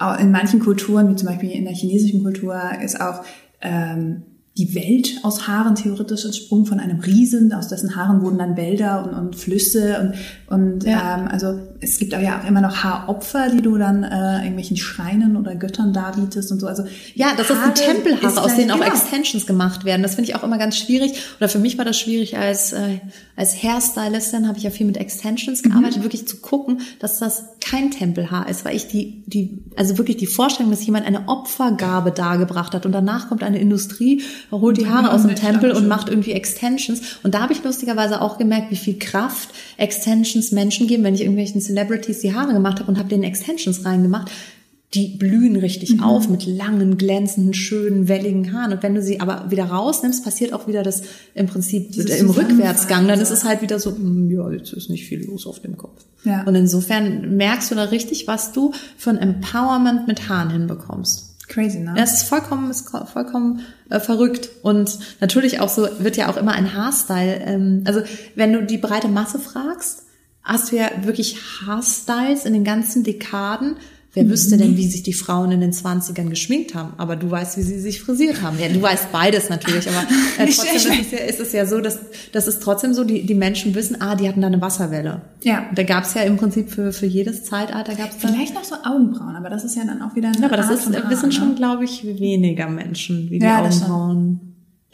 ja. 0.00 0.14
in 0.14 0.30
manchen 0.30 0.60
Kulturen, 0.60 1.10
wie 1.10 1.16
zum 1.16 1.28
Beispiel 1.28 1.50
in 1.50 1.64
der 1.64 1.74
chinesischen 1.74 2.22
Kultur, 2.22 2.56
ist 2.82 3.00
auch 3.00 3.24
ähm, 3.60 4.22
die 4.56 4.74
Welt 4.76 5.18
aus 5.24 5.48
Haaren 5.48 5.74
theoretisch 5.74 6.24
entsprungen 6.24 6.66
von 6.66 6.78
einem 6.78 7.00
Riesen, 7.00 7.52
aus 7.52 7.66
dessen 7.66 7.96
Haaren 7.96 8.22
wurden 8.22 8.38
dann 8.38 8.56
Wälder 8.56 9.04
und, 9.04 9.14
und 9.14 9.36
Flüsse 9.36 10.14
und, 10.48 10.56
und 10.56 10.84
ja. 10.84 11.18
ähm, 11.18 11.28
also 11.28 11.58
es 11.84 11.98
gibt 11.98 12.14
auch 12.14 12.20
ja 12.20 12.40
auch 12.40 12.48
immer 12.48 12.60
noch 12.60 12.82
Haaropfer, 12.82 13.50
die 13.50 13.62
du 13.62 13.76
dann 13.78 14.02
äh, 14.02 14.38
irgendwelchen 14.38 14.76
Schreinen 14.76 15.36
oder 15.36 15.54
Göttern 15.54 15.92
darbietest 15.92 16.50
und 16.50 16.60
so. 16.60 16.66
Also 16.66 16.84
ja, 17.14 17.28
das 17.36 17.50
Haare 17.50 17.72
ist 17.72 17.86
ein 17.86 17.94
Tempelhaare, 17.94 18.42
aus 18.42 18.56
denen 18.56 18.70
auch 18.70 18.80
genau. 18.80 18.88
Extensions 18.88 19.46
gemacht 19.46 19.84
werden. 19.84 20.02
Das 20.02 20.14
finde 20.14 20.30
ich 20.30 20.36
auch 20.36 20.42
immer 20.42 20.58
ganz 20.58 20.76
schwierig. 20.76 21.12
Oder 21.38 21.48
für 21.48 21.58
mich 21.58 21.78
war 21.78 21.84
das 21.84 21.98
schwierig 21.98 22.36
als 22.36 22.72
äh, 22.72 22.98
als 23.36 23.62
Hairstylistin 23.62 24.48
habe 24.48 24.58
ich 24.58 24.64
ja 24.64 24.70
viel 24.70 24.86
mit 24.86 24.96
Extensions 24.96 25.62
gearbeitet, 25.62 25.98
mhm. 25.98 26.02
wirklich 26.02 26.26
zu 26.26 26.38
gucken, 26.38 26.80
dass 26.98 27.18
das 27.18 27.44
kein 27.60 27.90
Tempelhaar 27.90 28.48
ist, 28.48 28.64
weil 28.64 28.76
ich 28.76 28.88
die 28.88 29.22
die 29.26 29.58
also 29.76 29.98
wirklich 29.98 30.16
die 30.16 30.26
Vorstellung, 30.26 30.70
dass 30.70 30.84
jemand 30.84 31.06
eine 31.06 31.28
Opfergabe 31.28 32.10
dargebracht 32.10 32.74
hat 32.74 32.86
und 32.86 32.92
danach 32.92 33.28
kommt 33.28 33.42
eine 33.42 33.58
Industrie 33.58 34.22
holt 34.50 34.78
die 34.78 34.88
Haare 34.88 35.12
aus 35.12 35.22
dem 35.22 35.34
Tempel 35.34 35.72
und 35.72 35.88
macht 35.88 36.08
irgendwie 36.08 36.32
Extensions. 36.32 37.18
Und 37.22 37.34
da 37.34 37.40
habe 37.40 37.52
ich 37.52 37.62
lustigerweise 37.62 38.20
auch 38.20 38.38
gemerkt, 38.38 38.70
wie 38.70 38.76
viel 38.76 38.98
Kraft 38.98 39.50
Extensions 39.76 40.52
Menschen 40.52 40.86
geben, 40.86 41.04
wenn 41.04 41.14
ich 41.14 41.22
irgendwelchen 41.22 41.60
Celebrities 41.74 42.20
die 42.20 42.34
Haare 42.34 42.52
gemacht 42.52 42.80
habe 42.80 42.90
und 42.90 42.98
habe 42.98 43.08
denen 43.08 43.24
Extensions 43.24 43.84
reingemacht 43.84 44.30
die 44.94 45.08
blühen 45.08 45.56
richtig 45.56 45.96
mhm. 45.96 46.02
auf 46.02 46.28
mit 46.28 46.46
langen, 46.46 46.96
glänzenden, 46.96 47.52
schönen, 47.52 48.08
welligen 48.08 48.52
Haaren. 48.52 48.72
Und 48.72 48.82
wenn 48.82 48.94
du 48.94 49.02
sie 49.02 49.20
aber 49.20 49.50
wieder 49.50 49.64
rausnimmst, 49.64 50.24
passiert 50.24 50.52
auch 50.52 50.68
wieder 50.68 50.82
das 50.82 51.02
im 51.34 51.46
Prinzip 51.46 51.92
Dieses 51.92 52.20
im 52.20 52.30
Rückwärtsgang. 52.30 53.08
Dann 53.08 53.20
ist 53.20 53.30
es 53.30 53.44
halt 53.44 53.60
wieder 53.60 53.78
so, 53.80 53.90
hm, 53.90 54.30
ja, 54.30 54.50
jetzt 54.50 54.72
ist 54.72 54.90
nicht 54.90 55.06
viel 55.06 55.24
los 55.26 55.46
auf 55.46 55.60
dem 55.60 55.76
Kopf. 55.76 56.04
Ja. 56.24 56.44
Und 56.44 56.54
insofern 56.54 57.36
merkst 57.36 57.70
du 57.70 57.74
da 57.74 57.84
richtig, 57.84 58.28
was 58.28 58.52
du 58.52 58.72
für 58.96 59.10
ein 59.10 59.18
Empowerment 59.18 60.06
mit 60.06 60.28
Haaren 60.28 60.50
hinbekommst. 60.50 61.48
Crazy, 61.48 61.80
ne? 61.80 61.94
Das 61.96 62.14
ist 62.14 62.22
vollkommen, 62.28 62.70
ist 62.70 62.88
vollkommen 63.12 63.60
äh, 63.90 64.00
verrückt. 64.00 64.48
Und 64.62 64.98
natürlich 65.20 65.60
auch 65.60 65.68
so, 65.68 65.88
wird 65.98 66.16
ja 66.16 66.30
auch 66.30 66.36
immer 66.36 66.52
ein 66.52 66.72
Haarstyle. 66.72 67.40
Ähm, 67.44 67.82
also 67.84 68.00
wenn 68.34 68.52
du 68.52 68.64
die 68.64 68.78
breite 68.78 69.08
Masse 69.08 69.38
fragst, 69.38 70.03
hast 70.44 70.70
du 70.70 70.76
ja 70.76 70.90
wirklich 71.02 71.38
Haarstyles 71.66 72.44
in 72.44 72.52
den 72.52 72.64
ganzen 72.64 73.02
Dekaden, 73.02 73.76
Wer 74.14 74.30
wüsste 74.30 74.56
denn, 74.56 74.76
wie 74.76 74.86
sich 74.86 75.02
die 75.02 75.12
Frauen 75.12 75.50
in 75.50 75.60
den 75.60 75.72
20ern 75.72 76.28
geschminkt 76.28 76.76
haben? 76.76 76.92
Aber 76.98 77.16
du 77.16 77.28
weißt, 77.28 77.58
wie 77.58 77.62
sie 77.62 77.80
sich 77.80 78.00
frisiert 78.00 78.42
haben. 78.42 78.60
Ja, 78.60 78.68
du 78.68 78.80
weißt 78.80 79.10
beides 79.10 79.48
natürlich, 79.48 79.88
aber 79.88 80.06
äh, 80.38 80.46
trotzdem 80.46 80.76
ist 80.76 80.86
es, 80.86 81.10
ja, 81.10 81.18
ist 81.18 81.40
es 81.40 81.52
ja 81.52 81.66
so, 81.66 81.80
dass, 81.80 81.98
dass 82.30 82.46
es 82.46 82.60
trotzdem 82.60 82.94
so, 82.94 83.02
die, 83.02 83.26
die 83.26 83.34
Menschen 83.34 83.74
wissen, 83.74 84.00
ah, 84.00 84.14
die 84.14 84.28
hatten 84.28 84.40
da 84.40 84.46
eine 84.46 84.60
Wasserwelle. 84.60 85.22
Ja. 85.42 85.66
Da 85.74 85.82
gab 85.82 86.04
es 86.04 86.14
ja 86.14 86.22
im 86.22 86.36
Prinzip 86.36 86.70
für, 86.70 86.92
für 86.92 87.06
jedes 87.06 87.42
Zeitalter 87.42 87.96
gab 87.96 88.10
es 88.10 88.16
Vielleicht 88.18 88.54
noch 88.54 88.62
so 88.62 88.76
Augenbrauen, 88.84 89.34
aber 89.34 89.50
das 89.50 89.64
ist 89.64 89.74
ja 89.74 89.84
dann 89.84 90.00
auch 90.00 90.14
wieder 90.14 90.28
eine 90.28 90.38
Ja, 90.38 90.46
aber 90.46 90.58
das 90.58 90.66
Art 90.66 90.78
ist, 90.78 90.94
Haar, 90.94 91.10
wissen 91.10 91.30
ne? 91.30 91.32
schon, 91.32 91.54
glaube 91.56 91.84
ich, 91.84 92.04
weniger 92.04 92.68
Menschen, 92.68 93.30
wie 93.30 93.40
die 93.40 93.44
ja, 93.44 93.62
Augenbrauen 93.62 94.43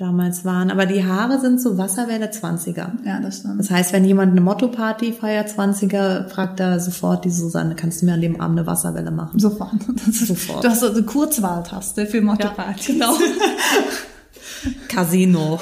damals 0.01 0.45
waren. 0.45 0.71
Aber 0.71 0.87
die 0.87 1.05
Haare 1.05 1.41
sind 1.41 1.61
so 1.61 1.77
Wasserwelle 1.79 2.27
20er. 2.31 2.89
Ja, 3.05 3.21
das 3.21 3.39
stimmt. 3.39 3.59
Das 3.59 3.71
heißt, 3.71 3.93
wenn 3.93 4.05
jemand 4.05 4.33
eine 4.33 4.41
Motto-Party 4.41 5.13
feiert 5.13 5.51
20er, 5.51 6.29
fragt 6.29 6.61
er 6.61 6.81
sofort 6.81 7.25
die 7.25 7.31
Susanne, 7.31 7.75
kannst 7.75 8.03
du 8.03 8.07
mir 8.07 8.15
an 8.15 8.21
dem 8.21 8.41
Abend 8.41 8.59
eine 8.59 8.67
Wasserwelle 8.67 9.11
machen? 9.11 9.39
Sofort. 9.39 9.73
sofort. 10.13 10.65
Du 10.65 10.69
hast 10.69 10.81
so 10.81 10.91
eine 10.91 11.03
Kurzwahltaste 11.03 12.07
für 12.07 12.21
Motto-Party. 12.23 12.99
Ja, 12.99 13.07
genau. 13.07 13.19
Casino, 14.89 15.61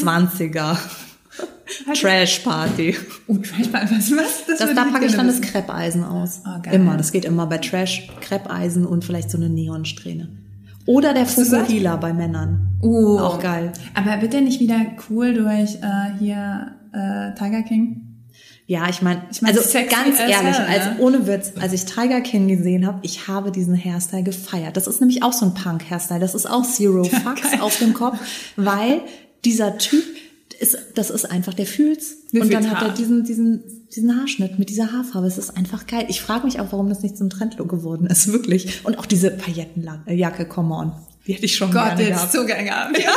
20er. 0.00 0.76
Trash-Party. 1.94 2.96
Oh, 3.26 3.36
Trash-Party, 3.36 3.94
was? 3.96 4.10
was? 4.12 4.46
Das, 4.46 4.58
das 4.58 4.74
da 4.74 4.84
packe 4.84 5.06
ich 5.06 5.16
dann 5.16 5.26
das 5.26 5.40
Kreppeisen 5.40 6.04
aus. 6.04 6.42
Oh, 6.46 6.60
geil. 6.62 6.74
Immer, 6.74 6.96
das 6.96 7.12
geht 7.12 7.24
immer 7.24 7.46
bei 7.46 7.58
Trash, 7.58 8.08
Kreppeisen 8.20 8.86
und 8.86 9.04
vielleicht 9.04 9.30
so 9.30 9.38
eine 9.38 9.48
Neonsträhne. 9.48 10.28
Oder 10.86 11.14
der 11.14 11.26
Fukuhila 11.26 11.96
bei 11.96 12.12
Männern. 12.12 12.78
Uh, 12.82 13.18
auch 13.18 13.40
geil. 13.40 13.72
Aber 13.94 14.20
wird 14.20 14.32
der 14.32 14.42
nicht 14.42 14.60
wieder 14.60 14.80
cool 15.08 15.32
durch 15.32 15.76
äh, 15.76 16.18
hier 16.18 16.72
äh, 16.92 17.34
Tiger 17.34 17.62
King? 17.62 18.04
Ja, 18.66 18.88
ich 18.88 19.02
meine, 19.02 19.22
ich 19.30 19.42
mein, 19.42 19.54
also 19.54 19.78
ganz 19.90 20.18
ehrlich, 20.18 20.58
hell, 20.58 20.66
als 20.66 20.98
ohne 20.98 21.26
Witz, 21.26 21.52
als 21.60 21.74
ich 21.74 21.84
Tiger 21.84 22.22
King 22.22 22.48
gesehen 22.48 22.86
habe, 22.86 22.98
ich 23.02 23.28
habe 23.28 23.52
diesen 23.52 23.76
Hairstyle 23.76 24.22
gefeiert. 24.22 24.78
Das 24.78 24.86
ist 24.86 25.00
nämlich 25.00 25.22
auch 25.22 25.34
so 25.34 25.44
ein 25.44 25.54
Punk-Hairstyle. 25.54 26.20
Das 26.20 26.34
ist 26.34 26.46
auch 26.46 26.64
Zero 26.64 27.04
Fucks 27.04 27.52
ja, 27.52 27.60
auf 27.60 27.78
dem 27.78 27.92
Kopf, 27.92 28.18
weil 28.56 29.02
dieser 29.44 29.76
Typ 29.76 30.02
ist, 30.60 30.76
das 30.94 31.10
ist 31.10 31.24
einfach, 31.30 31.54
der 31.54 31.66
fühlt's. 31.66 32.16
Wie 32.30 32.40
und 32.40 32.52
dann 32.52 32.70
hat 32.70 32.82
er 32.82 32.90
diesen, 32.94 33.24
diesen, 33.24 33.86
diesen 33.94 34.18
Haarschnitt 34.18 34.58
mit 34.58 34.70
dieser 34.70 34.92
Haarfarbe. 34.92 35.26
Es 35.26 35.38
ist 35.38 35.56
einfach 35.56 35.86
geil. 35.86 36.06
Ich 36.08 36.20
frage 36.20 36.44
mich 36.44 36.60
auch, 36.60 36.72
warum 36.72 36.88
das 36.88 37.02
nicht 37.02 37.16
zum 37.16 37.30
Trendlook 37.30 37.68
geworden 37.68 38.06
ist, 38.06 38.32
wirklich. 38.32 38.84
Und 38.84 38.98
auch 38.98 39.06
diese 39.06 39.30
Paillettenjacke, 39.30 40.46
come 40.46 40.74
on. 40.74 40.92
Die 41.26 41.34
hätte 41.34 41.44
ich 41.44 41.56
schon 41.56 41.70
Gott, 41.70 41.96
gerne 41.96 42.06
gehabt. 42.06 42.32
so 42.32 42.44
gerne 42.44 42.64
gehabt. 42.64 42.98
Ja. 43.04 43.12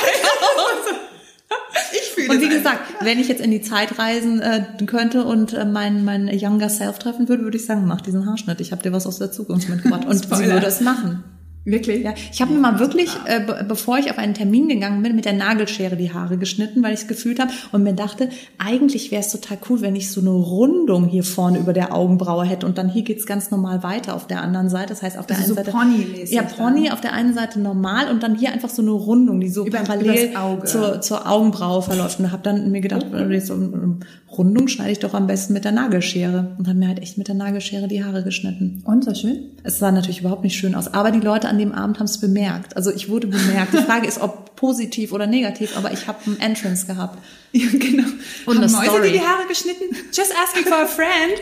ich 1.93 2.09
fühle 2.09 2.29
Und 2.29 2.41
wie 2.41 2.49
gesagt, 2.49 2.81
wenn 3.01 3.19
ich 3.19 3.29
jetzt 3.29 3.41
in 3.41 3.51
die 3.51 3.61
Zeit 3.61 3.97
reisen 3.97 4.41
äh, 4.41 4.65
könnte 4.85 5.23
und 5.23 5.53
äh, 5.53 5.65
mein, 5.65 6.03
mein 6.03 6.27
Younger 6.27 6.69
Self 6.69 6.99
treffen 6.99 7.29
würde, 7.29 7.43
würde 7.43 7.57
ich 7.57 7.65
sagen, 7.65 7.85
mach 7.85 8.01
diesen 8.01 8.25
Haarschnitt. 8.25 8.59
Ich 8.59 8.71
habe 8.71 8.83
dir 8.83 8.91
was 8.91 9.07
aus 9.07 9.17
der 9.17 9.31
Zukunft 9.31 9.69
mitgebracht. 9.69 10.05
Und 10.07 10.23
sie 10.23 10.45
würde 10.45 10.65
es 10.65 10.81
machen. 10.81 11.23
Wirklich? 11.67 12.05
Ja. 12.05 12.13
Ich 12.31 12.41
habe 12.41 12.53
mir 12.53 12.59
mal 12.59 12.79
wirklich, 12.79 13.09
äh, 13.25 13.41
bevor 13.67 13.97
ich 13.97 14.09
auf 14.09 14.17
einen 14.17 14.33
Termin 14.33 14.69
gegangen 14.69 15.03
bin, 15.03 15.17
mit 15.17 15.25
der 15.25 15.33
Nagelschere 15.33 15.97
die 15.97 16.13
Haare 16.13 16.37
geschnitten, 16.37 16.81
weil 16.81 16.93
ich 16.93 17.01
es 17.01 17.07
gefühlt 17.09 17.41
habe 17.41 17.51
und 17.73 17.83
mir 17.83 17.91
dachte, 17.91 18.29
eigentlich 18.57 19.11
wäre 19.11 19.19
es 19.19 19.33
total 19.33 19.57
cool, 19.69 19.81
wenn 19.81 19.93
ich 19.93 20.09
so 20.09 20.21
eine 20.21 20.29
Rundung 20.29 21.09
hier 21.09 21.25
vorne 21.25 21.59
über 21.59 21.73
der 21.73 21.93
Augenbraue 21.93 22.45
hätte 22.45 22.65
und 22.65 22.77
dann 22.77 22.87
hier 22.87 23.01
geht's 23.01 23.25
ganz 23.25 23.51
normal 23.51 23.83
weiter 23.83 24.15
auf 24.15 24.27
der 24.27 24.41
anderen 24.43 24.69
Seite. 24.69 24.87
Das 24.87 25.01
heißt, 25.01 25.17
auf 25.17 25.27
der 25.27 25.39
also 25.39 25.55
einen 25.55 25.65
so 25.65 25.71
Seite 25.71 25.71
Pony 25.71 26.25
ja 26.29 26.43
Pony 26.43 26.85
dann. 26.85 26.93
auf 26.93 27.01
der 27.01 27.11
einen 27.11 27.33
Seite 27.33 27.59
normal 27.59 28.09
und 28.11 28.23
dann 28.23 28.35
hier 28.35 28.53
einfach 28.53 28.69
so 28.69 28.81
eine 28.81 28.91
Rundung, 28.91 29.41
die 29.41 29.49
so 29.49 29.65
über, 29.65 29.79
parallel 29.79 30.31
zur, 30.63 31.01
zur 31.01 31.29
Augenbraue 31.29 31.81
verläuft. 31.81 32.17
Und 32.21 32.31
habe 32.31 32.43
dann 32.43 32.71
mir 32.71 32.79
gedacht, 32.79 33.07
okay. 33.13 33.39
so 33.41 33.55
eine 33.55 33.97
Rundung 34.31 34.69
schneide 34.69 34.91
ich 34.91 34.99
doch 34.99 35.13
am 35.13 35.27
besten 35.27 35.51
mit 35.53 35.65
der 35.65 35.71
Nagelschere 35.73 36.55
und 36.57 36.67
habe 36.67 36.77
mir 36.77 36.87
halt 36.87 36.99
echt 36.99 37.17
mit 37.17 37.27
der 37.27 37.35
Nagelschere 37.35 37.89
die 37.89 38.05
Haare 38.05 38.23
geschnitten. 38.23 38.83
Und 38.85 39.05
war 39.05 39.15
schön? 39.15 39.51
Es 39.63 39.79
sah 39.79 39.91
natürlich 39.91 40.21
überhaupt 40.21 40.43
nicht 40.43 40.57
schön 40.57 40.75
aus, 40.75 40.93
aber 40.93 41.11
die 41.11 41.19
Leute 41.19 41.49
an 41.49 41.56
dem 41.57 41.73
Abend 41.73 41.99
haben 41.99 42.05
es 42.05 42.19
bemerkt. 42.19 42.75
Also 42.75 42.91
ich 42.91 43.09
wurde 43.09 43.27
bemerkt. 43.27 43.73
Die 43.73 43.77
Frage 43.77 44.07
ist, 44.07 44.19
ob 44.19 44.55
positiv 44.55 45.11
oder 45.13 45.27
negativ, 45.27 45.77
aber 45.77 45.91
ich 45.91 46.07
habe 46.07 46.19
ein 46.27 46.39
Entrance 46.39 46.85
gehabt. 46.87 47.19
Ja, 47.51 47.67
genau. 47.71 48.07
Und 48.45 48.61
haben 48.61 48.71
Mäuse 48.71 48.85
Story. 48.85 49.11
dir 49.11 49.19
die 49.19 49.21
Haare 49.21 49.47
geschnitten? 49.47 49.95
Just 50.13 50.33
asking 50.43 50.65
for 50.65 50.81
a 50.81 50.85
friend. 50.85 51.41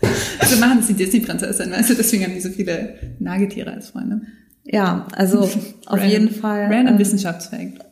so 0.48 0.56
machen 0.56 0.78
es 0.80 0.86
die 0.86 0.94
Disney-Prinzessin, 0.94 1.70
weißt 1.72 1.90
du, 1.90 1.94
deswegen 1.94 2.24
haben 2.24 2.34
die 2.34 2.40
so 2.40 2.50
viele 2.50 2.98
Nagetiere 3.18 3.72
als 3.72 3.90
Freunde. 3.90 4.22
Ja, 4.64 5.06
also 5.12 5.50
auf 5.86 6.04
jeden 6.04 6.30
Fall. 6.30 6.64
Random 6.64 6.94
ähm, 6.94 6.98
Wissenschaftsfact. 6.98 7.84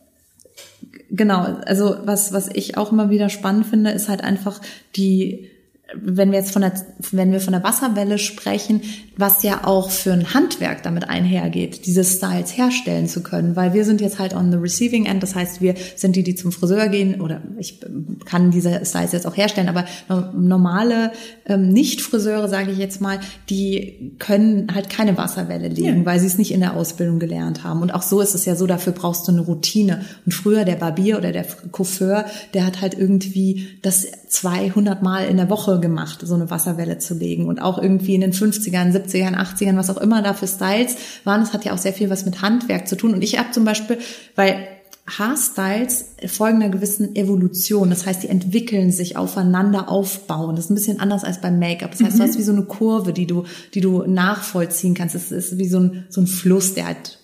Genau, 1.09 1.43
also 1.65 1.97
was, 2.03 2.33
was 2.33 2.49
ich 2.53 2.77
auch 2.77 2.91
immer 2.91 3.09
wieder 3.09 3.29
spannend 3.29 3.65
finde, 3.65 3.91
ist 3.91 4.09
halt 4.09 4.23
einfach 4.23 4.61
die 4.95 5.49
wenn 5.93 6.31
wir 6.31 6.39
jetzt 6.39 6.51
von 6.51 6.61
der, 6.61 6.73
wenn 7.11 7.31
wir 7.31 7.39
von 7.39 7.53
der 7.53 7.63
Wasserwelle 7.63 8.17
sprechen, 8.17 8.81
was 9.15 9.41
ja 9.43 9.65
auch 9.65 9.89
für 9.89 10.11
ein 10.11 10.33
Handwerk 10.33 10.83
damit 10.83 11.09
einhergeht, 11.09 11.85
diese 11.85 12.03
Styles 12.03 12.57
herstellen 12.57 13.07
zu 13.07 13.23
können, 13.23 13.55
weil 13.55 13.73
wir 13.73 13.85
sind 13.85 14.01
jetzt 14.01 14.19
halt 14.19 14.35
on 14.35 14.51
the 14.51 14.57
receiving 14.57 15.05
end, 15.05 15.23
das 15.23 15.33
heißt, 15.33 15.61
wir 15.61 15.75
sind 15.95 16.15
die, 16.15 16.23
die 16.23 16.35
zum 16.35 16.51
Friseur 16.51 16.89
gehen 16.89 17.21
oder 17.21 17.41
ich 17.57 17.79
kann 18.25 18.51
diese 18.51 18.85
Styles 18.85 19.13
jetzt 19.13 19.25
auch 19.25 19.37
herstellen, 19.37 19.69
aber 19.69 19.85
normale 20.35 21.11
ähm, 21.45 21.69
Nicht-Friseure, 21.69 22.49
sage 22.49 22.71
ich 22.71 22.77
jetzt 22.77 22.99
mal, 22.99 23.19
die 23.49 24.13
können 24.19 24.67
halt 24.73 24.89
keine 24.89 25.17
Wasserwelle 25.17 25.69
legen, 25.69 25.99
ja. 25.99 26.05
weil 26.05 26.19
sie 26.19 26.27
es 26.27 26.37
nicht 26.37 26.51
in 26.51 26.59
der 26.59 26.75
Ausbildung 26.75 27.19
gelernt 27.19 27.63
haben. 27.63 27.81
Und 27.81 27.91
auch 27.91 28.01
so 28.03 28.19
ist 28.19 28.35
es 28.35 28.45
ja 28.45 28.55
so, 28.55 28.67
dafür 28.67 28.93
brauchst 28.93 29.27
du 29.27 29.31
eine 29.31 29.41
Routine. 29.41 30.05
Und 30.25 30.33
früher 30.33 30.65
der 30.65 30.75
Barbier 30.75 31.17
oder 31.17 31.31
der 31.31 31.45
Coiffeur, 31.71 32.25
der 32.53 32.65
hat 32.65 32.81
halt 32.81 32.97
irgendwie 32.97 33.67
das 33.81 34.05
200 34.27 35.01
Mal 35.01 35.25
in 35.27 35.37
der 35.37 35.49
Woche 35.49 35.76
gemacht, 35.79 36.19
so 36.23 36.35
eine 36.35 36.49
Wasserwelle 36.49 36.97
zu 36.97 37.13
legen. 37.13 37.47
Und 37.47 37.61
auch 37.61 37.77
irgendwie 37.77 38.15
in 38.15 38.21
den 38.21 38.33
50ern, 38.33 38.93
70ern, 38.93 39.35
80ern, 39.35 39.77
was 39.77 39.89
auch 39.89 39.97
immer 39.97 40.21
da 40.21 40.33
für 40.33 40.47
Styles 40.47 40.95
waren, 41.23 41.41
das 41.41 41.53
hat 41.53 41.65
ja 41.65 41.73
auch 41.73 41.77
sehr 41.77 41.93
viel 41.93 42.09
was 42.09 42.25
mit 42.25 42.41
Handwerk 42.41 42.87
zu 42.87 42.95
tun. 42.95 43.13
Und 43.13 43.23
ich 43.23 43.37
habe 43.37 43.51
zum 43.51 43.65
Beispiel, 43.65 43.97
weil 44.35 44.67
Haarstyles 45.07 46.15
folgen 46.27 46.61
einer 46.61 46.69
gewissen 46.69 47.15
Evolution. 47.15 47.89
Das 47.89 48.05
heißt, 48.05 48.23
die 48.23 48.27
entwickeln 48.27 48.91
sich 48.91 49.15
aufeinander 49.15 49.89
aufbauen. 49.89 50.55
Das 50.55 50.65
ist 50.65 50.71
ein 50.71 50.75
bisschen 50.75 50.99
anders 50.99 51.23
als 51.23 51.39
beim 51.39 51.59
Make-up. 51.59 51.91
Das 51.91 52.03
heißt, 52.03 52.15
mhm. 52.15 52.17
du 52.17 52.23
hast 52.25 52.37
wie 52.37 52.43
so 52.43 52.51
eine 52.51 52.63
Kurve, 52.63 53.13
die 53.13 53.25
du, 53.25 53.45
die 53.73 53.79
du 53.79 54.03
nachvollziehen 54.03 54.93
kannst. 54.93 55.15
Es 55.15 55.31
ist 55.31 55.57
wie 55.57 55.69
so 55.69 55.79
ein, 55.79 56.05
so 56.09 56.21
ein 56.21 56.27
Fluss, 56.27 56.73
der 56.73 56.87
halt 56.87 57.16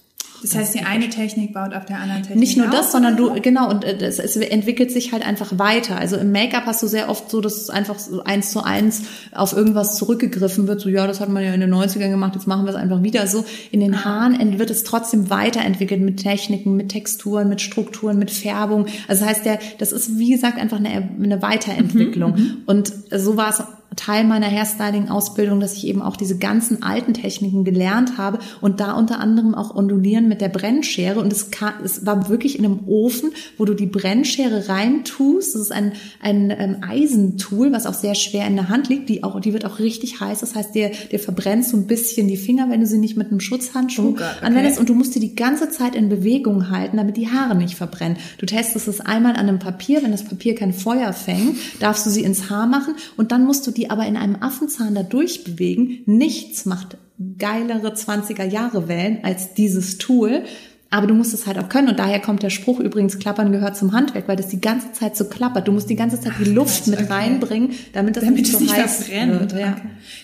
das 0.43 0.55
heißt, 0.55 0.75
die 0.75 0.81
eine 0.81 1.09
Technik 1.09 1.53
baut 1.53 1.73
auf 1.73 1.85
der 1.85 1.99
anderen 1.99 2.21
Technik. 2.21 2.39
Nicht 2.39 2.57
nur 2.57 2.67
das, 2.67 2.91
sondern 2.91 3.15
du, 3.15 3.33
genau, 3.41 3.69
und 3.69 3.85
äh, 3.85 3.95
es, 3.95 4.19
es 4.19 4.35
entwickelt 4.35 4.91
sich 4.91 5.13
halt 5.13 5.25
einfach 5.25 5.57
weiter. 5.57 5.97
Also 5.97 6.17
im 6.17 6.33
Make-up 6.33 6.65
hast 6.65 6.83
du 6.83 6.87
sehr 6.87 7.09
oft 7.09 7.29
so, 7.29 7.39
dass 7.39 7.55
es 7.55 7.69
einfach 7.69 7.97
so 7.97 8.23
eins 8.23 8.51
zu 8.51 8.61
eins 8.61 9.03
auf 9.31 9.53
irgendwas 9.53 9.97
zurückgegriffen 9.97 10.67
wird. 10.67 10.81
So, 10.81 10.89
ja, 10.89 11.07
das 11.07 11.21
hat 11.21 11.29
man 11.29 11.43
ja 11.43 11.53
in 11.53 11.61
den 11.61 11.73
90ern 11.73 12.09
gemacht, 12.09 12.35
jetzt 12.35 12.45
machen 12.45 12.65
wir 12.65 12.71
es 12.71 12.75
einfach 12.75 13.03
wieder 13.03 13.25
so. 13.25 13.45
In 13.71 13.79
den 13.79 13.95
ah. 13.95 14.03
Haaren 14.03 14.59
wird 14.59 14.69
es 14.69 14.83
trotzdem 14.83 15.29
weiterentwickelt 15.29 16.01
mit 16.01 16.17
Techniken, 16.17 16.75
mit 16.75 16.89
Texturen, 16.89 17.47
mit 17.47 17.61
Strukturen, 17.61 18.19
mit 18.19 18.29
Färbung. 18.29 18.87
Also 19.07 19.23
das 19.23 19.29
heißt, 19.29 19.45
der, 19.45 19.59
das 19.77 19.93
ist, 19.93 20.17
wie 20.17 20.31
gesagt, 20.31 20.59
einfach 20.59 20.77
eine, 20.77 21.09
eine 21.21 21.41
Weiterentwicklung. 21.41 22.31
Mhm, 22.31 22.37
mhm. 22.37 22.63
und 22.65 22.93
so 23.11 23.37
war 23.37 23.49
es 23.49 23.63
Teil 23.95 24.23
meiner 24.23 24.47
Hairstyling-Ausbildung, 24.47 25.59
dass 25.59 25.73
ich 25.73 25.87
eben 25.87 26.01
auch 26.01 26.15
diese 26.15 26.37
ganzen 26.37 26.83
alten 26.83 27.13
Techniken 27.13 27.63
gelernt 27.63 28.17
habe 28.17 28.39
und 28.61 28.79
da 28.79 28.93
unter 28.93 29.19
anderem 29.19 29.55
auch 29.55 29.75
ondulieren 29.75 30.27
mit 30.27 30.41
der 30.41 30.49
Brennschere. 30.49 31.19
Und 31.19 31.31
es, 31.31 31.51
kam, 31.51 31.73
es 31.83 32.05
war 32.05 32.29
wirklich 32.29 32.57
in 32.57 32.65
einem 32.65 32.81
Ofen, 32.87 33.31
wo 33.57 33.65
du 33.65 33.73
die 33.73 33.85
Brennschere 33.85 34.69
reintust. 34.69 35.55
Das 35.55 35.61
ist 35.61 35.71
ein, 35.71 35.93
ein, 36.21 36.53
ähm, 36.57 36.77
Eisentool, 36.81 37.71
was 37.71 37.85
auch 37.85 37.93
sehr 37.93 38.15
schwer 38.15 38.47
in 38.47 38.55
der 38.55 38.69
Hand 38.69 38.89
liegt. 38.89 39.09
Die, 39.09 39.23
auch, 39.23 39.39
die 39.39 39.53
wird 39.53 39.65
auch 39.65 39.79
richtig 39.79 40.19
heiß. 40.19 40.39
Das 40.39 40.55
heißt, 40.55 40.75
dir, 40.75 40.91
dir 41.11 41.19
verbrennst 41.19 41.69
so 41.69 41.77
ein 41.77 41.87
bisschen 41.87 42.27
die 42.27 42.37
Finger, 42.37 42.69
wenn 42.69 42.81
du 42.81 42.87
sie 42.87 42.97
nicht 42.97 43.17
mit 43.17 43.29
einem 43.29 43.39
Schutzhandschuh 43.39 44.09
oh 44.09 44.11
Gott, 44.11 44.35
okay. 44.37 44.45
anwendest. 44.45 44.79
Und 44.79 44.89
du 44.89 44.95
musst 44.95 45.15
die 45.15 45.19
die 45.19 45.35
ganze 45.35 45.69
Zeit 45.69 45.95
in 45.95 46.09
Bewegung 46.09 46.69
halten, 46.69 46.97
damit 46.97 47.17
die 47.17 47.29
Haare 47.29 47.55
nicht 47.55 47.75
verbrennen. 47.75 48.17
Du 48.37 48.45
testest 48.45 48.87
es 48.87 49.01
einmal 49.01 49.33
an 49.33 49.47
einem 49.47 49.59
Papier. 49.59 50.03
Wenn 50.03 50.11
das 50.11 50.25
Papier 50.25 50.55
kein 50.55 50.73
Feuer 50.73 51.13
fängt, 51.13 51.57
darfst 51.79 52.05
du 52.05 52.09
sie 52.09 52.23
ins 52.23 52.49
Haar 52.49 52.67
machen 52.67 52.95
und 53.17 53.31
dann 53.31 53.45
musst 53.45 53.65
du 53.67 53.71
die 53.71 53.82
die 53.83 53.89
aber 53.89 54.05
in 54.05 54.15
einem 54.15 54.37
Affenzahn 54.41 54.95
da 54.95 55.03
durchbewegen. 55.03 56.03
Nichts 56.05 56.65
macht 56.65 56.97
geilere 57.37 57.93
20er 57.93 58.45
Jahre 58.45 58.87
Wellen 58.87 59.19
als 59.23 59.53
dieses 59.53 59.97
Tool. 59.97 60.43
Aber 60.89 61.07
du 61.07 61.13
musst 61.13 61.33
es 61.33 61.47
halt 61.47 61.57
auch 61.57 61.69
können. 61.69 61.89
Und 61.89 61.99
daher 61.99 62.21
kommt 62.21 62.43
der 62.43 62.49
Spruch 62.51 62.79
übrigens, 62.79 63.17
Klappern 63.19 63.51
gehört 63.51 63.75
zum 63.75 63.91
Handwerk, 63.91 64.27
weil 64.27 64.35
das 64.37 64.47
die 64.47 64.61
ganze 64.61 64.93
Zeit 64.93 65.17
so 65.17 65.25
klappert. 65.25 65.67
Du 65.67 65.71
musst 65.71 65.89
die 65.89 65.95
ganze 65.95 66.21
Zeit 66.21 66.33
die 66.39 66.51
Luft 66.51 66.87
mit 66.87 66.99
okay. 66.99 67.11
reinbringen, 67.11 67.71
damit 67.93 68.15
das 68.15 68.23
damit 68.23 68.41
nicht 68.41 68.51
so 68.51 68.59
nicht 68.59 68.75
heiß 68.75 69.09
wird. 69.09 69.53
Ja. 69.53 69.73
Okay. 69.73 69.81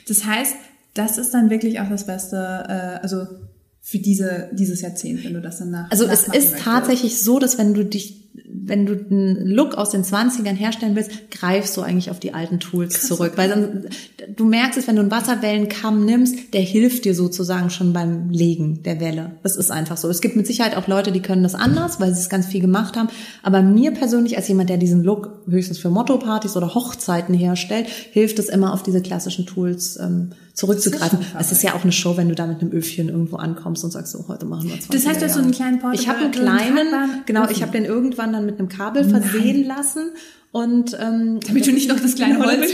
Das 0.08 0.26
heißt, 0.26 0.56
das 0.94 1.18
ist 1.18 1.34
dann 1.34 1.50
wirklich 1.50 1.80
auch 1.82 1.90
das 1.90 2.06
Beste, 2.06 2.38
äh, 2.38 3.02
also 3.02 3.26
für 3.82 3.98
diese, 3.98 4.52
dieses 4.54 4.82
Jahrzehnt, 4.82 5.26
wenn 5.26 5.34
du 5.34 5.42
das 5.42 5.58
dann 5.58 5.72
nach. 5.72 5.92
Also 5.92 6.06
es 6.06 6.24
ist 6.24 6.28
möchtest. 6.28 6.60
tatsächlich 6.60 7.20
so, 7.20 7.40
dass 7.40 7.58
wenn 7.58 7.74
du 7.74 7.84
dich 7.84 8.30
wenn 8.66 8.86
du 8.86 8.94
einen 8.94 9.48
Look 9.48 9.76
aus 9.76 9.92
den 9.92 10.04
20ern 10.04 10.56
herstellen 10.56 10.96
willst, 10.96 11.12
greifst 11.32 11.76
du 11.78 11.82
eigentlich 11.82 12.12
auf 12.12 12.20
die 12.20 12.34
alten 12.34 12.60
Tools 12.60 12.96
Krass, 12.96 13.08
zurück. 13.08 13.34
Weil 13.36 13.50
dann, 13.50 13.86
du 14.36 14.46
merkst 14.46 14.78
es, 14.78 14.88
wenn 14.88 14.96
du 14.96 15.02
einen 15.02 15.12
Wasserwellenkamm 15.12 16.06
nimmst, 16.06 16.54
der 16.54 16.62
hilft 16.62 17.06
dir 17.06 17.16
sozusagen 17.16 17.70
schon 17.70 17.94
beim 17.94 18.30
Legen 18.30 18.84
der 18.84 19.00
Welle. 19.00 19.32
Das 19.44 19.56
ist 19.56 19.72
einfach 19.72 19.98
so. 19.98 20.10
Es 20.10 20.22
gibt 20.22 20.36
mit 20.36 20.48
Sicherheit 20.48 20.76
auch 20.76 20.88
Leute, 20.88 21.12
die 21.12 21.22
können 21.22 21.44
das 21.44 21.56
anders, 21.56 22.00
weil 22.00 22.14
sie 22.14 22.22
es 22.22 22.30
ganz 22.30 22.48
viel 22.48 22.62
gemacht 22.62 22.98
haben. 22.98 23.10
Aber 23.44 23.62
mir 23.62 23.92
persönlich, 23.92 24.38
als 24.38 24.48
jemand, 24.48 24.70
der 24.70 24.78
diesen 24.78 25.04
Look 25.04 25.42
höchstens 25.48 25.80
für 25.80 25.90
Motto-Partys 25.90 26.58
oder 26.58 26.74
Hochzeiten 26.74 27.36
herstellt, 27.36 27.88
hilft 27.88 28.40
es 28.40 28.50
immer 28.50 28.74
auf 28.74 28.84
diese 28.84 29.02
klassischen 29.02 29.46
Tools 29.46 29.98
ähm, 29.98 30.32
zurückzugreifen. 30.60 31.20
Es 31.40 31.52
ist 31.52 31.64
ja 31.64 31.74
auch 31.74 31.84
eine 31.84 31.92
Show, 31.92 32.18
wenn 32.18 32.28
du 32.28 32.36
da 32.36 32.46
mit 32.46 32.62
einem 32.62 32.72
Öfchen 32.72 33.10
irgendwo 33.10 33.38
ankommst 33.38 33.84
und 33.84 33.92
sagst, 33.92 34.12
so, 34.12 34.28
heute 34.28 34.46
machen 34.46 34.68
wir 34.68 34.80
20 34.80 34.90
Das 34.90 35.08
heißt, 35.08 35.22
du 35.22 35.26
hast 35.26 35.34
so 35.36 35.42
einen 35.42 35.52
kleinen 35.52 35.80
Portable 35.80 36.02
Ich 36.02 36.10
habe 36.10 36.20
einen 36.20 36.32
kleinen, 36.32 37.22
genau, 37.26 37.50
ich 37.50 37.62
habe 37.62 37.72
den 37.72 37.86
irgendwann 37.86 38.34
dann 38.34 38.46
mit 38.50 38.60
einem 38.60 38.70
Kabel 38.70 39.04
versehen 39.04 39.68
Nein. 39.68 39.78
lassen 39.78 40.12
und 40.52 40.98
ähm, 41.00 41.40
damit 41.46 41.68
du 41.68 41.72
nicht 41.72 41.90
noch 41.90 42.00
das 42.00 42.16
kleine 42.16 42.40
Holz 42.46 42.72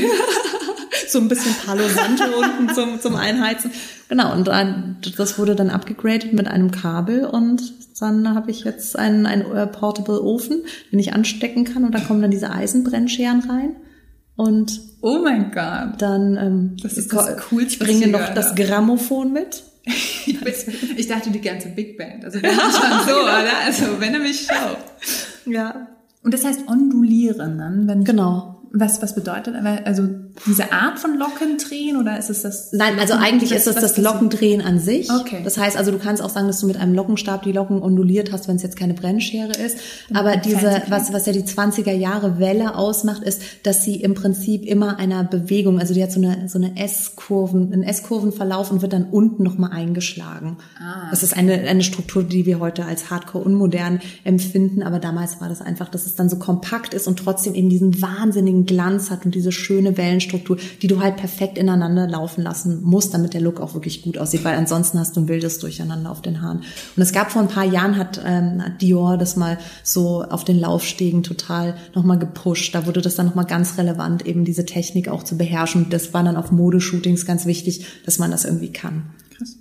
so 1.09 1.19
ein 1.19 1.27
bisschen 1.27 1.53
Palo 1.65 1.87
Santo 1.87 2.23
unten 2.39 2.73
zum, 2.73 2.99
zum 3.01 3.15
Einheizen. 3.15 3.71
Genau, 4.09 4.33
und 4.33 4.47
dann, 4.47 4.97
das 5.17 5.37
wurde 5.37 5.55
dann 5.55 5.69
abgegradet 5.69 6.33
mit 6.33 6.47
einem 6.47 6.71
Kabel 6.71 7.25
und 7.25 7.73
dann 7.99 8.33
habe 8.33 8.51
ich 8.51 8.63
jetzt 8.63 8.97
einen, 8.97 9.25
einen 9.25 9.51
äh, 9.51 9.67
Portable 9.67 10.21
Ofen, 10.21 10.63
den 10.91 10.99
ich 10.99 11.13
anstecken 11.13 11.65
kann 11.65 11.83
und 11.83 11.93
da 11.93 11.99
kommen 11.99 12.21
dann 12.21 12.31
diese 12.31 12.51
Eisenbrennscheren 12.51 13.41
rein. 13.41 13.75
Und 14.35 14.81
oh 15.01 15.19
mein 15.23 15.51
Gott, 15.51 16.01
dann 16.01 16.37
ähm, 16.37 16.77
das 16.81 16.97
ist 16.97 17.13
das 17.13 17.37
coolste, 17.49 17.71
ich 17.73 17.79
bringe 17.79 18.07
noch 18.07 18.33
das 18.33 18.55
Grammophon 18.55 19.31
mit. 19.31 19.63
ich 20.97 21.07
dachte 21.07 21.29
die 21.29 21.41
ganze 21.41 21.69
Big 21.69 21.97
Band, 21.97 22.25
also 22.25 22.39
das 22.39 22.53
ist 22.53 22.59
schon 22.59 23.07
so, 23.07 23.21
oder? 23.21 23.57
Also 23.65 23.99
wenn 23.99 24.13
er 24.13 24.19
mich 24.19 24.47
schaut. 24.47 24.77
Ja. 25.45 25.87
Und 26.23 26.33
das 26.33 26.43
heißt 26.43 26.67
ondulieren 26.67 27.57
dann, 27.57 27.87
wenn 27.87 28.03
genau. 28.03 28.51
Was, 28.71 29.01
was 29.01 29.15
bedeutet, 29.15 29.55
also 29.85 30.09
diese 30.45 30.71
Art 30.71 30.99
von 30.99 31.17
Lockendrehen 31.17 31.97
oder 31.97 32.19
ist 32.19 32.29
es 32.29 32.41
das? 32.41 32.71
Nein, 32.73 32.99
also 32.99 33.13
eigentlich 33.13 33.51
ist 33.51 33.67
es 33.67 33.75
das 33.75 33.97
Lockendrehen 33.97 34.61
an 34.61 34.79
sich. 34.79 35.09
Okay. 35.09 35.41
Das 35.43 35.57
heißt 35.57 35.77
also, 35.77 35.91
du 35.91 35.97
kannst 35.97 36.21
auch 36.21 36.29
sagen, 36.29 36.47
dass 36.47 36.59
du 36.59 36.67
mit 36.67 36.77
einem 36.77 36.93
Lockenstab 36.93 37.43
die 37.43 37.51
Locken 37.51 37.81
onduliert 37.81 38.31
hast, 38.31 38.47
wenn 38.47 38.57
es 38.57 38.63
jetzt 38.63 38.75
keine 38.77 38.93
Brennschere 38.93 39.53
ist. 39.53 39.77
Aber 40.13 40.35
diese, 40.37 40.83
was, 40.89 41.13
was 41.13 41.25
ja 41.25 41.33
die 41.33 41.43
20er 41.43 41.93
Jahre 41.93 42.39
Welle 42.39 42.75
ausmacht, 42.75 43.23
ist, 43.23 43.41
dass 43.63 43.83
sie 43.83 43.95
im 43.95 44.13
Prinzip 44.13 44.65
immer 44.65 44.99
einer 44.99 45.23
Bewegung, 45.23 45.79
also 45.79 45.93
die 45.93 46.03
hat 46.03 46.11
so 46.11 46.19
eine, 46.19 46.49
so 46.49 46.57
eine 46.57 46.77
S-Kurven, 46.77 47.71
einen 47.71 47.83
S-Kurvenverlauf 47.83 48.71
und 48.71 48.81
wird 48.81 48.93
dann 48.93 49.05
unten 49.05 49.43
nochmal 49.43 49.71
eingeschlagen. 49.71 50.57
Ah. 50.79 51.09
Das 51.11 51.23
ist 51.23 51.35
eine, 51.35 51.53
eine 51.53 51.83
Struktur, 51.83 52.23
die 52.23 52.45
wir 52.45 52.59
heute 52.59 52.85
als 52.85 53.09
hardcore 53.09 53.43
unmodern 53.45 54.01
empfinden. 54.23 54.83
Aber 54.83 54.99
damals 54.99 55.39
war 55.39 55.47
das 55.47 55.61
einfach, 55.61 55.87
dass 55.87 56.05
es 56.05 56.15
dann 56.15 56.29
so 56.29 56.37
kompakt 56.37 56.93
ist 56.93 57.07
und 57.07 57.17
trotzdem 57.17 57.55
eben 57.55 57.69
diesen 57.69 58.01
wahnsinnigen 58.01 58.65
Glanz 58.65 59.09
hat 59.09 59.25
und 59.25 59.33
diese 59.33 59.51
schöne 59.51 59.97
Wellen 59.97 60.21
Struktur, 60.25 60.57
die 60.81 60.87
du 60.87 61.01
halt 61.01 61.15
perfekt 61.17 61.57
ineinander 61.57 62.07
laufen 62.07 62.43
lassen 62.43 62.83
musst, 62.83 63.13
damit 63.13 63.33
der 63.33 63.41
Look 63.41 63.61
auch 63.61 63.73
wirklich 63.73 64.01
gut 64.01 64.17
aussieht, 64.17 64.43
weil 64.43 64.55
ansonsten 64.55 64.99
hast 64.99 65.15
du 65.15 65.21
ein 65.21 65.27
wildes 65.27 65.59
Durcheinander 65.59 66.11
auf 66.11 66.21
den 66.21 66.41
Haaren. 66.41 66.63
Und 66.95 67.01
es 67.01 67.13
gab 67.13 67.31
vor 67.31 67.41
ein 67.41 67.47
paar 67.47 67.63
Jahren, 67.63 67.97
hat, 67.97 68.21
ähm, 68.25 68.61
Dior 68.81 69.17
das 69.17 69.35
mal 69.35 69.57
so 69.83 70.23
auf 70.23 70.43
den 70.43 70.59
Laufstegen 70.59 71.23
total 71.23 71.75
nochmal 71.93 72.19
gepusht. 72.19 72.75
Da 72.75 72.85
wurde 72.85 73.01
das 73.01 73.15
dann 73.15 73.27
nochmal 73.27 73.45
ganz 73.45 73.77
relevant, 73.77 74.25
eben 74.25 74.45
diese 74.45 74.65
Technik 74.65 75.07
auch 75.07 75.23
zu 75.23 75.37
beherrschen. 75.37 75.87
Das 75.89 76.13
war 76.13 76.23
dann 76.23 76.35
auf 76.35 76.51
Modeshootings 76.51 77.25
ganz 77.25 77.45
wichtig, 77.45 77.85
dass 78.05 78.19
man 78.19 78.31
das 78.31 78.45
irgendwie 78.45 78.71
kann. 78.71 79.03
Krass. 79.37 79.57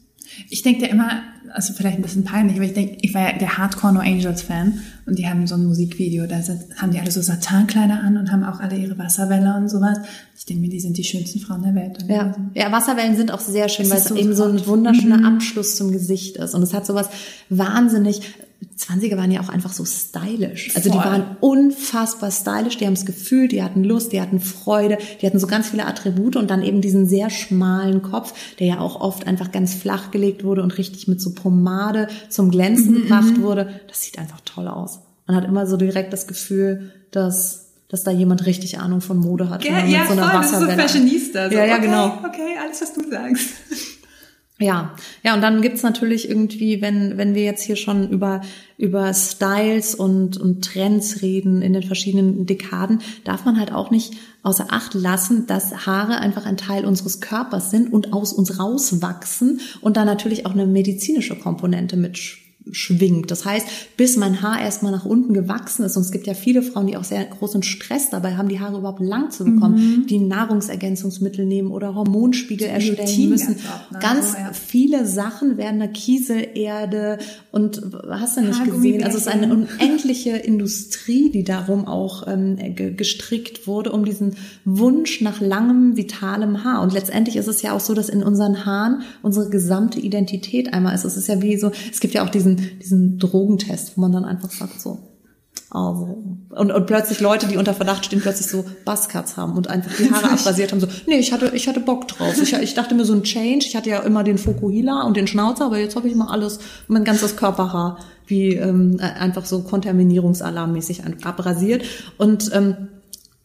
Ich 0.51 0.63
denke 0.63 0.87
immer, 0.87 1.23
also 1.53 1.73
vielleicht 1.73 1.97
ein 1.97 2.03
bisschen 2.03 2.25
peinlich, 2.25 2.57
aber 2.57 2.65
ich 2.65 2.75
denke, 2.75 2.99
ich 3.03 3.15
war 3.15 3.23
ja 3.23 3.39
der 3.39 3.59
Hardcore 3.59 3.93
No 3.93 4.01
Angels 4.01 4.43
Fan 4.43 4.81
und 5.07 5.19
die 5.19 5.29
haben 5.29 5.47
so 5.47 5.55
ein 5.55 5.67
Musikvideo, 5.67 6.27
da 6.27 6.41
haben 6.77 6.93
die 6.93 6.99
alle 6.99 7.11
so 7.11 7.21
Satankleider 7.21 8.01
an 8.01 8.17
und 8.17 8.33
haben 8.33 8.45
auch 8.45 8.61
alle 8.61 8.77
ihre 8.77 8.99
Wasserwelle 8.99 9.55
und 9.57 9.69
sowas. 9.69 9.99
Ich 10.37 10.47
denke 10.47 10.63
mir, 10.63 10.71
die 10.71 10.81
sind 10.81 10.97
die 10.97 11.05
schönsten 11.05 11.41
Frauen 11.41 11.63
der 11.63 11.75
Welt. 11.75 12.05
Ja, 12.09 12.35
ja 12.55 12.73
Wasserwellen 12.73 13.17
sind 13.17 13.31
auch 13.31 13.41
sehr 13.41 13.69
schön, 13.69 13.89
weil 13.91 13.99
es 13.99 14.05
so 14.05 14.17
eben 14.17 14.35
so 14.35 14.45
ein 14.45 14.67
wunderschöner 14.67 15.19
mhm. 15.19 15.37
Abschluss 15.37 15.77
zum 15.77 15.93
Gesicht 15.93 16.37
ist 16.37 16.55
und 16.55 16.63
es 16.63 16.73
hat 16.73 16.87
sowas 16.87 17.09
wahnsinnig 17.49 18.23
20er 18.79 19.17
waren 19.17 19.31
ja 19.31 19.41
auch 19.41 19.49
einfach 19.49 19.73
so 19.73 19.85
stylisch. 19.85 20.75
Also 20.75 20.91
Voll. 20.91 20.99
die 20.99 21.07
waren 21.07 21.37
unfassbar 21.41 22.31
stylisch, 22.31 22.77
die 22.77 22.87
haben 22.87 22.95
es 22.95 23.07
gefühlt, 23.07 23.53
die 23.53 23.63
hatten 23.63 23.85
Lust, 23.85 24.13
die 24.13 24.21
hatten 24.21 24.41
Freude, 24.41 24.99
die 25.21 25.27
hatten 25.27 25.39
so 25.39 25.47
ganz 25.47 25.69
viele 25.71 25.87
Attribute 25.87 26.37
und 26.37 26.51
dann 26.51 26.63
eben 26.63 26.81
diesen 26.81 27.07
sehr 27.07 27.31
schmalen 27.31 28.03
Kopf, 28.03 28.35
der 28.59 28.67
ja 28.67 28.79
auch 28.81 29.01
oft 29.01 29.27
einfach 29.27 29.53
ganz 29.53 29.75
flach 29.75 30.11
gelegt 30.11 30.45
wurde 30.45 30.63
und 30.63 30.77
richtig 30.79 31.09
mit 31.09 31.21
so 31.21 31.33
Pomade 31.35 32.09
zum 32.29 32.51
Glänzen 32.51 32.93
mhm, 32.93 33.03
gebracht 33.03 33.39
mhm. 33.39 33.43
wurde. 33.43 33.81
Das 33.89 34.03
sieht 34.03 34.19
einfach 34.19 34.41
toll 34.45 34.69
aus. 34.69 34.94
Man 35.27 35.37
hat 35.37 35.45
immer 35.45 35.67
so 35.67 35.77
direkt 35.77 36.13
das 36.13 36.27
Gefühl, 36.27 36.93
dass 37.11 37.65
dass 37.89 38.03
da 38.03 38.11
jemand 38.11 38.45
richtig 38.47 38.79
Ahnung 38.79 39.01
von 39.01 39.19
Mode 39.19 39.51
hat. 39.51 39.65
Ja, 39.65 39.85
ja 39.85 40.01
so 40.07 40.15
voll, 40.15 40.17
das 40.17 40.51
ist 40.51 40.59
so 40.59 40.67
Fashionista. 40.67 41.49
So, 41.49 41.55
ja, 41.55 41.65
ja, 41.65 41.75
okay, 41.77 41.87
genau. 41.87 42.07
Okay, 42.27 42.57
alles, 42.61 42.81
was 42.81 42.93
du 42.93 43.09
sagst. 43.09 43.51
Ja, 44.61 44.95
ja, 45.25 45.35
und 45.35 45.41
dann 45.41 45.63
gibt's 45.63 45.83
natürlich 45.83 46.29
irgendwie, 46.29 46.81
wenn, 46.81 47.19
wenn 47.19 47.35
wir 47.35 47.43
jetzt 47.43 47.65
hier 47.65 47.75
schon 47.75 48.09
über, 48.09 48.41
über 48.79 49.13
Styles 49.13 49.97
und, 49.97 50.37
und 50.37 50.65
Trends 50.65 51.23
reden 51.23 51.61
in 51.61 51.73
den 51.73 51.83
verschiedenen 51.83 52.47
Dekaden, 52.47 53.01
darf 53.25 53.45
man 53.45 53.59
halt 53.59 53.73
auch 53.73 53.91
nicht 53.91 54.15
außer 54.45 54.67
Acht 54.71 54.95
lassen, 54.95 55.49
dass 55.49 55.87
Haare 55.87 56.21
einfach 56.21 56.47
ein 56.47 56.57
Teil 56.57 56.85
unseres 56.85 57.21
Körpers 57.21 57.73
sind 57.73 57.93
und 57.93 58.13
aus 58.13 58.33
uns 58.33 58.61
rauswachsen 58.61 59.61
und 59.81 59.97
da 59.97 60.05
natürlich 60.05 60.47
auch 60.47 60.53
eine 60.53 60.67
medizinische 60.67 61.35
Komponente 61.35 61.97
mit 61.97 62.17
schwingt. 62.71 63.31
Das 63.31 63.45
heißt, 63.45 63.67
bis 63.97 64.17
mein 64.17 64.41
Haar 64.41 64.61
erstmal 64.61 64.93
nach 64.93 65.05
unten 65.05 65.35
gewachsen 65.35 65.85
ist, 65.85 65.97
und 65.97 66.03
es 66.03 66.13
gibt 66.13 66.27
ja 66.27 66.35
viele 66.35 66.63
Frauen, 66.63 66.87
die 66.87 66.97
auch 66.97 67.05
sehr 67.05 67.25
großen 67.25 67.63
Stress 67.63 68.11
dabei 68.11 68.37
haben, 68.37 68.49
die 68.49 68.61
Haare 68.61 68.79
überhaupt 68.79 69.01
lang 69.01 69.31
zu 69.31 69.45
bekommen, 69.45 69.75
mhm. 69.77 70.07
die 70.07 70.19
Nahrungsergänzungsmittel 70.19 71.45
nehmen 71.45 71.71
oder 71.71 71.95
Hormonspiegel 71.95 72.69
erstellen 72.69 73.29
müssen. 73.29 73.57
Auch, 73.57 73.91
ne? 73.91 73.99
Ganz 74.01 74.33
so, 74.33 74.39
ja. 74.39 74.53
viele 74.53 75.07
Sachen 75.07 75.59
werden 75.59 75.81
da 75.81 75.87
Kieselerde 75.87 77.19
und 77.51 77.83
hast 78.09 78.39
du 78.39 78.43
nicht 78.43 78.65
gesehen? 78.65 79.05
Also 79.05 79.19
es 79.19 79.27
ist 79.27 79.33
eine 79.33 79.53
unendliche 79.53 80.31
Industrie, 80.37 81.31
die 81.31 81.45
darum 81.45 81.87
auch 81.87 82.27
ähm, 82.27 82.57
gestrickt 82.75 83.67
wurde, 83.67 83.93
um 83.93 84.05
diesen 84.05 84.37
Wunsch 84.65 85.21
nach 85.21 85.41
langem, 85.41 85.97
vitalem 85.97 86.65
Haar. 86.65 86.83
Und 86.83 86.93
letztendlich 86.95 87.37
ist 87.37 87.47
es 87.47 87.61
ja 87.61 87.73
auch 87.73 87.81
so, 87.81 87.93
dass 87.93 88.09
in 88.09 88.23
unseren 88.23 88.65
Haaren 88.65 89.03
unsere 89.23 89.51
gesamte 89.51 90.01
Identität 90.01 90.73
einmal 90.73 90.95
ist. 90.95 91.05
Es 91.05 91.17
ist 91.17 91.29
ja 91.29 91.43
wie 91.43 91.59
so, 91.59 91.71
es 91.93 92.01
gibt 92.01 92.15
ja 92.15 92.25
auch 92.25 92.31
diesen 92.31 92.54
diesen, 92.57 93.19
Drogentest, 93.19 93.97
wo 93.97 94.03
man 94.03 94.13
dann 94.13 94.25
einfach 94.25 94.51
sagt 94.51 94.81
so, 94.81 94.99
also, 95.71 96.23
und, 96.51 96.71
und 96.71 96.87
plötzlich 96.87 97.21
Leute, 97.21 97.49
die 97.49 97.57
unter 97.57 97.75
Verdacht 97.75 98.05
stehen, 98.05 98.21
plötzlich 98.21 98.47
so 98.47 98.65
Buzzcuts 98.85 99.37
haben 99.37 99.57
und 99.57 99.69
einfach 99.69 99.91
die 99.97 100.11
Haare 100.11 100.31
abrasiert 100.31 100.71
haben, 100.71 100.81
so, 100.81 100.87
nee, 101.07 101.19
ich 101.19 101.33
hatte, 101.33 101.51
ich 101.55 101.67
hatte 101.67 101.81
Bock 101.81 102.07
drauf. 102.07 102.41
Ich, 102.41 102.53
ich 102.53 102.75
dachte 102.75 102.95
mir 102.95 103.05
so 103.05 103.13
ein 103.13 103.25
Change, 103.25 103.67
ich 103.67 103.75
hatte 103.75 103.91
ja 103.91 104.01
immer 104.01 104.23
den 104.23 104.39
Fokuhila 104.39 105.03
und 105.03 105.17
den 105.17 105.27
Schnauzer, 105.27 105.67
aber 105.67 105.79
jetzt 105.79 105.97
habe 105.97 106.09
ich 106.09 106.15
mal 106.15 106.29
alles, 106.29 106.61
mein 106.87 107.05
ganzes 107.05 107.37
Körperhaar, 107.37 107.99
wie 108.27 108.55
ähm, 108.55 109.01
einfach 109.01 109.47
so 109.47 109.63
kontaminierungsalarmmäßig 109.63 111.03
abrasiert. 111.25 111.85
Und 112.19 112.51
ähm, 112.55 112.89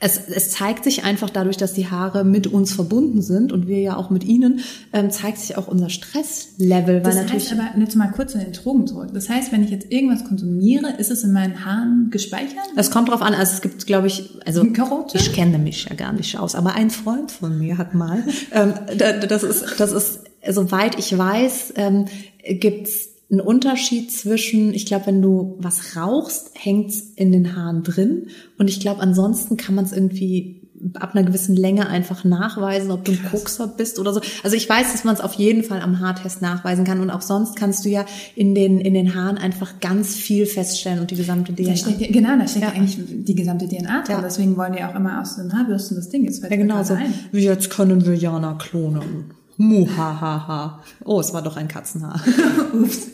es, 0.01 0.17
es 0.29 0.51
zeigt 0.51 0.85
sich 0.85 1.03
einfach 1.03 1.29
dadurch, 1.29 1.57
dass 1.57 1.73
die 1.73 1.89
Haare 1.89 2.23
mit 2.23 2.47
uns 2.47 2.71
verbunden 2.71 3.21
sind 3.21 3.51
und 3.51 3.67
wir 3.67 3.79
ja 3.81 3.97
auch 3.97 4.09
mit 4.09 4.23
ihnen, 4.23 4.61
ähm, 4.93 5.11
zeigt 5.11 5.39
sich 5.39 5.57
auch 5.57 5.67
unser 5.67 5.89
Stresslevel. 5.89 7.03
Weil 7.03 7.13
das 7.13 7.31
heißt 7.31 7.51
aber, 7.51 7.77
jetzt 7.77 7.95
mal 7.95 8.07
kurz 8.07 8.31
zu 8.31 8.37
den 8.37 8.53
Drogen 8.53 8.87
zurück. 8.87 9.09
Das 9.13 9.29
heißt, 9.29 9.51
wenn 9.51 9.61
ich 9.61 9.71
jetzt 9.71 9.91
irgendwas 9.91 10.23
konsumiere, 10.23 10.93
ist 10.97 11.11
es 11.11 11.25
in 11.25 11.33
meinen 11.33 11.65
Haaren 11.65 12.07
gespeichert? 12.11 12.63
Es 12.77 12.91
kommt 12.91 13.09
drauf 13.09 13.21
an, 13.21 13.33
also 13.33 13.51
es 13.53 13.61
gibt, 13.61 13.85
glaube 13.87 14.07
ich, 14.07 14.29
also 14.45 14.63
Karotte? 14.71 15.17
ich 15.17 15.33
kenne 15.33 15.57
mich 15.57 15.85
ja 15.89 15.95
gar 15.95 16.13
nicht 16.13 16.39
aus, 16.39 16.55
aber 16.55 16.75
ein 16.75 16.91
Freund 16.91 17.31
von 17.31 17.59
mir 17.59 17.77
hat 17.77 17.93
mal, 17.93 18.23
ähm, 18.53 18.73
das 18.95 19.43
ist, 19.43 19.79
das 19.79 19.91
ist, 19.91 20.21
soweit 20.47 20.97
ich 20.97 21.17
weiß, 21.17 21.73
ähm, 21.75 22.05
gibt's 22.47 23.08
ein 23.31 23.39
Unterschied 23.39 24.11
zwischen, 24.11 24.73
ich 24.73 24.85
glaube, 24.85 25.07
wenn 25.07 25.21
du 25.21 25.55
was 25.59 25.95
rauchst, 25.95 26.51
hängt's 26.55 26.99
in 27.15 27.31
den 27.31 27.55
Haaren 27.55 27.83
drin. 27.83 28.27
Und 28.57 28.69
ich 28.69 28.79
glaube, 28.79 29.01
ansonsten 29.01 29.55
kann 29.55 29.75
man 29.75 29.85
es 29.85 29.91
irgendwie 29.91 30.59
ab 30.93 31.13
einer 31.13 31.25
gewissen 31.25 31.55
Länge 31.55 31.89
einfach 31.89 32.23
nachweisen, 32.23 32.91
ob 32.91 33.03
du 33.03 33.11
ein 33.11 33.23
Kokser 33.29 33.67
bist 33.67 33.99
oder 33.99 34.13
so. 34.13 34.21
Also 34.43 34.55
ich 34.55 34.67
weiß, 34.67 34.91
dass 34.91 35.03
man 35.03 35.13
es 35.13 35.21
auf 35.21 35.33
jeden 35.33 35.63
Fall 35.63 35.81
am 35.81 35.99
Haartest 35.99 36.41
nachweisen 36.41 36.85
kann 36.85 37.01
und 37.01 37.09
auch 37.09 37.21
sonst 37.21 37.55
kannst 37.55 37.83
du 37.85 37.89
ja 37.89 38.05
in 38.35 38.55
den 38.55 38.79
in 38.79 38.93
den 38.93 39.13
Haaren 39.13 39.37
einfach 39.37 39.79
ganz 39.81 40.15
viel 40.15 40.45
feststellen 40.45 40.99
und 40.99 41.11
die 41.11 41.15
gesamte 41.15 41.53
DNA. 41.53 41.71
Da 41.71 41.75
steckt, 41.75 42.13
genau, 42.13 42.37
da 42.37 42.47
steckt 42.47 42.65
ja. 42.65 42.71
eigentlich 42.71 42.97
die 42.97 43.35
gesamte 43.35 43.67
DNA 43.67 44.03
drin. 44.03 44.15
Ja. 44.15 44.21
Deswegen 44.21 44.55
wollen 44.55 44.73
die 44.73 44.83
auch 44.83 44.95
immer 44.95 45.21
aus 45.21 45.35
den 45.35 45.51
Haarbürsten 45.51 45.97
das 45.97 46.09
Ding. 46.09 46.23
Jetzt 46.23 46.41
ja, 46.41 46.49
genau 46.49 46.83
so. 46.83 46.93
Ein. 46.93 47.13
Jetzt 47.33 47.69
können 47.69 48.05
wir 48.05 48.15
Jana 48.15 48.53
klonen. 48.53 49.33
Muhahaha. 49.59 50.81
Oh, 51.03 51.19
es 51.19 51.33
war 51.33 51.41
doch 51.41 51.57
ein 51.57 51.67
Katzenhaar. 51.67 52.21
Ups. 52.73 53.09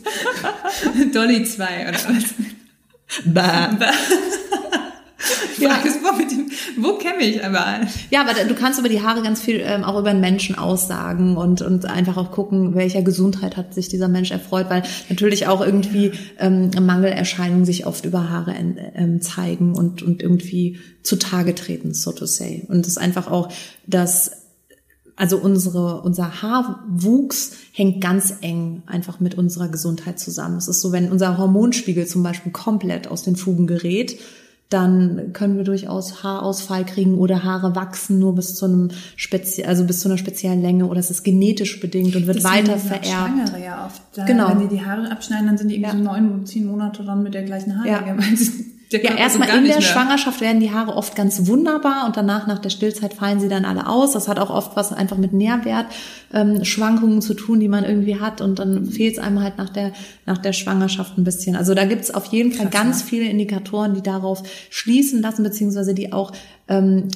Dolly 1.12 1.44
2 1.44 1.88
oder 1.88 1.98
was? 1.98 2.34
Bah. 3.24 3.70
bah. 3.78 3.90
Ja. 5.58 5.78
Dem, 5.82 6.50
wo 6.76 6.98
kenne 6.98 7.24
ich 7.24 7.44
aber? 7.44 7.80
Ja, 8.10 8.20
aber 8.20 8.44
du 8.44 8.54
kannst 8.54 8.78
über 8.78 8.88
die 8.88 9.02
Haare 9.02 9.22
ganz 9.22 9.40
viel 9.40 9.60
ähm, 9.64 9.82
auch 9.82 9.98
über 9.98 10.10
einen 10.10 10.20
Menschen 10.20 10.56
aussagen 10.56 11.36
und, 11.36 11.62
und 11.62 11.86
einfach 11.86 12.16
auch 12.16 12.30
gucken, 12.30 12.74
welcher 12.74 13.02
Gesundheit 13.02 13.56
hat 13.56 13.74
sich 13.74 13.88
dieser 13.88 14.08
Mensch 14.08 14.30
erfreut, 14.30 14.66
weil 14.68 14.82
natürlich 15.08 15.48
auch 15.48 15.60
irgendwie 15.60 16.12
ähm, 16.38 16.70
Mangelerscheinungen 16.80 17.64
sich 17.64 17.86
oft 17.86 18.04
über 18.04 18.30
Haare 18.30 18.54
ähm, 18.94 19.20
zeigen 19.20 19.74
und, 19.74 20.02
und 20.02 20.22
irgendwie 20.22 20.78
zutage 21.02 21.54
treten, 21.54 21.92
so 21.94 22.12
to 22.12 22.26
say. 22.26 22.64
Und 22.68 22.82
das 22.82 22.92
ist 22.92 22.98
einfach 22.98 23.30
auch 23.30 23.48
das 23.86 24.45
also 25.16 25.38
unsere, 25.38 26.02
unser 26.02 26.42
Haarwuchs 26.42 27.52
hängt 27.72 28.02
ganz 28.02 28.34
eng 28.42 28.82
einfach 28.86 29.18
mit 29.18 29.34
unserer 29.36 29.68
Gesundheit 29.68 30.20
zusammen. 30.20 30.58
Es 30.58 30.68
ist 30.68 30.82
so, 30.82 30.92
wenn 30.92 31.10
unser 31.10 31.38
Hormonspiegel 31.38 32.06
zum 32.06 32.22
Beispiel 32.22 32.52
komplett 32.52 33.08
aus 33.08 33.22
den 33.22 33.36
Fugen 33.36 33.66
gerät, 33.66 34.18
dann 34.68 35.32
können 35.32 35.56
wir 35.56 35.64
durchaus 35.64 36.24
Haarausfall 36.24 36.84
kriegen 36.84 37.18
oder 37.18 37.44
Haare 37.44 37.76
wachsen 37.76 38.18
nur 38.18 38.34
bis 38.34 38.56
zu 38.56 38.64
einem 38.64 38.90
spezie 39.14 39.64
also 39.64 39.84
bis 39.84 40.00
zu 40.00 40.08
einer 40.08 40.18
speziellen 40.18 40.60
Länge 40.60 40.86
oder 40.86 40.98
es 40.98 41.08
ist 41.08 41.22
genetisch 41.22 41.80
bedingt 41.80 42.16
und 42.16 42.26
wird 42.26 42.38
Deswegen 42.38 42.68
weiter 42.68 42.78
vererbt. 42.78 43.06
Schwangere 43.06 43.62
ja 43.62 43.86
oft. 43.86 44.02
Da, 44.14 44.24
genau. 44.24 44.48
Wenn 44.48 44.68
die 44.68 44.76
die 44.76 44.84
Haare 44.84 45.10
abschneiden, 45.10 45.46
dann 45.46 45.56
sind 45.56 45.68
die 45.68 45.76
irgendwie 45.76 45.96
ja. 45.96 46.04
so 46.04 46.10
neun, 46.10 46.46
zehn 46.46 46.66
Monate 46.66 47.04
dann 47.04 47.22
mit 47.22 47.34
der 47.34 47.44
gleichen 47.44 47.78
Haarlänge. 47.78 48.20
Ja. 48.20 48.36
Ja, 48.90 49.16
erstmal 49.16 49.48
in 49.48 49.64
der 49.64 49.80
Schwangerschaft 49.80 50.40
werden 50.40 50.60
die 50.60 50.70
Haare 50.70 50.94
oft 50.94 51.16
ganz 51.16 51.46
wunderbar 51.46 52.06
und 52.06 52.16
danach 52.16 52.46
nach 52.46 52.60
der 52.60 52.70
Stillzeit 52.70 53.14
fallen 53.14 53.40
sie 53.40 53.48
dann 53.48 53.64
alle 53.64 53.88
aus. 53.88 54.12
Das 54.12 54.28
hat 54.28 54.38
auch 54.38 54.50
oft 54.50 54.76
was 54.76 54.92
einfach 54.92 55.16
mit 55.16 55.32
Nährwert 55.32 55.86
ähm, 56.32 56.64
Schwankungen 56.64 57.20
zu 57.20 57.34
tun, 57.34 57.58
die 57.58 57.68
man 57.68 57.84
irgendwie 57.84 58.20
hat 58.20 58.40
und 58.40 58.58
dann 58.58 58.86
fehlt 58.86 59.14
es 59.14 59.18
einem 59.18 59.42
halt 59.42 59.58
nach 59.58 59.70
der 59.70 59.92
nach 60.24 60.38
der 60.38 60.52
Schwangerschaft 60.52 61.18
ein 61.18 61.24
bisschen. 61.24 61.56
Also 61.56 61.74
da 61.74 61.84
gibt's 61.84 62.12
auf 62.12 62.26
jeden 62.26 62.52
Fall 62.52 62.70
Krass, 62.70 62.82
ganz 62.82 63.00
ne? 63.00 63.06
viele 63.08 63.24
Indikatoren, 63.24 63.94
die 63.94 64.02
darauf 64.02 64.42
schließen 64.70 65.20
lassen 65.20 65.42
beziehungsweise 65.42 65.92
die 65.92 66.12
auch 66.12 66.32
ähm, 66.68 67.08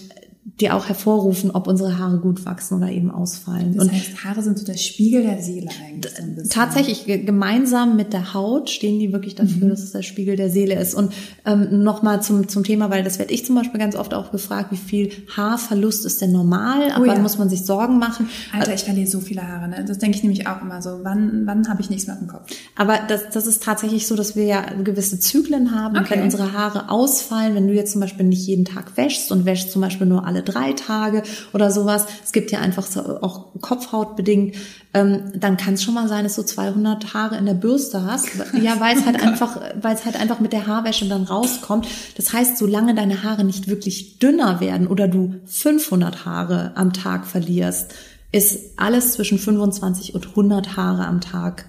die 0.43 0.71
auch 0.71 0.89
hervorrufen, 0.89 1.51
ob 1.51 1.67
unsere 1.67 1.99
Haare 1.99 2.19
gut 2.19 2.47
wachsen 2.47 2.79
oder 2.79 2.91
eben 2.91 3.11
ausfallen. 3.11 3.77
Das 3.77 3.91
heißt, 3.91 4.25
Haare 4.25 4.43
sind 4.43 4.59
so 4.59 4.65
der 4.65 4.77
Spiegel 4.79 5.23
der 5.23 5.43
Seele 5.43 5.69
eigentlich. 5.87 6.13
So 6.15 6.23
ne? 6.23 6.43
tatsächlich, 6.49 7.05
gemeinsam 7.27 7.95
mit 7.97 8.15
der 8.15 8.33
Haut 8.33 8.71
stehen 8.71 8.99
die 8.99 9.13
wirklich 9.13 9.35
dafür, 9.35 9.67
mhm. 9.67 9.71
dass 9.71 9.83
es 9.83 9.93
der 9.93 10.03
Spiegel 10.03 10.37
der 10.37 10.49
Seele 10.49 10.81
ist. 10.81 10.95
Und 10.95 11.13
ähm, 11.45 11.83
nochmal 11.83 12.23
zum, 12.23 12.49
zum 12.49 12.65
Thema, 12.65 12.89
weil 12.89 13.05
das 13.05 13.19
werde 13.19 13.35
ich 13.35 13.45
zum 13.45 13.55
Beispiel 13.55 13.79
ganz 13.79 13.97
oft 13.97 14.15
auch 14.15 14.33
gefragt, 14.33 14.73
wie 14.73 14.77
viel 14.77 15.13
Haarverlust 15.37 16.07
ist 16.07 16.23
denn 16.23 16.33
normal? 16.33 16.91
Ab 16.91 17.01
oh, 17.01 17.07
wann 17.07 17.17
ja. 17.17 17.23
muss 17.23 17.37
man 17.37 17.51
sich 17.51 17.67
Sorgen 17.67 17.99
machen? 17.99 18.29
Alter, 18.53 18.73
ich 18.73 18.85
verliere 18.85 19.09
so 19.09 19.21
viele 19.21 19.47
Haare. 19.47 19.69
Ne? 19.69 19.85
Das 19.87 19.99
denke 19.99 20.17
ich 20.17 20.23
nämlich 20.23 20.47
auch 20.47 20.63
immer 20.63 20.81
so. 20.81 21.01
Wann, 21.03 21.43
wann 21.45 21.69
habe 21.69 21.83
ich 21.83 21.91
nichts 21.91 22.07
mehr 22.07 22.17
im 22.19 22.29
Kopf? 22.29 22.51
Aber 22.77 22.99
das, 23.09 23.29
das 23.31 23.47
ist 23.47 23.63
tatsächlich 23.63 24.07
so, 24.07 24.17
dass 24.17 24.37
wir 24.37 24.45
ja 24.45 24.63
gewisse 24.83 25.21
Zyklen 25.21 25.75
haben. 25.75 25.99
Okay. 25.99 26.17
wenn 26.17 26.23
unsere 26.23 26.55
Haare 26.55 26.89
ausfallen, 26.89 27.55
wenn 27.55 27.69
du 27.69 27.75
jetzt 27.75 27.93
zum 27.93 28.01
Beispiel 28.01 28.25
nicht 28.25 28.47
jeden 28.47 28.65
Tag 28.65 28.97
wäschst 28.97 29.31
und 29.33 29.45
wäschst 29.45 29.71
zum 29.71 29.83
Beispiel 29.83 30.07
nur 30.07 30.30
alle 30.31 30.43
drei 30.43 30.73
Tage 30.73 31.23
oder 31.53 31.71
sowas, 31.71 32.07
es 32.25 32.33
gibt 32.33 32.51
ja 32.51 32.61
einfach 32.61 32.87
so 32.87 33.21
auch 33.21 33.47
Kopfhautbedingt, 33.61 34.57
ähm, 34.95 35.33
dann 35.35 35.57
kann 35.57 35.75
es 35.75 35.83
schon 35.83 35.95
mal 35.95 36.09
sein, 36.09 36.25
dass 36.25 36.37
du 36.37 36.43
200 36.43 37.15
Haare 37.15 37.37
in 37.37 37.47
der 37.47 37.55
Bürste 37.55 38.05
hast. 38.05 38.29
Ja, 38.61 38.79
weil 38.79 38.97
es 38.97 39.07
halt 39.07 39.17
oh 39.21 39.27
einfach, 39.27 39.61
weil 39.81 39.95
es 39.95 40.05
halt 40.05 40.21
einfach 40.21 40.41
mit 40.41 40.53
der 40.53 40.67
Haarwäsche 40.67 41.09
dann 41.09 41.25
rauskommt. 41.25 41.87
Das 42.17 42.33
heißt, 42.33 42.59
solange 42.59 42.95
deine 42.95 43.23
Haare 43.23 43.45
nicht 43.45 43.69
wirklich 43.69 44.19
dünner 44.19 44.61
werden 44.61 44.87
oder 44.87 45.09
du 45.09 45.37
500 45.47 46.27
Haare 46.27 46.73
am 46.75 46.93
Tag 46.93 47.27
verlierst, 47.27 47.95
ist 48.33 48.79
alles 48.79 49.13
zwischen 49.13 49.39
25 49.39 50.15
und 50.15 50.29
100 50.29 50.77
Haare 50.77 51.07
am 51.07 51.21
Tag 51.21 51.67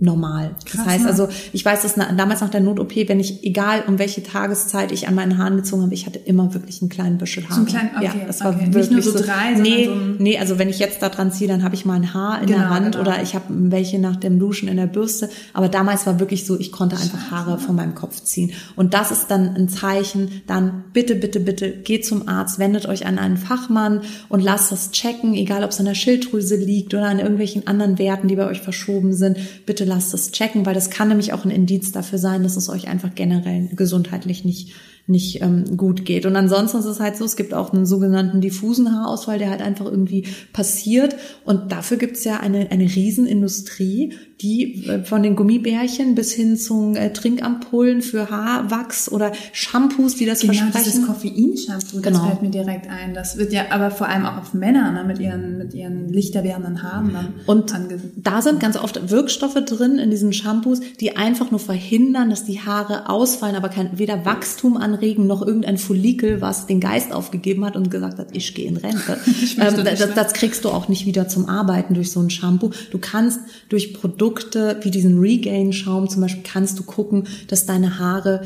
normal. 0.00 0.54
Krass, 0.64 0.76
das 0.76 0.86
heißt 0.86 1.04
ne? 1.04 1.10
also, 1.10 1.28
ich 1.52 1.64
weiß, 1.64 1.82
dass 1.82 1.94
damals 1.94 2.40
nach 2.40 2.50
der 2.50 2.60
Not-OP, 2.60 2.94
wenn 3.08 3.20
ich, 3.20 3.44
egal 3.44 3.84
um 3.86 3.98
welche 3.98 4.22
Tageszeit 4.22 4.92
ich 4.92 5.08
an 5.08 5.14
meinen 5.14 5.38
Haaren 5.38 5.56
gezogen 5.56 5.82
habe, 5.82 5.94
ich 5.94 6.06
hatte 6.06 6.18
immer 6.18 6.54
wirklich 6.54 6.80
einen 6.82 6.88
kleinen 6.88 7.18
Büschel 7.18 7.44
Haare. 7.44 7.54
So 7.54 7.60
einen 7.60 7.66
kleinen, 7.66 7.90
okay, 7.96 8.18
ja, 8.20 8.26
das 8.26 8.40
war 8.42 8.54
okay. 8.54 8.66
wirklich 8.66 8.90
Nicht 8.90 9.04
nur 9.04 9.18
so, 9.18 9.24
drei, 9.24 9.54
nee, 9.58 9.86
so 9.86 9.94
nee, 10.18 10.38
also 10.38 10.58
wenn 10.58 10.68
ich 10.68 10.78
jetzt 10.78 11.02
da 11.02 11.08
dran 11.08 11.32
ziehe, 11.32 11.48
dann 11.48 11.62
habe 11.62 11.74
ich 11.74 11.84
mal 11.84 11.94
ein 11.94 12.14
Haar 12.14 12.40
in 12.40 12.46
genau, 12.46 12.58
der 12.58 12.70
Hand 12.70 12.92
genau. 12.92 13.00
oder 13.00 13.22
ich 13.22 13.34
habe 13.34 13.44
welche 13.48 13.98
nach 13.98 14.16
dem 14.16 14.38
Duschen 14.38 14.68
in 14.68 14.76
der 14.76 14.86
Bürste. 14.86 15.28
Aber 15.52 15.68
damals 15.68 16.06
war 16.06 16.20
wirklich 16.20 16.46
so, 16.46 16.58
ich 16.58 16.72
konnte 16.72 16.96
einfach 16.96 17.30
Haare 17.30 17.58
von 17.58 17.74
meinem 17.74 17.94
Kopf 17.94 18.22
ziehen. 18.22 18.52
Und 18.76 18.94
das 18.94 19.10
ist 19.10 19.28
dann 19.28 19.56
ein 19.56 19.68
Zeichen, 19.68 20.42
dann 20.46 20.84
bitte, 20.92 21.14
bitte, 21.14 21.40
bitte 21.40 21.70
geht 21.70 22.06
zum 22.06 22.28
Arzt, 22.28 22.58
wendet 22.58 22.86
euch 22.86 23.06
an 23.06 23.18
einen 23.18 23.36
Fachmann 23.36 24.02
und 24.28 24.40
lasst 24.40 24.72
das 24.72 24.90
checken, 24.92 25.34
egal 25.34 25.64
ob 25.64 25.70
es 25.70 25.80
an 25.80 25.86
der 25.86 25.94
Schilddrüse 25.94 26.56
liegt 26.56 26.94
oder 26.94 27.06
an 27.06 27.18
irgendwelchen 27.18 27.66
anderen 27.66 27.98
Werten, 27.98 28.28
die 28.28 28.36
bei 28.36 28.46
euch 28.46 28.60
verschoben 28.60 29.12
sind. 29.12 29.38
Bitte 29.66 29.87
lasst 29.88 30.14
es 30.14 30.30
checken, 30.30 30.66
weil 30.66 30.74
das 30.74 30.90
kann 30.90 31.08
nämlich 31.08 31.32
auch 31.32 31.44
ein 31.44 31.50
Indiz 31.50 31.90
dafür 31.92 32.18
sein, 32.18 32.42
dass 32.42 32.56
es 32.56 32.68
euch 32.68 32.86
einfach 32.88 33.14
generell 33.14 33.68
gesundheitlich 33.74 34.44
nicht 34.44 34.74
nicht 35.08 35.40
ähm, 35.40 35.76
gut 35.76 36.04
geht. 36.04 36.26
Und 36.26 36.36
ansonsten 36.36 36.78
ist 36.78 36.84
es 36.84 37.00
halt 37.00 37.16
so, 37.16 37.24
es 37.24 37.36
gibt 37.36 37.54
auch 37.54 37.72
einen 37.72 37.86
sogenannten 37.86 38.40
diffusen 38.42 38.92
Haarausfall, 38.92 39.38
der 39.38 39.50
halt 39.50 39.62
einfach 39.62 39.86
irgendwie 39.86 40.26
passiert. 40.52 41.16
Und 41.44 41.72
dafür 41.72 41.96
gibt 41.96 42.18
es 42.18 42.24
ja 42.24 42.40
eine, 42.40 42.70
eine 42.70 42.84
Riesenindustrie, 42.84 44.14
die 44.40 44.86
äh, 44.86 45.04
von 45.04 45.22
den 45.22 45.34
Gummibärchen 45.34 46.14
bis 46.14 46.32
hin 46.32 46.56
zu 46.56 46.92
äh, 46.94 47.12
Trinkampullen 47.12 48.02
für 48.02 48.30
Haarwachs 48.30 49.10
oder 49.10 49.32
Shampoos, 49.52 50.16
die 50.16 50.26
das 50.26 50.40
genau, 50.40 50.52
versprechen. 50.52 50.84
Dieses 50.84 51.06
Koffeinshampoo, 51.06 52.00
das 52.00 52.02
genau. 52.02 52.26
fällt 52.26 52.42
mir 52.42 52.50
direkt 52.50 52.88
ein. 52.88 53.14
Das 53.14 53.38
wird 53.38 53.52
ja 53.52 53.62
aber 53.70 53.90
vor 53.90 54.08
allem 54.08 54.26
auch 54.26 54.36
auf 54.36 54.54
Männer 54.54 54.92
ne, 54.92 55.04
mit 55.04 55.18
ihren 55.18 55.58
mit 55.58 55.74
ihren 55.74 56.08
lichter 56.08 56.44
werdenden 56.44 56.82
Haaren 56.82 57.12
dann 57.12 57.34
Und 57.46 57.74
da 58.16 58.42
sind 58.42 58.60
ganz 58.60 58.76
oft 58.76 59.10
Wirkstoffe 59.10 59.58
drin 59.64 59.98
in 59.98 60.10
diesen 60.10 60.32
Shampoos, 60.32 60.80
die 61.00 61.16
einfach 61.16 61.50
nur 61.50 61.60
verhindern, 61.60 62.30
dass 62.30 62.44
die 62.44 62.60
Haare 62.60 63.08
ausfallen, 63.08 63.56
aber 63.56 63.70
kein 63.70 63.98
weder 63.98 64.24
Wachstum 64.24 64.76
anregen 64.98 65.26
noch 65.26 65.46
irgendein 65.46 65.78
Follikel, 65.78 66.40
was 66.40 66.66
den 66.66 66.80
Geist 66.80 67.12
aufgegeben 67.12 67.64
hat 67.64 67.76
und 67.76 67.90
gesagt 67.90 68.18
hat, 68.18 68.28
ich 68.32 68.54
gehe 68.54 68.66
in 68.66 68.76
Rente. 68.76 69.16
ähm, 69.60 69.84
das, 69.84 70.14
das 70.14 70.32
kriegst 70.32 70.64
du 70.64 70.70
auch 70.70 70.88
nicht 70.88 71.06
wieder 71.06 71.28
zum 71.28 71.48
Arbeiten 71.48 71.94
durch 71.94 72.10
so 72.10 72.20
ein 72.20 72.30
Shampoo. 72.30 72.70
Du 72.90 72.98
kannst 72.98 73.40
durch 73.68 73.94
Produkte 73.94 74.78
wie 74.82 74.90
diesen 74.90 75.18
Regain-Schaum 75.18 76.08
zum 76.08 76.22
Beispiel 76.22 76.42
kannst 76.42 76.78
du 76.78 76.82
gucken, 76.82 77.24
dass 77.48 77.66
deine 77.66 77.98
Haare 77.98 78.42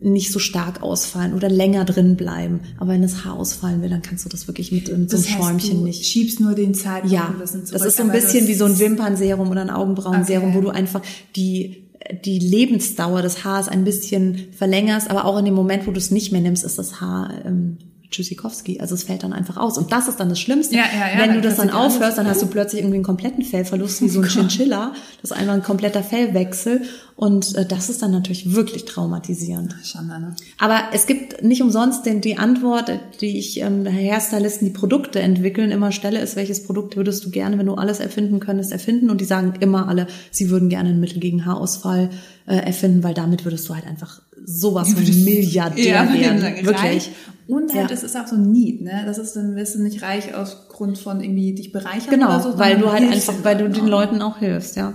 nicht 0.00 0.32
so 0.32 0.38
stark 0.38 0.82
ausfallen 0.82 1.34
oder 1.34 1.50
länger 1.50 1.84
drin 1.84 2.16
bleiben. 2.16 2.60
Aber 2.78 2.92
wenn 2.92 3.02
das 3.02 3.24
Haar 3.24 3.34
ausfallen 3.34 3.82
will, 3.82 3.90
dann 3.90 4.00
kannst 4.00 4.24
du 4.24 4.30
das 4.30 4.46
wirklich 4.48 4.72
mit, 4.72 4.96
mit 4.96 5.10
so 5.10 5.16
einem 5.16 5.26
Schäumchen 5.26 5.78
du 5.80 5.84
nicht. 5.84 6.06
Schiebst 6.06 6.40
nur 6.40 6.54
den 6.54 6.74
Zeitpunkt 6.74 7.12
ja. 7.12 7.34
Das 7.38 7.54
ist 7.54 7.96
so 7.96 8.02
ein 8.02 8.10
bisschen 8.10 8.46
wie 8.48 8.54
so 8.54 8.64
ein 8.64 8.78
Wimpernserum 8.78 9.50
oder 9.50 9.60
ein 9.60 9.70
Augenbrauenserum, 9.70 10.50
okay. 10.50 10.56
wo 10.56 10.60
du 10.62 10.70
einfach 10.70 11.02
die 11.36 11.83
die 12.24 12.38
Lebensdauer 12.38 13.22
des 13.22 13.44
Haares 13.44 13.68
ein 13.68 13.84
bisschen 13.84 14.52
verlängerst, 14.52 15.10
aber 15.10 15.24
auch 15.24 15.38
in 15.38 15.44
dem 15.44 15.54
Moment, 15.54 15.86
wo 15.86 15.90
du 15.90 15.98
es 15.98 16.10
nicht 16.10 16.32
mehr 16.32 16.40
nimmst, 16.40 16.64
ist 16.64 16.78
das 16.78 17.00
Haar 17.00 17.44
ähm, 17.44 17.78
Tschüssikowski. 18.14 18.80
Also 18.80 18.94
es 18.94 19.02
fällt 19.02 19.24
dann 19.24 19.32
einfach 19.32 19.56
aus. 19.56 19.76
Und 19.76 19.92
das 19.92 20.08
ist 20.08 20.20
dann 20.20 20.28
das 20.28 20.38
Schlimmste. 20.38 20.76
Ja, 20.76 20.82
ja, 20.82 21.14
ja, 21.14 21.18
Wenn 21.18 21.34
du 21.34 21.40
das 21.40 21.56
dann 21.56 21.70
aufhörst, 21.70 22.16
dann 22.16 22.26
hast 22.26 22.42
du 22.42 22.46
plötzlich 22.46 22.80
irgendwie 22.80 22.96
einen 22.96 23.04
kompletten 23.04 23.42
Fellverlust, 23.44 24.02
wie 24.02 24.08
so 24.08 24.20
ein 24.20 24.26
oh 24.26 24.28
Chinchilla. 24.28 24.92
Das 25.20 25.30
ist 25.30 25.36
einfach 25.36 25.54
ein 25.54 25.62
kompletter 25.62 26.02
Fellwechsel. 26.02 26.82
Und 27.16 27.54
äh, 27.56 27.66
das 27.66 27.90
ist 27.90 28.02
dann 28.02 28.10
natürlich 28.10 28.54
wirklich 28.54 28.84
traumatisierend. 28.84 29.74
Schande, 29.84 30.20
ne? 30.20 30.36
Aber 30.58 30.80
es 30.92 31.06
gibt 31.06 31.42
nicht 31.42 31.62
umsonst 31.62 32.06
denn 32.06 32.20
die 32.20 32.38
Antwort, 32.38 32.90
die 33.20 33.38
ich 33.38 33.60
ähm, 33.60 33.86
Hairstylisten, 33.86 34.66
die 34.66 34.74
Produkte 34.74 35.20
entwickeln, 35.20 35.70
immer 35.70 35.92
stelle, 35.92 36.20
ist, 36.20 36.36
welches 36.36 36.64
Produkt 36.64 36.96
würdest 36.96 37.24
du 37.24 37.30
gerne, 37.30 37.58
wenn 37.58 37.66
du 37.66 37.74
alles 37.74 38.00
erfinden 38.00 38.40
könntest, 38.40 38.72
erfinden? 38.72 39.10
Und 39.10 39.20
die 39.20 39.26
sagen 39.26 39.54
immer 39.60 39.88
alle, 39.88 40.06
sie 40.30 40.50
würden 40.50 40.68
gerne 40.68 40.90
ein 40.90 41.00
Mittel 41.00 41.20
gegen 41.20 41.46
Haarausfall 41.46 42.10
äh, 42.46 42.56
erfinden, 42.56 43.02
weil 43.02 43.14
damit 43.14 43.44
würdest 43.44 43.68
du 43.68 43.74
halt 43.74 43.86
einfach 43.86 44.20
sowas 44.44 44.92
von 44.94 45.02
Milliardär 45.02 45.84
ja, 45.84 46.14
werden. 46.14 46.42
Wirklich. 46.42 46.78
Reich. 46.78 47.10
Und 47.46 47.74
halt, 47.74 47.90
ja. 47.90 47.94
es 47.94 48.02
ist 48.02 48.16
auch 48.16 48.26
so 48.26 48.36
ein 48.36 48.50
Need, 48.50 48.82
ne? 48.82 49.02
Das 49.04 49.18
ist 49.18 49.36
dann 49.36 49.54
wirst 49.54 49.74
du 49.74 49.82
nicht 49.82 50.02
reich 50.02 50.34
aus 50.34 50.68
Grund 50.68 50.98
von 50.98 51.20
irgendwie 51.20 51.54
dich 51.54 51.72
bereichern 51.72 52.10
genau, 52.10 52.28
oder 52.28 52.40
so. 52.40 52.58
weil 52.58 52.78
du 52.78 52.90
halt 52.90 53.02
einfach, 53.02 53.34
weil 53.42 53.58
du 53.58 53.68
den 53.68 53.86
Leuten 53.86 54.22
auch 54.22 54.38
hilfst, 54.38 54.76
ja. 54.76 54.94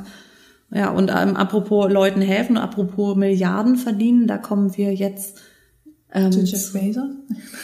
Ja, 0.72 0.90
und 0.90 1.10
ähm, 1.10 1.36
apropos 1.36 1.92
Leuten 1.92 2.22
helfen, 2.22 2.58
apropos 2.58 3.16
Milliarden 3.16 3.76
verdienen, 3.76 4.28
da 4.28 4.38
kommen 4.38 4.76
wir 4.78 4.94
jetzt 4.94 5.40
ähm, 6.14 6.32
zu 6.32 6.42
Jeff 6.42 6.74
Bezos? 6.74 7.04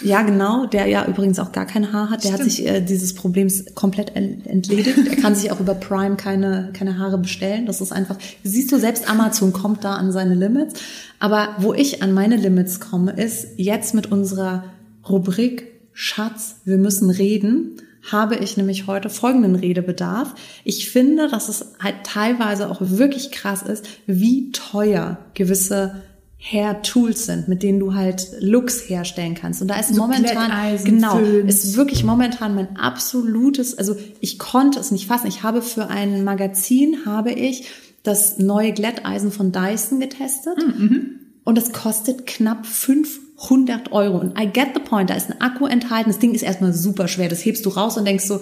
Ja, 0.04 0.22
genau, 0.22 0.66
der 0.68 0.86
ja 0.88 1.06
übrigens 1.08 1.40
auch 1.40 1.52
gar 1.52 1.66
kein 1.66 1.92
Haar 1.92 2.10
hat. 2.10 2.24
Der 2.24 2.30
Stimmt. 2.30 2.40
hat 2.40 2.52
sich 2.52 2.68
äh, 2.68 2.82
dieses 2.82 3.16
Problems 3.16 3.66
komplett 3.74 4.16
entledigt. 4.16 5.00
er 5.10 5.16
kann 5.16 5.36
sich 5.36 5.52
auch 5.52 5.60
über 5.60 5.74
Prime 5.74 6.16
keine, 6.16 6.72
keine 6.74 7.00
Haare 7.00 7.18
bestellen. 7.18 7.66
Das 7.66 7.82
ist 7.82 7.92
einfach, 7.92 8.18
siehst 8.44 8.72
du, 8.72 8.78
selbst 8.78 9.10
Amazon 9.10 9.52
kommt 9.52 9.84
da 9.84 9.96
an 9.96 10.12
seine 10.12 10.36
Limits. 10.36 10.80
Aber 11.20 11.56
wo 11.60 11.74
ich 11.74 12.04
an 12.04 12.14
meine 12.14 12.36
Limits 12.36 12.80
komme, 12.80 13.12
ist 13.14 13.48
jetzt 13.58 13.96
mit 13.96 14.12
unserer 14.12 14.66
Rubrik 15.08 15.72
Schatz, 15.94 16.58
wir 16.66 16.78
müssen 16.78 17.10
reden, 17.10 17.78
habe 18.12 18.36
ich 18.36 18.58
nämlich 18.58 18.86
heute 18.86 19.10
folgenden 19.10 19.56
Redebedarf. 19.56 20.36
Ich 20.64 20.90
finde, 20.90 21.28
dass 21.28 21.50
es 21.50 21.74
halt 21.80 21.96
teilweise 22.04 22.70
auch 22.70 22.80
wirklich 22.82 23.32
krass 23.32 23.64
ist, 23.64 23.88
wie 24.06 24.52
teuer 24.52 25.18
gewisse 25.34 26.04
Hair-Tools 26.52 27.26
sind, 27.26 27.48
mit 27.48 27.64
denen 27.64 27.80
du 27.80 27.96
halt 27.96 28.28
Looks 28.40 28.88
herstellen 28.88 29.34
kannst. 29.34 29.64
Und 29.64 29.68
da 29.68 29.80
ist 29.80 29.96
so 29.96 30.02
momentan, 30.02 30.52
genau, 30.84 31.18
ist 31.18 31.76
wirklich 31.76 32.04
momentan 32.04 32.54
mein 32.54 32.78
absolutes, 32.78 33.76
also 33.78 33.96
ich 34.20 34.38
konnte 34.38 34.80
es 34.80 34.92
nicht 34.92 35.08
fassen. 35.08 35.26
Ich 35.28 35.42
habe 35.42 35.64
für 35.64 35.88
ein 35.88 36.24
Magazin, 36.24 37.06
habe 37.06 37.32
ich 37.32 37.68
das 38.04 38.38
neue 38.38 38.74
Glätteisen 38.74 39.32
von 39.32 39.52
Dyson 39.52 40.00
getestet. 40.00 40.58
Mhm. 40.58 41.20
Und 41.44 41.58
es 41.58 41.74
kostet 41.74 42.28
knapp 42.28 42.68
500 42.68 43.92
Euro. 43.92 44.20
Und 44.20 44.40
I 44.40 44.46
get 44.46 44.70
the 44.76 44.80
point, 44.80 45.10
da 45.10 45.16
ist 45.16 45.32
ein 45.32 45.42
Akku 45.42 45.66
enthalten. 45.66 46.12
Das 46.12 46.20
Ding 46.20 46.36
ist 46.36 46.44
erstmal 46.44 46.74
super 46.74 47.08
schwer. 47.08 47.28
Das 47.28 47.44
hebst 47.44 47.66
du 47.66 47.70
raus 47.70 47.98
und 47.98 48.06
denkst 48.06 48.26
so, 48.26 48.42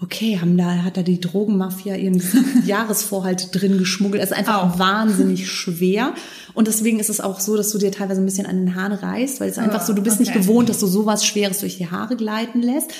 okay, 0.00 0.38
haben 0.40 0.56
da, 0.56 0.82
hat 0.82 0.96
da 0.96 1.02
die 1.02 1.20
Drogenmafia 1.20 1.96
ihren 1.96 2.22
Jahresvorhalt 2.66 3.48
drin 3.52 3.78
geschmuggelt. 3.78 4.22
Es 4.22 4.30
ist 4.30 4.36
einfach 4.36 4.74
oh. 4.74 4.78
wahnsinnig 4.78 5.50
schwer. 5.50 6.14
Und 6.54 6.68
deswegen 6.68 7.00
ist 7.00 7.10
es 7.10 7.20
auch 7.20 7.40
so, 7.40 7.56
dass 7.56 7.70
du 7.70 7.78
dir 7.78 7.92
teilweise 7.92 8.20
ein 8.20 8.24
bisschen 8.24 8.46
an 8.46 8.56
den 8.56 8.74
Haaren 8.74 8.92
reißt, 8.92 9.40
weil 9.40 9.50
es 9.50 9.58
einfach 9.58 9.82
so, 9.82 9.92
du 9.92 10.02
bist 10.02 10.20
okay. 10.20 10.24
nicht 10.24 10.34
gewohnt, 10.34 10.68
dass 10.68 10.78
du 10.78 10.86
sowas 10.86 11.24
Schweres 11.24 11.60
durch 11.60 11.76
die 11.76 11.90
Haare 11.90 12.16
gleiten 12.16 12.62
lässt. 12.62 12.92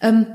Ähm, 0.00 0.26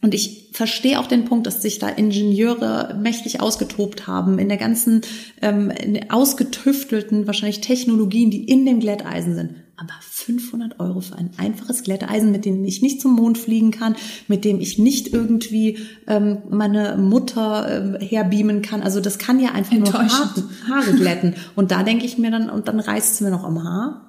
und 0.00 0.14
ich 0.14 0.50
verstehe 0.52 1.00
auch 1.00 1.06
den 1.08 1.24
Punkt, 1.24 1.46
dass 1.46 1.60
sich 1.60 1.80
da 1.80 1.88
Ingenieure 1.88 2.96
mächtig 3.00 3.40
ausgetobt 3.40 4.06
haben 4.06 4.38
in 4.38 4.48
der 4.48 4.58
ganzen 4.58 5.00
ähm, 5.42 5.70
in 5.70 6.10
ausgetüftelten 6.10 7.26
wahrscheinlich 7.26 7.60
Technologien, 7.60 8.30
die 8.30 8.44
in 8.44 8.64
dem 8.64 8.78
Glätteisen 8.78 9.34
sind. 9.34 9.54
Aber 9.80 9.94
500 10.00 10.80
Euro 10.80 11.00
für 11.00 11.16
ein 11.16 11.30
einfaches 11.36 11.84
Glätteisen, 11.84 12.32
mit 12.32 12.44
dem 12.44 12.64
ich 12.64 12.82
nicht 12.82 13.00
zum 13.00 13.14
Mond 13.14 13.38
fliegen 13.38 13.70
kann, 13.70 13.94
mit 14.26 14.44
dem 14.44 14.60
ich 14.60 14.78
nicht 14.78 15.12
irgendwie 15.12 15.78
ähm, 16.08 16.38
meine 16.50 16.96
Mutter 16.96 17.98
äh, 18.00 18.04
herbeamen 18.04 18.60
kann. 18.60 18.82
Also 18.82 19.00
das 19.00 19.18
kann 19.18 19.38
ja 19.38 19.52
einfach 19.52 19.76
nur 19.76 19.92
Haare, 19.92 20.44
Haare 20.68 20.92
glätten. 20.94 21.34
Und 21.54 21.70
da 21.70 21.84
denke 21.84 22.04
ich 22.04 22.18
mir 22.18 22.32
dann, 22.32 22.50
und 22.50 22.66
dann 22.66 22.80
reißt 22.80 23.14
es 23.14 23.20
mir 23.20 23.30
noch 23.30 23.44
am 23.44 23.62
Haar. 23.62 24.08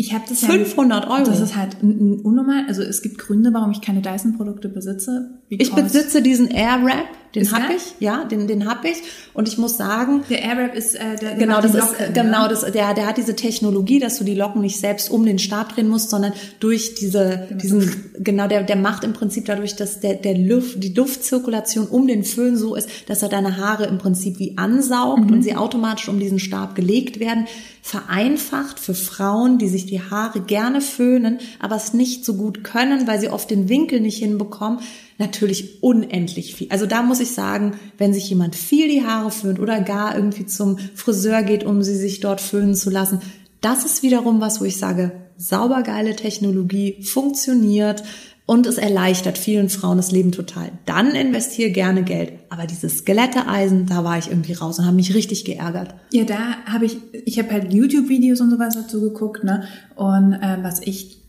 Ich 0.00 0.14
habe 0.14 0.24
das 0.28 0.44
500 0.44 1.04
ja, 1.04 1.10
Euro. 1.10 1.24
Das 1.24 1.40
ist 1.40 1.56
halt 1.56 1.76
unnormal. 1.82 2.64
Also 2.66 2.82
es 2.82 3.02
gibt 3.02 3.18
Gründe, 3.18 3.52
warum 3.52 3.70
ich 3.70 3.82
keine 3.82 4.00
Dyson-Produkte 4.00 4.70
besitze. 4.70 5.42
Ich 5.50 5.72
besitze 5.72 6.22
diesen 6.22 6.48
Airwrap, 6.48 7.06
den 7.34 7.52
habe 7.52 7.74
ich, 7.74 7.94
ja, 8.00 8.24
den 8.24 8.48
den 8.48 8.68
habe 8.68 8.88
ich. 8.88 8.98
Und 9.34 9.46
ich 9.46 9.56
muss 9.58 9.76
sagen, 9.76 10.24
der 10.28 10.42
Airwrap 10.42 10.74
ist 10.74 10.94
äh, 10.94 11.16
der, 11.20 11.34
genau 11.36 11.60
das 11.60 11.72
Locken, 11.72 12.06
ist 12.06 12.14
genau 12.14 12.48
das 12.48 12.60
der 12.72 12.94
der 12.94 13.06
hat 13.06 13.16
diese 13.16 13.36
Technologie, 13.36 14.00
dass 14.00 14.18
du 14.18 14.24
die 14.24 14.34
Locken 14.34 14.60
nicht 14.60 14.80
selbst 14.80 15.10
um 15.10 15.24
den 15.24 15.38
Stab 15.38 15.74
drehen 15.74 15.88
musst, 15.88 16.10
sondern 16.10 16.32
durch 16.58 16.94
diese 16.94 17.46
genau. 17.48 17.60
diesen 17.60 18.10
genau 18.18 18.48
der 18.48 18.64
der 18.64 18.76
macht 18.76 19.04
im 19.04 19.12
Prinzip 19.12 19.44
dadurch, 19.46 19.76
dass 19.76 20.00
der 20.00 20.14
der 20.14 20.36
Luft 20.36 20.82
die 20.82 20.92
Luftzirkulation 20.92 21.86
um 21.86 22.06
den 22.06 22.24
Föhn 22.24 22.56
so 22.56 22.74
ist, 22.74 22.88
dass 23.06 23.22
er 23.22 23.28
deine 23.28 23.56
Haare 23.56 23.86
im 23.86 23.98
Prinzip 23.98 24.38
wie 24.38 24.58
ansaugt 24.58 25.26
mhm. 25.26 25.32
und 25.32 25.42
sie 25.42 25.54
automatisch 25.54 26.08
um 26.08 26.18
diesen 26.18 26.38
Stab 26.38 26.74
gelegt 26.74 27.20
werden 27.20 27.46
vereinfacht 27.82 28.78
für 28.78 28.94
Frauen, 28.94 29.58
die 29.58 29.68
sich 29.68 29.86
die 29.86 30.00
Haare 30.00 30.40
gerne 30.40 30.80
föhnen, 30.80 31.38
aber 31.58 31.76
es 31.76 31.94
nicht 31.94 32.24
so 32.24 32.34
gut 32.34 32.62
können, 32.62 33.06
weil 33.06 33.20
sie 33.20 33.30
oft 33.30 33.50
den 33.50 33.68
Winkel 33.68 34.00
nicht 34.00 34.18
hinbekommen, 34.18 34.80
natürlich 35.20 35.82
unendlich 35.82 36.54
viel. 36.54 36.68
Also 36.70 36.86
da 36.86 37.02
muss 37.02 37.20
ich 37.20 37.32
sagen, 37.32 37.78
wenn 37.98 38.12
sich 38.12 38.28
jemand 38.28 38.56
viel 38.56 38.88
die 38.88 39.04
Haare 39.04 39.30
föhnt 39.30 39.60
oder 39.60 39.80
gar 39.80 40.16
irgendwie 40.16 40.46
zum 40.46 40.78
Friseur 40.94 41.42
geht, 41.42 41.64
um 41.64 41.82
sie 41.82 41.96
sich 41.96 42.20
dort 42.20 42.40
föhnen 42.40 42.74
zu 42.74 42.90
lassen, 42.90 43.20
das 43.60 43.84
ist 43.84 44.02
wiederum 44.02 44.40
was, 44.40 44.60
wo 44.60 44.64
ich 44.64 44.78
sage, 44.78 45.12
saubergeile 45.36 46.16
Technologie 46.16 47.02
funktioniert, 47.02 48.02
und 48.50 48.66
es 48.66 48.78
erleichtert 48.78 49.38
vielen 49.38 49.68
Frauen 49.68 49.98
das 49.98 50.10
Leben 50.10 50.32
total. 50.32 50.72
Dann 50.84 51.14
investiere 51.14 51.70
gerne 51.70 52.02
Geld. 52.02 52.32
Aber 52.48 52.66
dieses 52.66 52.98
Skeletteeisen, 52.98 53.86
da 53.86 54.02
war 54.02 54.18
ich 54.18 54.26
irgendwie 54.26 54.54
raus 54.54 54.80
und 54.80 54.86
habe 54.86 54.96
mich 54.96 55.14
richtig 55.14 55.44
geärgert. 55.44 55.94
Ja, 56.12 56.24
da 56.24 56.56
habe 56.66 56.84
ich, 56.84 56.96
ich 57.12 57.38
habe 57.38 57.52
halt 57.52 57.72
YouTube-Videos 57.72 58.40
und 58.40 58.50
sowas 58.50 58.74
dazu 58.74 59.02
geguckt, 59.02 59.44
ne? 59.44 59.68
Und 59.94 60.32
äh, 60.32 60.58
was 60.62 60.80
ich 60.82 61.19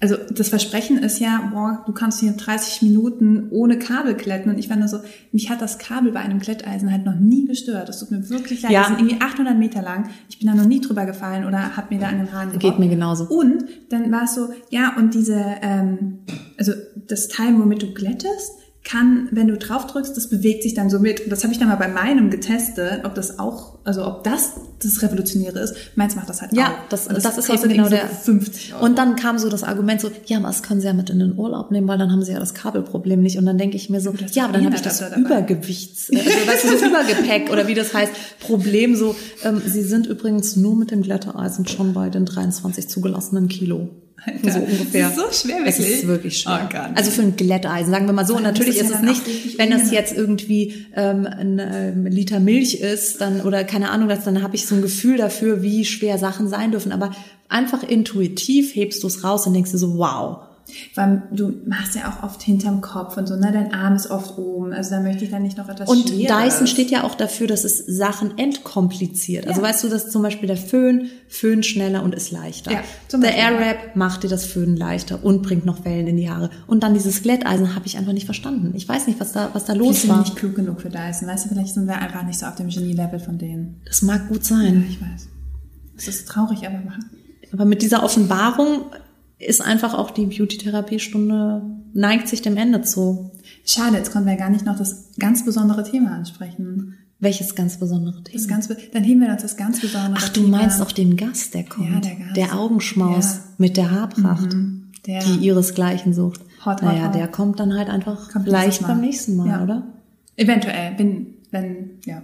also 0.00 0.16
das 0.30 0.48
Versprechen 0.50 0.98
ist 0.98 1.20
ja, 1.20 1.50
boah, 1.52 1.82
du 1.86 1.92
kannst 1.92 2.20
hier 2.20 2.32
30 2.32 2.82
Minuten 2.82 3.48
ohne 3.50 3.78
Kabel 3.78 4.14
kletten. 4.14 4.50
Und 4.50 4.58
ich 4.58 4.68
war 4.68 4.76
nur 4.76 4.88
so, 4.88 4.98
mich 5.32 5.48
hat 5.48 5.62
das 5.62 5.78
Kabel 5.78 6.12
bei 6.12 6.20
einem 6.20 6.38
Kletteisen 6.38 6.92
halt 6.92 7.04
noch 7.06 7.14
nie 7.14 7.46
gestört. 7.46 7.88
Das 7.88 8.00
tut 8.00 8.10
mir 8.10 8.28
wirklich 8.28 8.62
leid. 8.62 8.72
Ja. 8.72 8.82
Die 8.82 8.88
sind 8.88 8.98
irgendwie 8.98 9.24
800 9.24 9.56
Meter 9.56 9.80
lang. 9.80 10.10
Ich 10.28 10.38
bin 10.38 10.48
da 10.48 10.54
noch 10.54 10.66
nie 10.66 10.80
drüber 10.80 11.06
gefallen 11.06 11.46
oder 11.46 11.76
hab 11.76 11.90
mir 11.90 11.98
da 11.98 12.08
an 12.08 12.18
den 12.18 12.32
Haaren 12.32 12.52
gebrochen. 12.52 12.70
Geht 12.70 12.78
mir 12.78 12.88
genauso. 12.88 13.24
Und 13.24 13.64
dann 13.88 14.12
war 14.12 14.24
es 14.24 14.34
so, 14.34 14.48
ja, 14.70 14.94
und 14.96 15.14
diese, 15.14 15.42
ähm, 15.62 16.18
also 16.58 16.72
das 17.08 17.28
Teil, 17.28 17.58
womit 17.58 17.82
du 17.82 17.94
glättest, 17.94 18.52
kann, 18.86 19.28
wenn 19.32 19.48
du 19.48 19.56
drauf 19.56 19.86
drückst, 19.88 20.16
das 20.16 20.28
bewegt 20.28 20.62
sich 20.62 20.74
dann 20.74 20.90
so 20.90 21.00
mit. 21.00 21.20
Und 21.20 21.30
das 21.30 21.42
habe 21.42 21.52
ich 21.52 21.58
dann 21.58 21.68
mal 21.68 21.76
bei 21.76 21.88
meinem 21.88 22.30
getestet, 22.30 23.04
ob 23.04 23.16
das 23.16 23.38
auch, 23.38 23.78
also 23.84 24.06
ob 24.06 24.22
das 24.22 24.52
das 24.78 25.02
Revolutionäre 25.02 25.58
ist. 25.58 25.74
Meins 25.96 26.14
macht 26.14 26.28
das 26.28 26.40
halt 26.40 26.52
ja, 26.52 26.68
auch. 26.68 26.88
Das, 26.88 27.08
das, 27.08 27.22
das 27.22 27.38
ist 27.38 27.50
also 27.50 27.66
genau 27.66 27.88
der. 27.88 28.06
50 28.06 28.74
Euro. 28.74 28.84
Und 28.84 28.96
dann 28.96 29.16
kam 29.16 29.38
so 29.38 29.48
das 29.48 29.64
Argument 29.64 30.00
so, 30.00 30.10
ja, 30.26 30.38
aber 30.38 30.46
das 30.46 30.62
können 30.62 30.80
sie 30.80 30.86
ja 30.86 30.92
mit 30.92 31.10
in 31.10 31.18
den 31.18 31.36
Urlaub 31.36 31.72
nehmen, 31.72 31.88
weil 31.88 31.98
dann 31.98 32.12
haben 32.12 32.22
sie 32.22 32.32
ja 32.32 32.38
das 32.38 32.54
Kabelproblem 32.54 33.20
nicht. 33.20 33.38
Und 33.38 33.46
dann 33.46 33.58
denke 33.58 33.76
ich 33.76 33.90
mir 33.90 34.00
so, 34.00 34.14
ja, 34.32 34.44
aber 34.44 34.52
dann 34.52 34.66
habe 34.66 34.76
ich 34.76 34.82
das 34.82 35.02
Übergewichts, 35.16 36.10
also 36.10 36.24
weißt 36.24 36.64
du, 36.64 36.72
das 36.72 36.82
Übergepäck 36.82 37.50
oder 37.50 37.66
wie 37.66 37.74
das 37.74 37.92
heißt, 37.92 38.12
Problem 38.38 38.94
so. 38.94 39.16
Ähm, 39.42 39.60
sie 39.66 39.82
sind 39.82 40.06
übrigens 40.06 40.54
nur 40.54 40.76
mit 40.76 40.92
dem 40.92 41.02
Glättereisen 41.02 41.66
schon 41.66 41.92
bei 41.92 42.08
den 42.08 42.24
23 42.24 42.88
zugelassenen 42.88 43.48
Kilo. 43.48 43.90
Alter, 44.24 44.52
so 44.52 44.58
ungefähr. 44.60 45.08
Das 45.08 45.16
ist 45.16 45.42
so 45.42 45.48
schwer, 45.48 45.58
wirklich. 45.58 45.78
Es 45.78 45.88
ist 45.98 46.06
wirklich 46.06 46.38
schwer. 46.38 46.68
Oh, 46.72 46.78
also 46.94 47.10
für 47.10 47.22
ein 47.22 47.36
Glätteisen, 47.36 47.92
sagen 47.92 48.06
wir 48.06 48.12
mal 48.12 48.26
so. 48.26 48.36
Und 48.36 48.42
natürlich 48.42 48.78
ist, 48.78 48.90
ist 48.90 48.96
es 48.96 49.02
nicht, 49.02 49.58
wenn 49.58 49.70
das 49.70 49.90
jetzt 49.90 50.16
irgendwie 50.16 50.86
ähm, 50.94 51.26
ein 51.26 51.60
ähm, 51.60 52.06
Liter 52.06 52.40
Milch 52.40 52.80
ist, 52.80 53.20
dann 53.20 53.42
oder 53.42 53.64
keine 53.64 53.90
Ahnung, 53.90 54.08
dass, 54.08 54.24
dann 54.24 54.42
habe 54.42 54.56
ich 54.56 54.66
so 54.66 54.74
ein 54.74 54.82
Gefühl 54.82 55.18
dafür, 55.18 55.62
wie 55.62 55.84
schwer 55.84 56.18
Sachen 56.18 56.48
sein 56.48 56.70
dürfen. 56.70 56.92
Aber 56.92 57.12
einfach 57.48 57.82
intuitiv 57.82 58.74
hebst 58.74 59.02
du 59.02 59.06
es 59.06 59.22
raus 59.22 59.46
und 59.46 59.54
denkst 59.54 59.70
dir 59.70 59.78
so, 59.78 59.98
wow, 59.98 60.45
weil 60.94 61.22
du 61.30 61.52
machst 61.66 61.94
ja 61.94 62.10
auch 62.10 62.24
oft 62.24 62.42
hinterm 62.42 62.80
Kopf 62.80 63.16
und 63.16 63.26
so, 63.26 63.36
ne? 63.36 63.50
Dein 63.52 63.72
Arm 63.72 63.94
ist 63.94 64.10
oft 64.10 64.36
oben. 64.36 64.72
Also 64.72 64.90
da 64.90 65.00
möchte 65.00 65.24
ich 65.24 65.30
dann 65.30 65.42
nicht 65.42 65.56
noch 65.56 65.68
etwas 65.68 65.88
Und 65.88 66.10
Dyson 66.10 66.66
steht 66.66 66.90
ja 66.90 67.04
auch 67.04 67.14
dafür, 67.14 67.46
dass 67.46 67.64
es 67.64 67.78
Sachen 67.78 68.36
entkompliziert. 68.38 69.46
Also 69.46 69.60
ja. 69.60 69.68
weißt 69.68 69.84
du, 69.84 69.88
dass 69.88 70.10
zum 70.10 70.22
Beispiel 70.22 70.48
der 70.48 70.56
Föhn 70.56 71.08
Föhn 71.28 71.62
schneller 71.62 72.02
und 72.02 72.14
ist 72.14 72.30
leichter. 72.30 72.72
Ja, 72.72 72.82
der 73.12 73.34
Airwrap 73.34 73.96
macht 73.96 74.22
dir 74.22 74.28
das 74.28 74.44
Föhn 74.44 74.76
leichter 74.76 75.24
und 75.24 75.42
bringt 75.42 75.66
noch 75.66 75.84
Wellen 75.84 76.06
in 76.06 76.16
die 76.16 76.30
Haare. 76.30 76.50
Und 76.66 76.82
dann 76.82 76.94
dieses 76.94 77.22
Glätteisen 77.22 77.74
habe 77.74 77.86
ich 77.86 77.96
einfach 77.96 78.12
nicht 78.12 78.26
verstanden. 78.26 78.72
Ich 78.74 78.88
weiß 78.88 79.06
nicht, 79.06 79.20
was 79.20 79.32
da, 79.32 79.50
was 79.52 79.64
da 79.64 79.72
los 79.72 80.04
ich 80.04 80.08
war. 80.08 80.18
Ich 80.18 80.24
bin 80.24 80.32
nicht 80.32 80.36
klug 80.36 80.54
genug 80.56 80.80
für 80.80 80.90
Dyson. 80.90 81.28
Weißt 81.28 81.44
du, 81.44 81.48
vielleicht 81.48 81.74
sind 81.74 81.86
wir 81.86 81.98
einfach 81.98 82.24
nicht 82.24 82.38
so 82.38 82.46
auf 82.46 82.56
dem 82.56 82.68
Genie-Level 82.68 83.20
von 83.20 83.38
denen. 83.38 83.80
Das 83.86 84.02
mag 84.02 84.28
gut 84.28 84.44
sein. 84.44 84.82
Ja, 84.82 84.90
ich 84.90 85.00
weiß. 85.00 85.28
Das 85.96 86.08
ist 86.08 86.28
traurig, 86.28 86.66
aber 86.66 86.80
aber 87.52 87.64
mit 87.64 87.80
dieser 87.80 88.02
Offenbarung 88.02 88.86
ist 89.38 89.60
einfach 89.60 89.94
auch 89.94 90.10
die 90.10 90.26
Beauty-Therapie-Stunde, 90.26 91.62
neigt 91.92 92.28
sich 92.28 92.42
dem 92.42 92.56
Ende 92.56 92.82
zu. 92.82 93.30
Schade, 93.64 93.96
jetzt 93.96 94.12
konnten 94.12 94.28
wir 94.28 94.36
gar 94.36 94.50
nicht 94.50 94.64
noch 94.64 94.78
das 94.78 95.12
ganz 95.18 95.44
besondere 95.44 95.84
Thema 95.84 96.12
ansprechen. 96.12 96.94
Welches 97.18 97.54
ganz 97.54 97.78
besondere 97.78 98.22
Thema? 98.22 98.38
Das 98.38 98.48
ganz, 98.48 98.68
dann 98.92 99.04
heben 99.04 99.20
wir 99.20 99.30
uns 99.30 99.42
das 99.42 99.56
ganz 99.56 99.80
besondere 99.80 100.16
Ach, 100.16 100.28
du 100.28 100.42
Thema. 100.42 100.58
meinst 100.58 100.82
auch 100.82 100.92
den 100.92 101.16
Gast, 101.16 101.54
der 101.54 101.64
kommt. 101.64 101.90
Ja, 101.90 102.00
der 102.00 102.14
Gast. 102.14 102.36
Der 102.36 102.58
Augenschmaus 102.58 103.34
ja. 103.36 103.40
mit 103.58 103.76
der 103.76 103.90
Haarpracht, 103.90 104.52
mhm, 104.52 104.92
der 105.06 105.22
die 105.22 105.46
ihresgleichen 105.46 106.12
sucht. 106.12 106.40
Hot, 106.64 106.82
naja, 106.82 107.06
hot, 107.06 107.14
der 107.14 107.28
kommt 107.28 107.58
dann 107.60 107.74
halt 107.74 107.88
einfach 107.88 108.30
kommt 108.30 108.46
leicht 108.46 108.82
beim 108.82 109.00
nächsten 109.00 109.36
Mal, 109.36 109.48
ja. 109.48 109.62
oder? 109.62 109.86
Eventuell, 110.36 110.98
wenn, 110.98 111.34
wenn, 111.50 111.90
ja. 112.04 112.22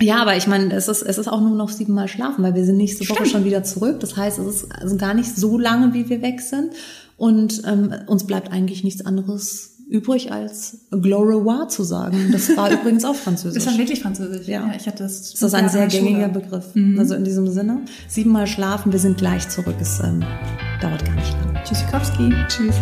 Ja, 0.00 0.20
aber 0.20 0.36
ich 0.36 0.46
meine, 0.46 0.74
es 0.74 0.88
ist, 0.88 1.02
es 1.02 1.18
ist 1.18 1.28
auch 1.28 1.40
nur 1.40 1.56
noch 1.56 1.70
siebenmal 1.70 2.08
schlafen, 2.08 2.44
weil 2.44 2.54
wir 2.54 2.64
sind 2.64 2.76
nächste 2.76 3.04
Stimmt. 3.04 3.20
Woche 3.20 3.28
schon 3.28 3.44
wieder 3.44 3.64
zurück. 3.64 4.00
Das 4.00 4.16
heißt, 4.16 4.38
es 4.38 4.62
ist 4.62 4.72
also 4.72 4.96
gar 4.96 5.14
nicht 5.14 5.34
so 5.34 5.58
lange, 5.58 5.94
wie 5.94 6.08
wir 6.08 6.20
weg 6.22 6.40
sind. 6.40 6.72
Und 7.16 7.62
ähm, 7.66 7.94
uns 8.06 8.26
bleibt 8.26 8.52
eigentlich 8.52 8.84
nichts 8.84 9.04
anderes 9.06 9.76
übrig, 9.88 10.32
als 10.32 10.86
Gloire 10.90 11.68
zu 11.68 11.82
sagen. 11.82 12.30
Das 12.32 12.54
war 12.56 12.70
übrigens 12.80 13.04
auch 13.04 13.14
Französisch. 13.14 13.64
Das 13.64 13.72
war 13.72 13.78
wirklich 13.78 14.00
Französisch. 14.00 14.46
Ja, 14.48 14.66
ja 14.66 14.74
ich 14.76 14.86
hatte 14.86 15.04
das. 15.04 15.32
Das 15.32 15.42
ist 15.42 15.54
ein 15.54 15.68
sehr 15.68 15.86
gängiger 15.86 16.28
Begriff. 16.28 16.74
Mhm. 16.74 16.98
Also 16.98 17.14
in 17.14 17.24
diesem 17.24 17.48
Sinne, 17.48 17.82
siebenmal 18.08 18.46
schlafen, 18.46 18.92
wir 18.92 18.98
sind 18.98 19.16
gleich 19.16 19.48
zurück. 19.48 19.76
Es 19.80 20.00
ähm, 20.00 20.24
dauert 20.82 21.04
gar 21.04 21.14
nicht 21.14 21.32
lang. 21.32 21.56
Tschüssikowski. 21.64 22.34
Tschüss. 22.48 22.74